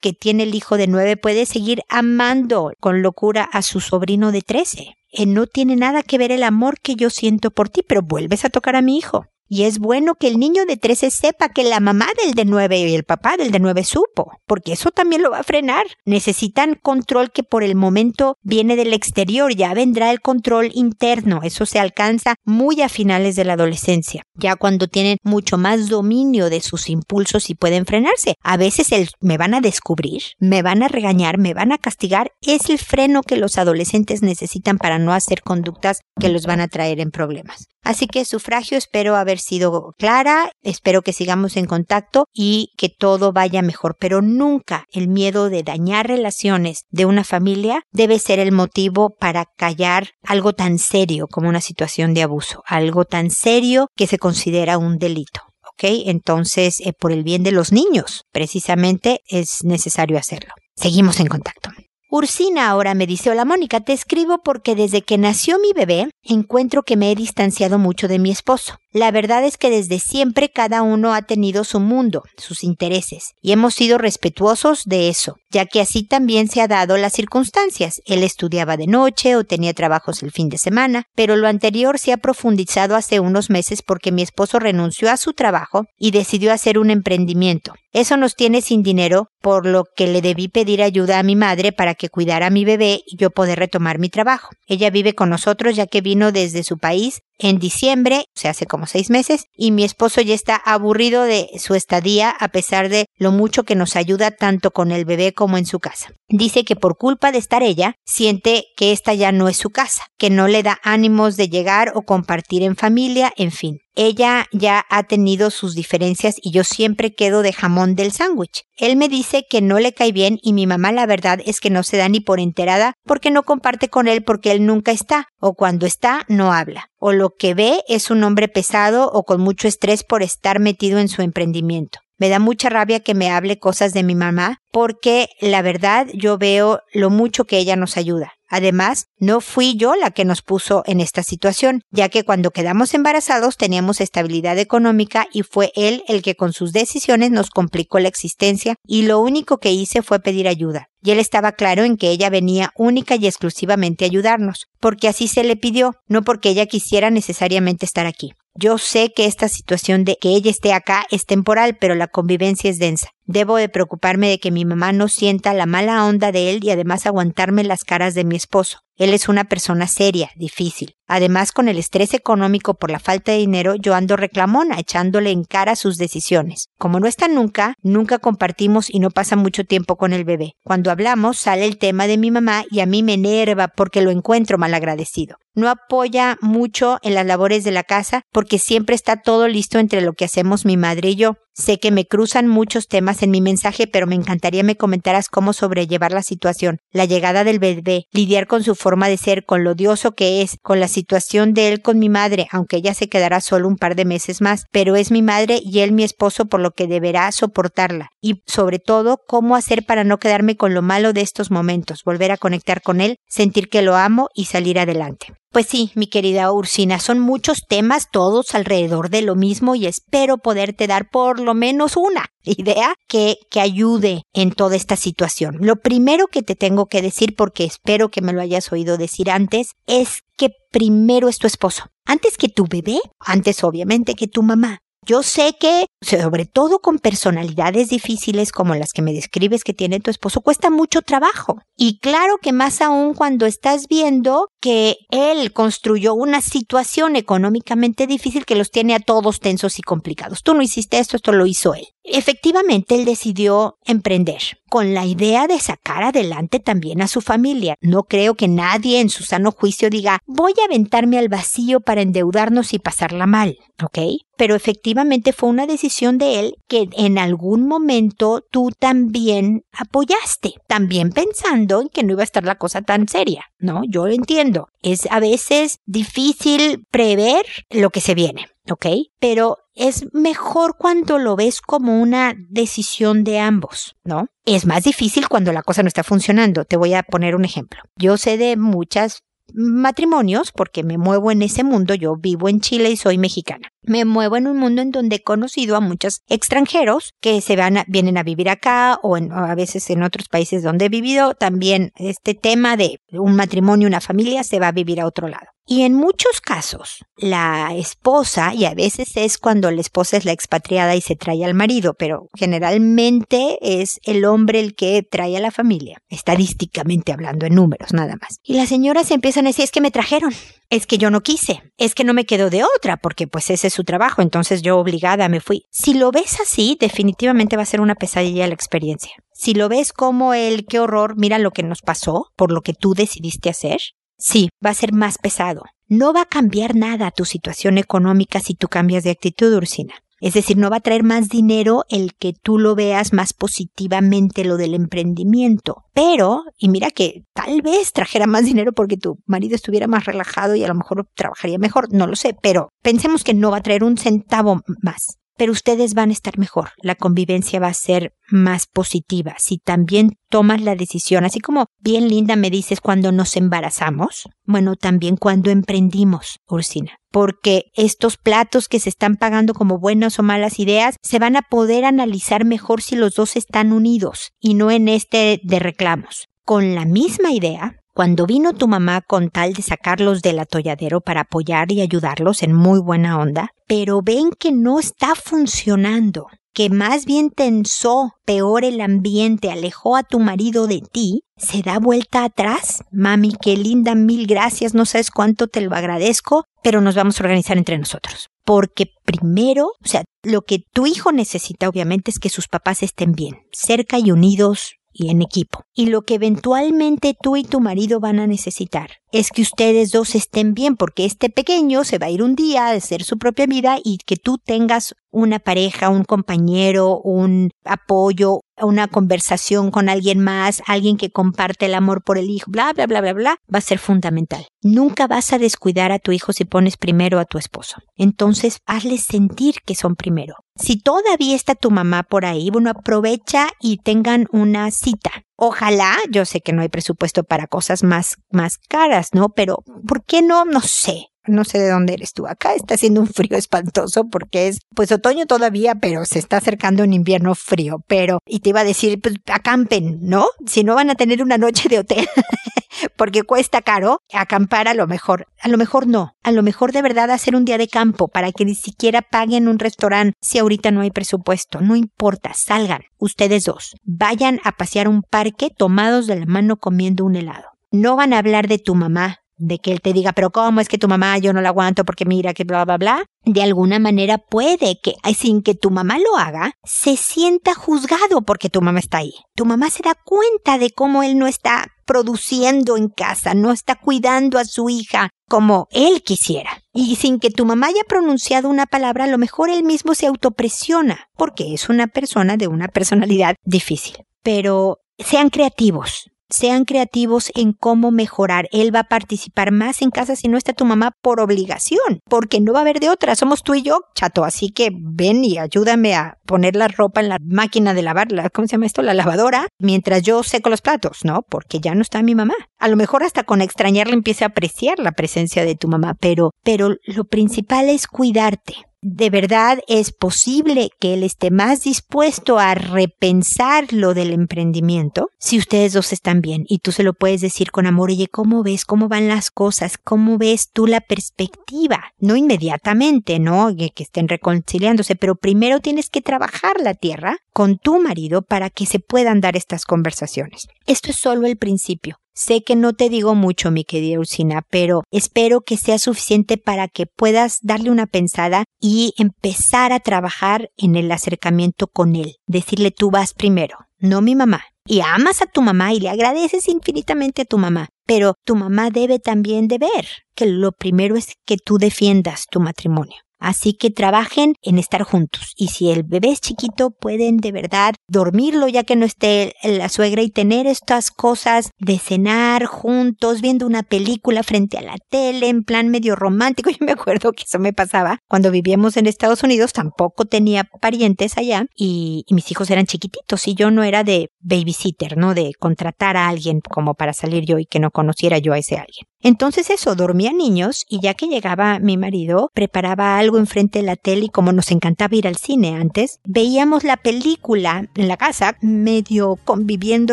que 0.00 0.12
tiene 0.12 0.44
el 0.44 0.54
hijo 0.54 0.76
de 0.76 0.86
nueve 0.86 1.16
puede 1.16 1.46
seguir 1.46 1.82
amando 1.88 2.72
con 2.80 3.02
locura 3.02 3.44
a 3.44 3.62
su 3.62 3.80
sobrino 3.80 4.32
de 4.32 4.42
trece. 4.42 4.96
Eh, 5.10 5.26
no 5.26 5.46
tiene 5.46 5.76
nada 5.76 6.02
que 6.02 6.18
ver 6.18 6.32
el 6.32 6.42
amor 6.42 6.80
que 6.80 6.94
yo 6.94 7.10
siento 7.10 7.50
por 7.50 7.68
ti, 7.68 7.82
pero 7.86 8.02
vuelves 8.02 8.44
a 8.44 8.50
tocar 8.50 8.76
a 8.76 8.82
mi 8.82 8.96
hijo. 8.96 9.26
Y 9.54 9.64
es 9.64 9.80
bueno 9.80 10.14
que 10.14 10.28
el 10.28 10.38
niño 10.38 10.64
de 10.64 10.78
13 10.78 11.10
sepa 11.10 11.50
que 11.50 11.62
la 11.62 11.78
mamá 11.78 12.06
del 12.24 12.32
de 12.32 12.46
9 12.46 12.88
y 12.88 12.94
el 12.94 13.04
papá 13.04 13.36
del 13.36 13.50
de 13.50 13.60
9 13.60 13.84
supo, 13.84 14.38
porque 14.46 14.72
eso 14.72 14.90
también 14.90 15.20
lo 15.20 15.30
va 15.30 15.40
a 15.40 15.42
frenar. 15.42 15.84
Necesitan 16.06 16.74
control 16.74 17.32
que 17.32 17.42
por 17.42 17.62
el 17.62 17.74
momento 17.74 18.38
viene 18.40 18.76
del 18.76 18.94
exterior, 18.94 19.54
ya 19.54 19.74
vendrá 19.74 20.10
el 20.10 20.22
control 20.22 20.70
interno. 20.72 21.40
Eso 21.42 21.66
se 21.66 21.78
alcanza 21.78 22.36
muy 22.46 22.80
a 22.80 22.88
finales 22.88 23.36
de 23.36 23.44
la 23.44 23.52
adolescencia, 23.52 24.22
ya 24.36 24.56
cuando 24.56 24.88
tienen 24.88 25.18
mucho 25.22 25.58
más 25.58 25.90
dominio 25.90 26.48
de 26.48 26.62
sus 26.62 26.88
impulsos 26.88 27.50
y 27.50 27.54
pueden 27.54 27.84
frenarse. 27.84 28.36
A 28.42 28.56
veces 28.56 28.88
me 29.20 29.36
van 29.36 29.52
a 29.52 29.60
descubrir, 29.60 30.22
me 30.38 30.62
van 30.62 30.82
a 30.82 30.88
regañar, 30.88 31.36
me 31.36 31.52
van 31.52 31.72
a 31.72 31.78
castigar, 31.78 32.32
es 32.40 32.70
el 32.70 32.78
freno 32.78 33.20
que 33.20 33.36
los 33.36 33.58
adolescentes 33.58 34.22
necesitan 34.22 34.78
para 34.78 34.98
no 34.98 35.12
hacer 35.12 35.42
conductas 35.42 36.00
que 36.18 36.30
los 36.30 36.46
van 36.46 36.62
a 36.62 36.68
traer 36.68 37.00
en 37.00 37.10
problemas. 37.10 37.68
Así 37.82 38.06
que 38.06 38.24
sufragio 38.24 38.78
espero 38.78 39.16
haber 39.16 39.40
sido 39.40 39.94
clara, 39.98 40.52
espero 40.62 41.02
que 41.02 41.12
sigamos 41.12 41.56
en 41.56 41.66
contacto 41.66 42.26
y 42.32 42.70
que 42.76 42.88
todo 42.88 43.32
vaya 43.32 43.60
mejor, 43.60 43.96
pero 43.98 44.22
nunca 44.22 44.86
el 44.92 45.08
miedo 45.08 45.50
de 45.50 45.64
dañar 45.64 46.06
relaciones 46.06 46.84
de 46.90 47.06
una 47.06 47.24
familia 47.24 47.82
debe 47.90 48.20
ser 48.20 48.38
el 48.38 48.52
motivo 48.52 49.10
para 49.18 49.46
callar 49.56 50.10
algo 50.22 50.52
tan 50.52 50.78
serio 50.78 51.26
como 51.26 51.48
una 51.48 51.60
situación 51.60 52.14
de 52.14 52.22
abuso, 52.22 52.62
algo 52.66 53.04
tan 53.04 53.30
serio 53.30 53.88
que 53.96 54.06
se 54.06 54.18
considera 54.18 54.78
un 54.78 54.98
delito. 54.98 55.40
¿Ok? 55.72 55.84
Entonces, 56.06 56.80
eh, 56.80 56.92
por 56.92 57.12
el 57.12 57.24
bien 57.24 57.42
de 57.42 57.50
los 57.50 57.72
niños, 57.72 58.24
precisamente 58.30 59.20
es 59.26 59.64
necesario 59.64 60.18
hacerlo. 60.18 60.52
Seguimos 60.76 61.18
en 61.18 61.26
contacto. 61.26 61.70
Ursina 62.14 62.68
ahora 62.68 62.92
me 62.92 63.06
dice, 63.06 63.30
hola 63.30 63.46
Mónica, 63.46 63.80
te 63.80 63.94
escribo 63.94 64.42
porque 64.44 64.74
desde 64.74 65.00
que 65.00 65.16
nació 65.16 65.58
mi 65.58 65.72
bebé 65.72 66.10
encuentro 66.22 66.82
que 66.82 66.98
me 66.98 67.10
he 67.10 67.14
distanciado 67.14 67.78
mucho 67.78 68.06
de 68.06 68.18
mi 68.18 68.30
esposo. 68.30 68.76
La 68.92 69.10
verdad 69.10 69.42
es 69.44 69.56
que 69.56 69.70
desde 69.70 69.98
siempre 69.98 70.50
cada 70.50 70.82
uno 70.82 71.14
ha 71.14 71.22
tenido 71.22 71.64
su 71.64 71.80
mundo, 71.80 72.22
sus 72.36 72.62
intereses, 72.62 73.32
y 73.40 73.52
hemos 73.52 73.72
sido 73.72 73.96
respetuosos 73.96 74.82
de 74.84 75.08
eso, 75.08 75.36
ya 75.50 75.64
que 75.64 75.80
así 75.80 76.06
también 76.06 76.48
se 76.48 76.60
ha 76.60 76.68
dado 76.68 76.98
las 76.98 77.14
circunstancias. 77.14 78.02
Él 78.04 78.22
estudiaba 78.22 78.76
de 78.76 78.86
noche 78.86 79.34
o 79.34 79.44
tenía 79.44 79.72
trabajos 79.72 80.22
el 80.22 80.32
fin 80.32 80.50
de 80.50 80.58
semana, 80.58 81.04
pero 81.14 81.36
lo 81.36 81.48
anterior 81.48 81.98
se 81.98 82.12
ha 82.12 82.18
profundizado 82.18 82.94
hace 82.94 83.20
unos 83.20 83.48
meses 83.48 83.80
porque 83.80 84.12
mi 84.12 84.20
esposo 84.20 84.58
renunció 84.58 85.10
a 85.10 85.16
su 85.16 85.32
trabajo 85.32 85.84
y 85.98 86.10
decidió 86.10 86.52
hacer 86.52 86.78
un 86.78 86.90
emprendimiento. 86.90 87.72
Eso 87.94 88.16
nos 88.16 88.36
tiene 88.36 88.62
sin 88.62 88.82
dinero, 88.82 89.28
por 89.40 89.66
lo 89.66 89.84
que 89.96 90.06
le 90.06 90.22
debí 90.22 90.48
pedir 90.48 90.82
ayuda 90.82 91.18
a 91.18 91.22
mi 91.22 91.36
madre 91.36 91.72
para 91.72 91.94
que 91.94 92.01
cuidara 92.08 92.46
a 92.46 92.50
mi 92.50 92.64
bebé 92.64 93.02
y 93.06 93.16
yo 93.16 93.30
poder 93.30 93.58
retomar 93.58 93.98
mi 93.98 94.08
trabajo. 94.08 94.50
Ella 94.66 94.90
vive 94.90 95.14
con 95.14 95.30
nosotros 95.30 95.76
ya 95.76 95.86
que 95.86 96.00
vino 96.00 96.32
desde 96.32 96.62
su 96.62 96.78
país 96.78 97.22
en 97.42 97.58
diciembre, 97.58 98.24
o 98.36 98.40
sea, 98.40 98.52
hace 98.52 98.66
como 98.66 98.86
seis 98.86 99.10
meses, 99.10 99.46
y 99.54 99.70
mi 99.70 99.84
esposo 99.84 100.20
ya 100.20 100.34
está 100.34 100.56
aburrido 100.56 101.24
de 101.24 101.48
su 101.58 101.74
estadía 101.74 102.30
a 102.30 102.48
pesar 102.48 102.88
de 102.88 103.06
lo 103.16 103.32
mucho 103.32 103.64
que 103.64 103.74
nos 103.74 103.96
ayuda 103.96 104.30
tanto 104.30 104.70
con 104.70 104.92
el 104.92 105.04
bebé 105.04 105.34
como 105.34 105.58
en 105.58 105.66
su 105.66 105.80
casa. 105.80 106.12
Dice 106.28 106.64
que 106.64 106.76
por 106.76 106.96
culpa 106.96 107.32
de 107.32 107.38
estar 107.38 107.62
ella, 107.62 107.94
siente 108.04 108.64
que 108.76 108.92
esta 108.92 109.14
ya 109.14 109.32
no 109.32 109.48
es 109.48 109.56
su 109.56 109.70
casa, 109.70 110.06
que 110.18 110.30
no 110.30 110.48
le 110.48 110.62
da 110.62 110.78
ánimos 110.82 111.36
de 111.36 111.48
llegar 111.48 111.92
o 111.94 112.02
compartir 112.02 112.62
en 112.62 112.76
familia, 112.76 113.32
en 113.36 113.50
fin 113.50 113.82
ella 113.94 114.46
ya 114.52 114.84
ha 114.88 115.02
tenido 115.02 115.50
sus 115.50 115.74
diferencias 115.74 116.36
y 116.40 116.50
yo 116.50 116.64
siempre 116.64 117.14
quedo 117.14 117.42
de 117.42 117.52
jamón 117.52 117.94
del 117.94 118.12
sándwich. 118.12 118.64
Él 118.76 118.96
me 118.96 119.08
dice 119.08 119.44
que 119.48 119.60
no 119.60 119.78
le 119.78 119.92
cae 119.92 120.12
bien 120.12 120.38
y 120.42 120.52
mi 120.52 120.66
mamá 120.66 120.92
la 120.92 121.06
verdad 121.06 121.40
es 121.44 121.60
que 121.60 121.70
no 121.70 121.82
se 121.82 121.98
da 121.98 122.08
ni 122.08 122.20
por 122.20 122.40
enterada 122.40 122.94
porque 123.04 123.30
no 123.30 123.42
comparte 123.42 123.88
con 123.88 124.08
él 124.08 124.24
porque 124.24 124.52
él 124.52 124.64
nunca 124.64 124.92
está 124.92 125.28
o 125.40 125.54
cuando 125.54 125.86
está 125.86 126.24
no 126.28 126.52
habla. 126.52 126.88
O 127.04 127.12
lo 127.12 127.30
que 127.34 127.52
ve 127.52 127.82
es 127.88 128.12
un 128.12 128.22
hombre 128.22 128.46
pesado 128.46 129.10
o 129.10 129.24
con 129.24 129.40
mucho 129.40 129.66
estrés 129.66 130.04
por 130.04 130.22
estar 130.22 130.60
metido 130.60 131.00
en 131.00 131.08
su 131.08 131.20
emprendimiento. 131.22 131.98
Me 132.22 132.28
da 132.28 132.38
mucha 132.38 132.68
rabia 132.68 133.00
que 133.00 133.16
me 133.16 133.30
hable 133.30 133.58
cosas 133.58 133.94
de 133.94 134.04
mi 134.04 134.14
mamá 134.14 134.60
porque 134.70 135.30
la 135.40 135.60
verdad 135.60 136.06
yo 136.14 136.38
veo 136.38 136.80
lo 136.92 137.10
mucho 137.10 137.46
que 137.46 137.58
ella 137.58 137.74
nos 137.74 137.96
ayuda. 137.96 138.34
Además, 138.48 139.06
no 139.18 139.40
fui 139.40 139.74
yo 139.74 139.96
la 139.96 140.12
que 140.12 140.24
nos 140.24 140.40
puso 140.40 140.84
en 140.86 141.00
esta 141.00 141.24
situación, 141.24 141.80
ya 141.90 142.10
que 142.10 142.22
cuando 142.22 142.52
quedamos 142.52 142.94
embarazados 142.94 143.56
teníamos 143.56 144.00
estabilidad 144.00 144.56
económica 144.56 145.26
y 145.32 145.42
fue 145.42 145.72
él 145.74 146.04
el 146.06 146.22
que 146.22 146.36
con 146.36 146.52
sus 146.52 146.72
decisiones 146.72 147.32
nos 147.32 147.50
complicó 147.50 147.98
la 147.98 148.06
existencia 148.06 148.76
y 148.86 149.02
lo 149.02 149.18
único 149.18 149.58
que 149.58 149.72
hice 149.72 150.02
fue 150.02 150.20
pedir 150.20 150.46
ayuda. 150.46 150.86
Y 151.02 151.10
él 151.10 151.18
estaba 151.18 151.50
claro 151.50 151.82
en 151.82 151.96
que 151.96 152.10
ella 152.10 152.30
venía 152.30 152.70
única 152.76 153.16
y 153.16 153.26
exclusivamente 153.26 154.04
a 154.04 154.06
ayudarnos, 154.06 154.68
porque 154.78 155.08
así 155.08 155.26
se 155.26 155.42
le 155.42 155.56
pidió, 155.56 155.96
no 156.06 156.22
porque 156.22 156.50
ella 156.50 156.66
quisiera 156.66 157.10
necesariamente 157.10 157.84
estar 157.84 158.06
aquí. 158.06 158.34
Yo 158.54 158.76
sé 158.76 159.12
que 159.16 159.24
esta 159.24 159.48
situación 159.48 160.04
de 160.04 160.18
que 160.20 160.28
ella 160.28 160.50
esté 160.50 160.74
acá 160.74 161.06
es 161.10 161.24
temporal, 161.24 161.78
pero 161.80 161.94
la 161.94 162.06
convivencia 162.06 162.68
es 162.68 162.78
densa. 162.78 163.08
Debo 163.24 163.56
de 163.56 163.70
preocuparme 163.70 164.28
de 164.28 164.38
que 164.38 164.50
mi 164.50 164.66
mamá 164.66 164.92
no 164.92 165.08
sienta 165.08 165.54
la 165.54 165.64
mala 165.64 166.04
onda 166.04 166.32
de 166.32 166.50
él 166.50 166.60
y 166.62 166.70
además 166.70 167.06
aguantarme 167.06 167.64
las 167.64 167.82
caras 167.82 168.14
de 168.14 168.24
mi 168.24 168.36
esposo. 168.36 168.80
Él 168.96 169.14
es 169.14 169.30
una 169.30 169.44
persona 169.44 169.86
seria, 169.86 170.30
difícil. 170.36 170.96
Además, 171.06 171.50
con 171.50 171.68
el 171.68 171.78
estrés 171.78 172.12
económico 172.12 172.74
por 172.74 172.90
la 172.90 172.98
falta 172.98 173.32
de 173.32 173.38
dinero, 173.38 173.74
yo 173.74 173.94
ando 173.94 174.16
reclamona, 174.16 174.78
echándole 174.78 175.30
en 175.30 175.44
cara 175.44 175.74
sus 175.74 175.96
decisiones. 175.96 176.68
Como 176.78 177.00
no 177.00 177.06
está 177.06 177.28
nunca, 177.28 177.76
nunca 177.82 178.18
compartimos 178.18 178.90
y 178.90 178.98
no 178.98 179.10
pasa 179.10 179.34
mucho 179.34 179.64
tiempo 179.64 179.96
con 179.96 180.12
el 180.12 180.24
bebé. 180.24 180.52
Cuando 180.62 180.90
hablamos, 180.90 181.38
sale 181.38 181.64
el 181.64 181.78
tema 181.78 182.06
de 182.06 182.18
mi 182.18 182.30
mamá 182.30 182.64
y 182.70 182.80
a 182.80 182.86
mí 182.86 183.02
me 183.02 183.14
enerva 183.14 183.68
porque 183.68 184.02
lo 184.02 184.10
encuentro 184.10 184.58
mal 184.58 184.74
agradecido. 184.74 185.36
No 185.54 185.68
apoya 185.68 186.38
mucho 186.40 186.98
en 187.02 187.14
las 187.14 187.26
labores 187.26 187.62
de 187.62 187.72
la 187.72 187.82
casa 187.82 188.22
porque 188.32 188.58
siempre 188.58 188.94
está 188.94 189.16
todo 189.20 189.48
listo 189.48 189.78
entre 189.78 190.00
lo 190.00 190.14
que 190.14 190.24
hacemos 190.24 190.64
mi 190.64 190.78
madre 190.78 191.10
y 191.10 191.16
yo. 191.16 191.34
Sé 191.54 191.78
que 191.78 191.90
me 191.90 192.06
cruzan 192.06 192.48
muchos 192.48 192.88
temas 192.88 193.22
en 193.22 193.30
mi 193.30 193.42
mensaje, 193.42 193.86
pero 193.86 194.06
me 194.06 194.14
encantaría 194.14 194.62
me 194.62 194.76
comentaras 194.76 195.28
cómo 195.28 195.52
sobrellevar 195.52 196.10
la 196.10 196.22
situación, 196.22 196.78
la 196.92 197.04
llegada 197.04 197.44
del 197.44 197.58
bebé, 197.58 198.06
lidiar 198.10 198.46
con 198.46 198.64
su 198.64 198.74
forma 198.74 199.08
de 199.08 199.18
ser, 199.18 199.44
con 199.44 199.62
lo 199.62 199.72
odioso 199.72 200.12
que 200.12 200.40
es, 200.40 200.56
con 200.62 200.80
la 200.80 200.88
situación 200.88 201.52
de 201.52 201.68
él 201.68 201.82
con 201.82 201.98
mi 201.98 202.08
madre, 202.08 202.48
aunque 202.50 202.76
ella 202.78 202.94
se 202.94 203.10
quedará 203.10 203.42
solo 203.42 203.68
un 203.68 203.76
par 203.76 203.96
de 203.96 204.06
meses 204.06 204.40
más, 204.40 204.64
pero 204.72 204.96
es 204.96 205.10
mi 205.10 205.20
madre 205.20 205.60
y 205.62 205.80
él 205.80 205.92
mi 205.92 206.04
esposo 206.04 206.46
por 206.46 206.60
lo 206.60 206.70
que 206.70 206.86
deberá 206.86 207.30
soportarla. 207.32 208.08
Y 208.22 208.42
sobre 208.46 208.78
todo, 208.78 209.18
cómo 209.28 209.54
hacer 209.54 209.84
para 209.84 210.04
no 210.04 210.18
quedarme 210.18 210.56
con 210.56 210.72
lo 210.72 210.80
malo 210.80 211.12
de 211.12 211.20
estos 211.20 211.50
momentos, 211.50 212.02
volver 212.04 212.32
a 212.32 212.38
conectar 212.38 212.80
con 212.80 213.02
él, 213.02 213.16
sentir 213.28 213.68
que 213.68 213.82
lo 213.82 213.96
amo 213.96 214.28
y 214.34 214.46
salir 214.46 214.78
adelante. 214.78 215.34
Pues 215.52 215.66
sí, 215.66 215.92
mi 215.94 216.06
querida 216.06 216.50
Ursina, 216.50 216.98
son 216.98 217.18
muchos 217.18 217.66
temas 217.68 218.08
todos 218.10 218.54
alrededor 218.54 219.10
de 219.10 219.20
lo 219.20 219.34
mismo 219.34 219.74
y 219.74 219.86
espero 219.86 220.38
poderte 220.38 220.86
dar 220.86 221.10
por 221.10 221.40
lo 221.40 221.52
menos 221.52 221.98
una 221.98 222.24
idea 222.42 222.94
que, 223.06 223.36
que 223.50 223.60
ayude 223.60 224.22
en 224.32 224.52
toda 224.52 224.76
esta 224.76 224.96
situación. 224.96 225.58
Lo 225.60 225.76
primero 225.76 226.26
que 226.28 226.40
te 226.42 226.56
tengo 226.56 226.86
que 226.86 227.02
decir, 227.02 227.36
porque 227.36 227.64
espero 227.64 228.08
que 228.08 228.22
me 228.22 228.32
lo 228.32 228.40
hayas 228.40 228.72
oído 228.72 228.96
decir 228.96 229.30
antes, 229.30 229.72
es 229.86 230.20
que 230.38 230.48
primero 230.70 231.28
es 231.28 231.36
tu 231.36 231.46
esposo. 231.46 231.84
Antes 232.06 232.38
que 232.38 232.48
tu 232.48 232.64
bebé, 232.66 232.98
antes 233.20 233.62
obviamente 233.62 234.14
que 234.14 234.28
tu 234.28 234.42
mamá. 234.42 234.78
Yo 235.04 235.24
sé 235.24 235.56
que, 235.58 235.86
sobre 236.00 236.46
todo 236.46 236.78
con 236.78 237.00
personalidades 237.00 237.88
difíciles 237.88 238.52
como 238.52 238.76
las 238.76 238.92
que 238.92 239.02
me 239.02 239.12
describes 239.12 239.64
que 239.64 239.74
tiene 239.74 239.98
tu 239.98 240.12
esposo, 240.12 240.42
cuesta 240.42 240.70
mucho 240.70 241.02
trabajo. 241.02 241.60
Y 241.76 241.98
claro 241.98 242.38
que 242.40 242.52
más 242.52 242.80
aún 242.80 243.14
cuando 243.14 243.46
estás 243.46 243.88
viendo 243.88 244.48
que 244.60 244.98
él 245.10 245.52
construyó 245.52 246.14
una 246.14 246.40
situación 246.40 247.16
económicamente 247.16 248.06
difícil 248.06 248.44
que 248.44 248.54
los 248.54 248.70
tiene 248.70 248.94
a 248.94 249.00
todos 249.00 249.40
tensos 249.40 249.80
y 249.80 249.82
complicados. 249.82 250.44
Tú 250.44 250.54
no 250.54 250.62
hiciste 250.62 251.00
esto, 251.00 251.16
esto 251.16 251.32
lo 251.32 251.46
hizo 251.46 251.74
él. 251.74 251.88
Efectivamente, 252.04 252.94
él 252.94 253.04
decidió 253.04 253.78
emprender 253.84 254.61
con 254.72 254.94
la 254.94 255.04
idea 255.04 255.48
de 255.48 255.60
sacar 255.60 256.02
adelante 256.02 256.58
también 256.58 257.02
a 257.02 257.06
su 257.06 257.20
familia. 257.20 257.76
No 257.82 258.04
creo 258.04 258.36
que 258.36 258.48
nadie 258.48 259.00
en 259.00 259.10
su 259.10 259.22
sano 259.22 259.52
juicio 259.52 259.90
diga 259.90 260.20
voy 260.24 260.54
a 260.58 260.64
aventarme 260.64 261.18
al 261.18 261.28
vacío 261.28 261.80
para 261.80 262.00
endeudarnos 262.00 262.72
y 262.72 262.78
pasarla 262.78 263.26
mal, 263.26 263.58
¿ok? 263.84 263.98
Pero 264.38 264.54
efectivamente 264.54 265.34
fue 265.34 265.50
una 265.50 265.66
decisión 265.66 266.16
de 266.16 266.40
él 266.40 266.54
que 266.68 266.88
en 266.96 267.18
algún 267.18 267.68
momento 267.68 268.42
tú 268.50 268.70
también 268.78 269.62
apoyaste, 269.72 270.54
también 270.66 271.12
pensando 271.12 271.82
en 271.82 271.90
que 271.90 272.02
no 272.02 272.12
iba 272.12 272.22
a 272.22 272.24
estar 272.24 272.44
la 272.44 272.56
cosa 272.56 272.80
tan 272.80 273.08
seria, 273.08 273.44
¿no? 273.58 273.82
Yo 273.86 274.06
lo 274.06 274.14
entiendo. 274.14 274.68
Es 274.80 275.06
a 275.10 275.20
veces 275.20 275.80
difícil 275.84 276.86
prever 276.90 277.44
lo 277.68 277.90
que 277.90 278.00
se 278.00 278.14
viene. 278.14 278.46
¿ok? 278.70 278.86
Pero 279.18 279.58
es 279.74 280.06
mejor 280.12 280.76
cuando 280.76 281.18
lo 281.18 281.36
ves 281.36 281.60
como 281.60 282.00
una 282.00 282.34
decisión 282.36 283.24
de 283.24 283.38
ambos, 283.38 283.96
¿no? 284.04 284.26
Es 284.44 284.66
más 284.66 284.84
difícil 284.84 285.28
cuando 285.28 285.52
la 285.52 285.62
cosa 285.62 285.82
no 285.82 285.88
está 285.88 286.02
funcionando. 286.02 286.64
Te 286.64 286.76
voy 286.76 286.94
a 286.94 287.02
poner 287.02 287.34
un 287.34 287.44
ejemplo. 287.44 287.80
Yo 287.96 288.16
sé 288.16 288.36
de 288.36 288.56
muchas 288.56 289.22
matrimonios 289.54 290.52
porque 290.52 290.82
me 290.82 290.98
muevo 290.98 291.30
en 291.30 291.42
ese 291.42 291.64
mundo, 291.64 291.94
yo 291.94 292.16
vivo 292.16 292.48
en 292.48 292.60
Chile 292.60 292.90
y 292.90 292.96
soy 292.96 293.18
mexicana. 293.18 293.71
Me 293.82 294.04
muevo 294.04 294.36
en 294.36 294.46
un 294.46 294.58
mundo 294.58 294.80
en 294.80 294.92
donde 294.92 295.16
he 295.16 295.22
conocido 295.22 295.76
a 295.76 295.80
muchos 295.80 296.22
extranjeros 296.28 297.14
que 297.20 297.40
se 297.40 297.56
van 297.56 297.82
vienen 297.88 298.16
a 298.16 298.22
vivir 298.22 298.48
acá 298.48 298.98
o, 299.02 299.16
en, 299.16 299.32
a 299.32 299.54
veces 299.54 299.90
en 299.90 300.02
otros 300.02 300.28
países 300.28 300.62
donde 300.62 300.84
he 300.84 300.88
vivido. 300.88 301.34
También 301.34 301.92
este 301.96 302.34
tema 302.34 302.76
de 302.76 303.00
un 303.10 303.34
matrimonio, 303.34 303.88
una 303.88 304.00
familia 304.00 304.44
se 304.44 304.60
va 304.60 304.68
a 304.68 304.72
vivir 304.72 305.00
a 305.00 305.06
otro 305.06 305.28
lado. 305.28 305.46
Y 305.64 305.82
en 305.82 305.94
muchos 305.94 306.40
casos, 306.40 307.04
la 307.16 307.72
esposa, 307.74 308.52
y 308.52 308.64
a 308.64 308.74
veces 308.74 309.16
es 309.16 309.38
cuando 309.38 309.70
la 309.70 309.80
esposa 309.80 310.16
es 310.16 310.24
la 310.24 310.32
expatriada 310.32 310.96
y 310.96 311.00
se 311.00 311.14
trae 311.14 311.44
al 311.44 311.54
marido, 311.54 311.94
pero 311.94 312.28
generalmente 312.34 313.58
es 313.62 314.00
el 314.02 314.24
hombre 314.24 314.58
el 314.58 314.74
que 314.74 315.06
trae 315.08 315.36
a 315.36 315.40
la 315.40 315.52
familia, 315.52 316.02
estadísticamente 316.08 317.12
hablando 317.12 317.46
en 317.46 317.54
números 317.54 317.92
nada 317.92 318.16
más. 318.20 318.40
Y 318.42 318.54
las 318.54 318.70
señoras 318.70 319.12
empiezan 319.12 319.46
a 319.46 319.50
decir, 319.50 319.64
es 319.64 319.70
que 319.70 319.80
me 319.80 319.92
trajeron, 319.92 320.34
es 320.68 320.86
que 320.86 320.98
yo 320.98 321.10
no 321.10 321.22
quise, 321.22 321.62
es 321.78 321.94
que 321.94 322.02
no 322.02 322.12
me 322.12 322.26
quedó 322.26 322.50
de 322.50 322.64
otra, 322.64 322.96
porque 322.96 323.28
pues 323.28 323.48
ese 323.48 323.68
es 323.68 323.71
su 323.72 323.84
trabajo, 323.84 324.22
entonces 324.22 324.62
yo 324.62 324.78
obligada 324.78 325.28
me 325.28 325.40
fui. 325.40 325.64
Si 325.70 325.94
lo 325.94 326.12
ves 326.12 326.40
así, 326.40 326.76
definitivamente 326.78 327.56
va 327.56 327.62
a 327.62 327.66
ser 327.66 327.80
una 327.80 327.96
pesadilla 327.96 328.46
la 328.46 328.54
experiencia. 328.54 329.12
Si 329.32 329.54
lo 329.54 329.68
ves 329.68 329.92
como 329.92 330.34
el 330.34 330.66
qué 330.66 330.78
horror, 330.78 331.14
mira 331.16 331.38
lo 331.38 331.50
que 331.50 331.64
nos 331.64 331.82
pasó 331.82 332.32
por 332.36 332.52
lo 332.52 332.60
que 332.60 332.74
tú 332.74 332.94
decidiste 332.94 333.50
hacer, 333.50 333.80
Sí, 334.24 334.50
va 334.64 334.70
a 334.70 334.74
ser 334.74 334.92
más 334.92 335.18
pesado. 335.18 335.64
No 335.88 336.12
va 336.12 336.22
a 336.22 336.26
cambiar 336.26 336.76
nada 336.76 337.10
tu 337.10 337.24
situación 337.24 337.76
económica 337.76 338.38
si 338.38 338.54
tú 338.54 338.68
cambias 338.68 339.02
de 339.02 339.10
actitud, 339.10 339.52
Ursina. 339.52 339.94
Es 340.22 340.34
decir, 340.34 340.56
no 340.56 340.70
va 340.70 340.76
a 340.76 340.80
traer 340.80 341.02
más 341.02 341.28
dinero 341.28 341.84
el 341.88 342.14
que 342.14 342.32
tú 342.32 342.56
lo 342.56 342.76
veas 342.76 343.12
más 343.12 343.32
positivamente 343.32 344.44
lo 344.44 344.56
del 344.56 344.74
emprendimiento. 344.74 345.84
Pero, 345.92 346.44
y 346.56 346.68
mira 346.68 346.92
que 346.92 347.24
tal 347.34 347.60
vez 347.60 347.92
trajera 347.92 348.28
más 348.28 348.44
dinero 348.44 348.72
porque 348.72 348.96
tu 348.96 349.18
marido 349.26 349.56
estuviera 349.56 349.88
más 349.88 350.04
relajado 350.04 350.54
y 350.54 350.62
a 350.62 350.68
lo 350.68 350.76
mejor 350.76 351.08
trabajaría 351.16 351.58
mejor, 351.58 351.92
no 351.92 352.06
lo 352.06 352.14
sé, 352.14 352.36
pero 352.40 352.68
pensemos 352.82 353.24
que 353.24 353.34
no 353.34 353.50
va 353.50 353.56
a 353.56 353.62
traer 353.62 353.82
un 353.82 353.98
centavo 353.98 354.60
más 354.80 355.18
pero 355.36 355.52
ustedes 355.52 355.94
van 355.94 356.10
a 356.10 356.12
estar 356.12 356.38
mejor. 356.38 356.70
La 356.82 356.94
convivencia 356.94 357.60
va 357.60 357.68
a 357.68 357.74
ser 357.74 358.14
más 358.28 358.66
positiva. 358.66 359.34
Si 359.38 359.58
también 359.58 360.18
tomas 360.28 360.60
la 360.60 360.74
decisión, 360.74 361.24
así 361.24 361.40
como 361.40 361.66
bien 361.78 362.08
linda 362.08 362.36
me 362.36 362.50
dices 362.50 362.80
cuando 362.80 363.12
nos 363.12 363.36
embarazamos, 363.36 364.28
bueno, 364.44 364.76
también 364.76 365.16
cuando 365.16 365.50
emprendimos, 365.50 366.38
Ursina. 366.46 366.98
Porque 367.10 367.66
estos 367.74 368.16
platos 368.16 368.68
que 368.68 368.80
se 368.80 368.88
están 368.88 369.16
pagando 369.16 369.54
como 369.54 369.78
buenas 369.78 370.18
o 370.18 370.22
malas 370.22 370.58
ideas 370.58 370.96
se 371.02 371.18
van 371.18 371.36
a 371.36 371.42
poder 371.42 371.84
analizar 371.84 372.44
mejor 372.44 372.82
si 372.82 372.96
los 372.96 373.14
dos 373.14 373.36
están 373.36 373.72
unidos 373.72 374.32
y 374.40 374.54
no 374.54 374.70
en 374.70 374.88
este 374.88 375.40
de 375.42 375.58
reclamos. 375.58 376.28
Con 376.44 376.74
la 376.74 376.84
misma 376.84 377.32
idea, 377.32 377.81
cuando 377.94 378.26
vino 378.26 378.54
tu 378.54 378.68
mamá 378.68 379.02
con 379.02 379.28
tal 379.28 379.52
de 379.52 379.62
sacarlos 379.62 380.22
del 380.22 380.38
atolladero 380.38 381.00
para 381.00 381.22
apoyar 381.22 381.70
y 381.72 381.80
ayudarlos 381.80 382.42
en 382.42 382.54
muy 382.54 382.80
buena 382.80 383.18
onda, 383.18 383.50
pero 383.66 384.00
ven 384.02 384.30
que 384.38 384.50
no 384.50 384.78
está 384.78 385.14
funcionando, 385.14 386.26
que 386.54 386.70
más 386.70 387.04
bien 387.04 387.30
tensó 387.30 388.12
peor 388.24 388.64
el 388.64 388.80
ambiente, 388.80 389.50
alejó 389.50 389.96
a 389.96 390.02
tu 390.02 390.20
marido 390.20 390.66
de 390.66 390.80
ti, 390.80 391.22
se 391.36 391.62
da 391.62 391.78
vuelta 391.78 392.24
atrás. 392.24 392.82
Mami, 392.92 393.34
qué 393.40 393.56
linda, 393.56 393.94
mil 393.94 394.26
gracias, 394.26 394.74
no 394.74 394.84
sabes 394.86 395.10
cuánto 395.10 395.46
te 395.46 395.60
lo 395.60 395.74
agradezco, 395.74 396.44
pero 396.62 396.80
nos 396.80 396.94
vamos 396.94 397.18
a 397.20 397.24
organizar 397.24 397.58
entre 397.58 397.78
nosotros. 397.78 398.28
Porque 398.44 398.86
primero, 399.04 399.66
o 399.66 399.88
sea, 399.88 400.04
lo 400.22 400.42
que 400.42 400.60
tu 400.72 400.86
hijo 400.86 401.12
necesita 401.12 401.68
obviamente 401.68 402.10
es 402.10 402.18
que 402.18 402.28
sus 402.28 402.48
papás 402.48 402.82
estén 402.82 403.12
bien, 403.12 403.38
cerca 403.52 403.98
y 403.98 404.10
unidos, 404.10 404.76
y 404.92 405.10
en 405.10 405.22
equipo. 405.22 405.64
Y 405.74 405.86
lo 405.86 406.02
que 406.02 406.14
eventualmente 406.14 407.16
tú 407.20 407.36
y 407.36 407.44
tu 407.44 407.60
marido 407.60 408.00
van 408.00 408.18
a 408.18 408.26
necesitar 408.26 408.90
es 409.12 409.30
que 409.30 409.42
ustedes 409.42 409.90
dos 409.90 410.14
estén 410.14 410.54
bien 410.54 410.76
porque 410.76 411.04
este 411.04 411.30
pequeño 411.30 411.84
se 411.84 411.98
va 411.98 412.06
a 412.06 412.10
ir 412.10 412.22
un 412.22 412.34
día 412.34 412.68
a 412.68 412.72
hacer 412.72 413.02
su 413.04 413.18
propia 413.18 413.46
vida 413.46 413.78
y 413.82 413.98
que 413.98 414.16
tú 414.16 414.38
tengas 414.38 414.94
una 415.12 415.38
pareja, 415.38 415.90
un 415.90 416.04
compañero, 416.04 416.98
un 416.98 417.50
apoyo, 417.64 418.40
una 418.60 418.88
conversación 418.88 419.70
con 419.70 419.88
alguien 419.88 420.18
más, 420.18 420.62
alguien 420.66 420.96
que 420.96 421.10
comparte 421.10 421.66
el 421.66 421.74
amor 421.74 422.02
por 422.02 422.18
el 422.18 422.30
hijo, 422.30 422.50
bla, 422.50 422.72
bla, 422.72 422.86
bla, 422.86 423.00
bla, 423.00 423.12
bla, 423.12 423.36
va 423.52 423.58
a 423.58 423.62
ser 423.62 423.78
fundamental. 423.78 424.46
Nunca 424.62 425.06
vas 425.06 425.32
a 425.32 425.38
descuidar 425.38 425.92
a 425.92 425.98
tu 425.98 426.12
hijo 426.12 426.32
si 426.32 426.44
pones 426.44 426.76
primero 426.76 427.18
a 427.18 427.24
tu 427.24 427.38
esposo. 427.38 427.76
Entonces, 427.96 428.58
hazles 428.66 429.04
sentir 429.04 429.56
que 429.64 429.74
son 429.74 429.96
primero. 429.96 430.36
Si 430.56 430.78
todavía 430.78 431.34
está 431.34 431.54
tu 431.54 431.70
mamá 431.70 432.02
por 432.02 432.24
ahí, 432.24 432.50
bueno, 432.50 432.70
aprovecha 432.70 433.48
y 433.60 433.78
tengan 433.78 434.26
una 434.32 434.70
cita. 434.70 435.10
Ojalá, 435.36 435.96
yo 436.10 436.24
sé 436.24 436.40
que 436.40 436.52
no 436.52 436.62
hay 436.62 436.68
presupuesto 436.68 437.24
para 437.24 437.46
cosas 437.46 437.82
más, 437.82 438.16
más 438.30 438.58
caras, 438.68 439.08
¿no? 439.12 439.30
Pero, 439.30 439.64
¿por 439.86 440.04
qué 440.04 440.22
no? 440.22 440.44
No 440.44 440.60
sé. 440.60 441.11
No 441.26 441.44
sé 441.44 441.58
de 441.58 441.70
dónde 441.70 441.94
eres 441.94 442.12
tú. 442.12 442.26
Acá 442.26 442.54
está 442.54 442.74
haciendo 442.74 443.00
un 443.00 443.06
frío 443.06 443.36
espantoso 443.36 444.08
porque 444.08 444.48
es, 444.48 444.58
pues 444.74 444.90
otoño 444.90 445.26
todavía, 445.26 445.76
pero 445.76 446.04
se 446.04 446.18
está 446.18 446.38
acercando 446.38 446.82
un 446.82 446.92
invierno 446.92 447.34
frío. 447.34 447.82
Pero, 447.86 448.18
y 448.26 448.40
te 448.40 448.50
iba 448.50 448.60
a 448.60 448.64
decir, 448.64 449.00
pues 449.00 449.16
acampen, 449.26 449.98
¿no? 450.02 450.26
Si 450.46 450.64
no 450.64 450.74
van 450.74 450.90
a 450.90 450.94
tener 450.94 451.22
una 451.22 451.38
noche 451.38 451.68
de 451.68 451.78
hotel, 451.78 452.08
porque 452.96 453.22
cuesta 453.22 453.62
caro, 453.62 454.00
acampar 454.12 454.68
a 454.68 454.74
lo 454.74 454.86
mejor. 454.86 455.26
A 455.40 455.48
lo 455.48 455.58
mejor 455.58 455.86
no. 455.86 456.14
A 456.22 456.32
lo 456.32 456.42
mejor 456.42 456.72
de 456.72 456.82
verdad 456.82 457.10
hacer 457.10 457.36
un 457.36 457.44
día 457.44 457.58
de 457.58 457.68
campo 457.68 458.08
para 458.08 458.32
que 458.32 458.44
ni 458.44 458.54
siquiera 458.54 459.02
paguen 459.02 459.48
un 459.48 459.58
restaurante 459.58 460.16
si 460.20 460.38
ahorita 460.38 460.70
no 460.70 460.80
hay 460.80 460.90
presupuesto. 460.90 461.60
No 461.60 461.76
importa, 461.76 462.32
salgan, 462.34 462.82
ustedes 462.98 463.44
dos. 463.44 463.76
Vayan 463.84 464.40
a 464.44 464.52
pasear 464.52 464.88
un 464.88 465.02
parque 465.02 465.50
tomados 465.56 466.06
de 466.06 466.18
la 466.18 466.26
mano 466.26 466.56
comiendo 466.56 467.04
un 467.04 467.16
helado. 467.16 467.48
No 467.70 467.96
van 467.96 468.12
a 468.12 468.18
hablar 468.18 468.48
de 468.48 468.58
tu 468.58 468.74
mamá, 468.74 469.21
de 469.42 469.58
que 469.58 469.72
él 469.72 469.80
te 469.80 469.92
diga, 469.92 470.12
pero 470.12 470.30
¿cómo 470.30 470.60
es 470.60 470.68
que 470.68 470.78
tu 470.78 470.88
mamá 470.88 471.18
yo 471.18 471.32
no 471.32 471.40
la 471.40 471.48
aguanto 471.48 471.84
porque 471.84 472.04
mira 472.04 472.32
que 472.32 472.44
bla, 472.44 472.64
bla, 472.64 472.78
bla? 472.78 473.04
De 473.24 473.42
alguna 473.42 473.78
manera 473.78 474.18
puede 474.18 474.78
que, 474.80 474.94
sin 475.16 475.42
que 475.42 475.54
tu 475.54 475.70
mamá 475.70 475.98
lo 475.98 476.16
haga, 476.16 476.52
se 476.64 476.96
sienta 476.96 477.54
juzgado 477.54 478.22
porque 478.22 478.48
tu 478.48 478.62
mamá 478.62 478.78
está 478.78 478.98
ahí. 478.98 479.14
Tu 479.34 479.44
mamá 479.44 479.68
se 479.70 479.82
da 479.82 479.94
cuenta 479.94 480.58
de 480.58 480.70
cómo 480.70 481.02
él 481.02 481.18
no 481.18 481.26
está 481.26 481.66
produciendo 481.84 482.76
en 482.76 482.88
casa, 482.88 483.34
no 483.34 483.52
está 483.52 483.74
cuidando 483.74 484.38
a 484.38 484.44
su 484.44 484.70
hija 484.70 485.10
como 485.28 485.66
él 485.72 486.02
quisiera. 486.02 486.62
Y 486.72 486.96
sin 486.96 487.18
que 487.18 487.30
tu 487.30 487.44
mamá 487.44 487.66
haya 487.66 487.82
pronunciado 487.88 488.48
una 488.48 488.66
palabra, 488.66 489.04
a 489.04 489.08
lo 489.08 489.18
mejor 489.18 489.50
él 489.50 489.64
mismo 489.64 489.94
se 489.94 490.06
autopresiona, 490.06 491.08
porque 491.16 491.52
es 491.52 491.68
una 491.68 491.88
persona 491.88 492.36
de 492.36 492.46
una 492.46 492.68
personalidad 492.68 493.34
difícil. 493.44 493.96
Pero 494.22 494.78
sean 494.98 495.30
creativos, 495.30 496.11
sean 496.32 496.64
creativos 496.64 497.30
en 497.34 497.52
cómo 497.52 497.90
mejorar. 497.90 498.48
Él 498.52 498.74
va 498.74 498.80
a 498.80 498.88
participar 498.88 499.52
más 499.52 499.82
en 499.82 499.90
casa 499.90 500.16
si 500.16 500.28
no 500.28 500.36
está 500.36 500.52
tu 500.52 500.64
mamá 500.64 500.92
por 501.02 501.20
obligación, 501.20 502.00
porque 502.08 502.40
no 502.40 502.52
va 502.52 502.60
a 502.60 502.62
haber 502.62 502.80
de 502.80 502.90
otra. 502.90 503.14
Somos 503.14 503.42
tú 503.42 503.54
y 503.54 503.62
yo, 503.62 503.80
chato. 503.94 504.24
Así 504.24 504.50
que 504.50 504.70
ven 504.72 505.24
y 505.24 505.38
ayúdame 505.38 505.94
a 505.94 506.18
poner 506.26 506.56
la 506.56 506.68
ropa 506.68 507.00
en 507.00 507.08
la 507.08 507.18
máquina 507.20 507.74
de 507.74 507.82
lavar, 507.82 508.08
¿cómo 508.32 508.48
se 508.48 508.52
llama 508.52 508.66
esto? 508.66 508.82
La 508.82 508.94
lavadora, 508.94 509.48
mientras 509.58 510.02
yo 510.02 510.22
seco 510.22 510.50
los 510.50 510.62
platos, 510.62 511.00
¿no? 511.04 511.22
Porque 511.28 511.60
ya 511.60 511.74
no 511.74 511.82
está 511.82 512.02
mi 512.02 512.14
mamá. 512.14 512.34
A 512.58 512.68
lo 512.68 512.76
mejor 512.76 513.04
hasta 513.04 513.24
con 513.24 513.42
extrañarle 513.42 513.94
empiece 513.94 514.24
a 514.24 514.28
apreciar 514.28 514.78
la 514.78 514.92
presencia 514.92 515.44
de 515.44 515.54
tu 515.54 515.68
mamá, 515.68 515.94
pero, 516.00 516.30
pero 516.42 516.76
lo 516.86 517.04
principal 517.04 517.68
es 517.68 517.86
cuidarte 517.86 518.54
de 518.82 519.10
verdad 519.10 519.60
es 519.68 519.92
posible 519.92 520.70
que 520.80 520.94
él 520.94 521.04
esté 521.04 521.30
más 521.30 521.62
dispuesto 521.62 522.38
a 522.38 522.54
repensar 522.54 523.72
lo 523.72 523.94
del 523.94 524.12
emprendimiento 524.12 525.08
si 525.18 525.38
ustedes 525.38 525.72
dos 525.72 525.92
están 525.92 526.20
bien 526.20 526.44
y 526.48 526.58
tú 526.58 526.72
se 526.72 526.82
lo 526.82 526.92
puedes 526.92 527.20
decir 527.20 527.52
con 527.52 527.66
amor, 527.66 527.90
oye, 527.90 528.08
¿cómo 528.08 528.42
ves? 528.42 528.64
¿Cómo 528.64 528.88
van 528.88 529.06
las 529.06 529.30
cosas? 529.30 529.78
¿Cómo 529.78 530.18
ves 530.18 530.50
tú 530.52 530.66
la 530.66 530.80
perspectiva? 530.80 531.92
No 531.98 532.16
inmediatamente, 532.16 533.20
¿no? 533.20 533.54
Que, 533.56 533.70
que 533.70 533.84
estén 533.84 534.08
reconciliándose, 534.08 534.96
pero 534.96 535.14
primero 535.14 535.60
tienes 535.60 535.88
que 535.88 536.00
trabajar 536.00 536.60
la 536.60 536.74
tierra 536.74 537.18
con 537.32 537.58
tu 537.58 537.80
marido 537.80 538.22
para 538.22 538.50
que 538.50 538.66
se 538.66 538.80
puedan 538.80 539.20
dar 539.20 539.36
estas 539.36 539.64
conversaciones. 539.64 540.48
Esto 540.66 540.90
es 540.90 540.96
solo 540.96 541.26
el 541.28 541.36
principio. 541.36 542.01
Sé 542.14 542.42
que 542.44 542.56
no 542.56 542.74
te 542.74 542.90
digo 542.90 543.14
mucho, 543.14 543.50
mi 543.50 543.64
querida 543.64 543.98
Ursina, 543.98 544.42
pero 544.50 544.82
espero 544.90 545.40
que 545.40 545.56
sea 545.56 545.78
suficiente 545.78 546.36
para 546.36 546.68
que 546.68 546.86
puedas 546.86 547.38
darle 547.42 547.70
una 547.70 547.86
pensada 547.86 548.44
y 548.60 548.94
empezar 548.98 549.72
a 549.72 549.80
trabajar 549.80 550.50
en 550.56 550.76
el 550.76 550.92
acercamiento 550.92 551.68
con 551.68 551.96
él. 551.96 552.16
Decirle 552.26 552.70
tú 552.70 552.90
vas 552.90 553.14
primero, 553.14 553.56
no 553.78 554.02
mi 554.02 554.14
mamá. 554.14 554.42
Y 554.64 554.80
amas 554.80 555.22
a 555.22 555.26
tu 555.26 555.42
mamá 555.42 555.72
y 555.72 555.80
le 555.80 555.88
agradeces 555.88 556.48
infinitamente 556.48 557.22
a 557.22 557.24
tu 557.24 557.36
mamá, 557.38 557.70
pero 557.84 558.14
tu 558.24 558.36
mamá 558.36 558.70
debe 558.70 559.00
también 559.00 559.48
de 559.48 559.58
ver 559.58 559.88
que 560.14 560.26
lo 560.26 560.52
primero 560.52 560.96
es 560.96 561.16
que 561.24 561.36
tú 561.36 561.58
defiendas 561.58 562.26
tu 562.30 562.38
matrimonio. 562.38 562.96
Así 563.22 563.54
que 563.54 563.70
trabajen 563.70 564.34
en 564.42 564.58
estar 564.58 564.82
juntos. 564.82 565.32
Y 565.36 565.48
si 565.48 565.70
el 565.70 565.84
bebé 565.84 566.10
es 566.10 566.20
chiquito, 566.20 566.70
pueden 566.70 567.18
de 567.18 567.30
verdad 567.30 567.74
dormirlo 567.86 568.48
ya 568.48 568.64
que 568.64 568.74
no 568.74 568.84
esté 568.84 569.34
la 569.44 569.68
suegra 569.68 570.02
y 570.02 570.10
tener 570.10 570.48
estas 570.48 570.90
cosas 570.90 571.50
de 571.58 571.78
cenar 571.78 572.46
juntos, 572.46 573.20
viendo 573.20 573.46
una 573.46 573.62
película 573.62 574.24
frente 574.24 574.58
a 574.58 574.62
la 574.62 574.76
tele, 574.90 575.28
en 575.28 575.44
plan 575.44 575.68
medio 575.68 575.94
romántico. 575.94 576.50
Yo 576.58 576.66
me 576.66 576.72
acuerdo 576.72 577.12
que 577.12 577.22
eso 577.22 577.38
me 577.38 577.52
pasaba 577.52 577.98
cuando 578.08 578.32
vivíamos 578.32 578.76
en 578.76 578.86
Estados 578.86 579.22
Unidos, 579.22 579.52
tampoco 579.52 580.04
tenía 580.04 580.44
parientes 580.60 581.16
allá 581.16 581.46
y, 581.54 582.04
y 582.08 582.14
mis 582.14 582.30
hijos 582.32 582.50
eran 582.50 582.66
chiquititos 582.66 583.28
y 583.28 583.34
yo 583.34 583.50
no 583.50 583.62
era 583.62 583.84
de 583.84 584.10
babysitter, 584.20 584.96
¿no? 584.96 585.14
De 585.14 585.32
contratar 585.38 585.96
a 585.96 586.08
alguien 586.08 586.40
como 586.40 586.74
para 586.74 586.92
salir 586.92 587.24
yo 587.24 587.38
y 587.38 587.46
que 587.46 587.60
no 587.60 587.70
conociera 587.70 588.18
yo 588.18 588.32
a 588.32 588.38
ese 588.38 588.56
alguien. 588.56 588.86
Entonces 589.02 589.50
eso, 589.50 589.74
dormía 589.74 590.12
niños 590.12 590.64
y 590.68 590.80
ya 590.80 590.94
que 590.94 591.08
llegaba 591.08 591.58
mi 591.58 591.76
marido, 591.76 592.30
preparaba 592.34 592.98
algo 592.98 593.18
enfrente 593.18 593.58
de 593.58 593.66
la 593.66 593.76
tele 593.76 594.06
y 594.06 594.08
como 594.08 594.32
nos 594.32 594.50
encantaba 594.50 594.94
ir 594.94 595.08
al 595.08 595.16
cine 595.16 595.56
antes, 595.56 596.00
veíamos 596.04 596.64
la 596.64 596.76
película 596.76 597.68
en 597.74 597.88
la 597.88 597.96
casa 597.96 598.36
medio 598.40 599.18
conviviendo 599.24 599.92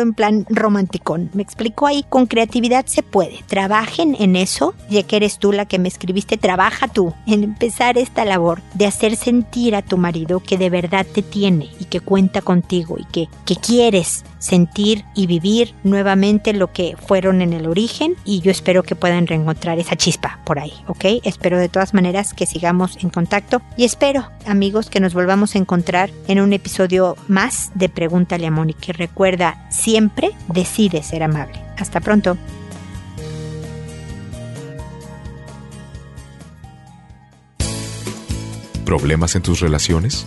en 0.00 0.14
plan 0.14 0.46
romanticón. 0.48 1.30
Me 1.34 1.42
explicó 1.42 1.86
ahí, 1.86 2.04
con 2.08 2.26
creatividad 2.26 2.86
se 2.86 3.02
puede. 3.02 3.44
Trabajen 3.48 4.16
en 4.18 4.36
eso, 4.36 4.74
ya 4.88 5.02
que 5.02 5.16
eres 5.16 5.38
tú 5.38 5.52
la 5.52 5.66
que 5.66 5.78
me 5.78 5.88
escribiste, 5.88 6.36
trabaja 6.36 6.88
tú 6.88 7.12
en 7.26 7.42
empezar 7.42 7.98
esta 7.98 8.24
labor 8.24 8.62
de 8.74 8.86
hacer 8.86 9.16
sentir 9.16 9.74
a 9.74 9.82
tu 9.82 9.96
marido 9.98 10.40
que 10.40 10.56
de 10.56 10.70
verdad 10.70 11.06
te 11.06 11.22
tiene 11.22 11.68
y 11.80 11.86
que 11.86 12.00
cuenta 12.00 12.42
contigo 12.42 12.96
y 12.98 13.04
que, 13.06 13.28
que 13.44 13.56
quieres 13.56 14.24
sentir 14.40 15.04
y 15.14 15.28
vivir 15.28 15.74
nuevamente 15.84 16.52
lo 16.52 16.72
que 16.72 16.96
fueron 16.96 17.42
en 17.42 17.52
el 17.52 17.68
origen 17.68 18.16
y 18.24 18.40
yo 18.40 18.50
espero 18.50 18.82
que 18.82 18.96
puedan 18.96 19.28
reencontrar 19.28 19.78
esa 19.78 19.94
chispa 19.94 20.40
por 20.44 20.58
ahí, 20.58 20.72
¿ok? 20.88 21.04
Espero 21.22 21.58
de 21.58 21.68
todas 21.68 21.94
maneras 21.94 22.34
que 22.34 22.46
sigamos 22.46 22.98
en 23.00 23.10
contacto 23.10 23.62
y 23.76 23.84
espero, 23.84 24.28
amigos, 24.46 24.90
que 24.90 24.98
nos 24.98 25.14
volvamos 25.14 25.54
a 25.54 25.58
encontrar 25.58 26.10
en 26.26 26.40
un 26.40 26.52
episodio 26.52 27.16
más 27.28 27.70
de 27.74 27.88
Pregúntale 27.88 28.46
a 28.46 28.50
Mónica. 28.50 28.92
Recuerda, 28.92 29.68
siempre 29.70 30.30
decide 30.48 31.02
ser 31.02 31.22
amable. 31.22 31.60
Hasta 31.78 32.00
pronto. 32.00 32.36
¿Problemas 38.84 39.36
en 39.36 39.42
tus 39.42 39.60
relaciones? 39.60 40.26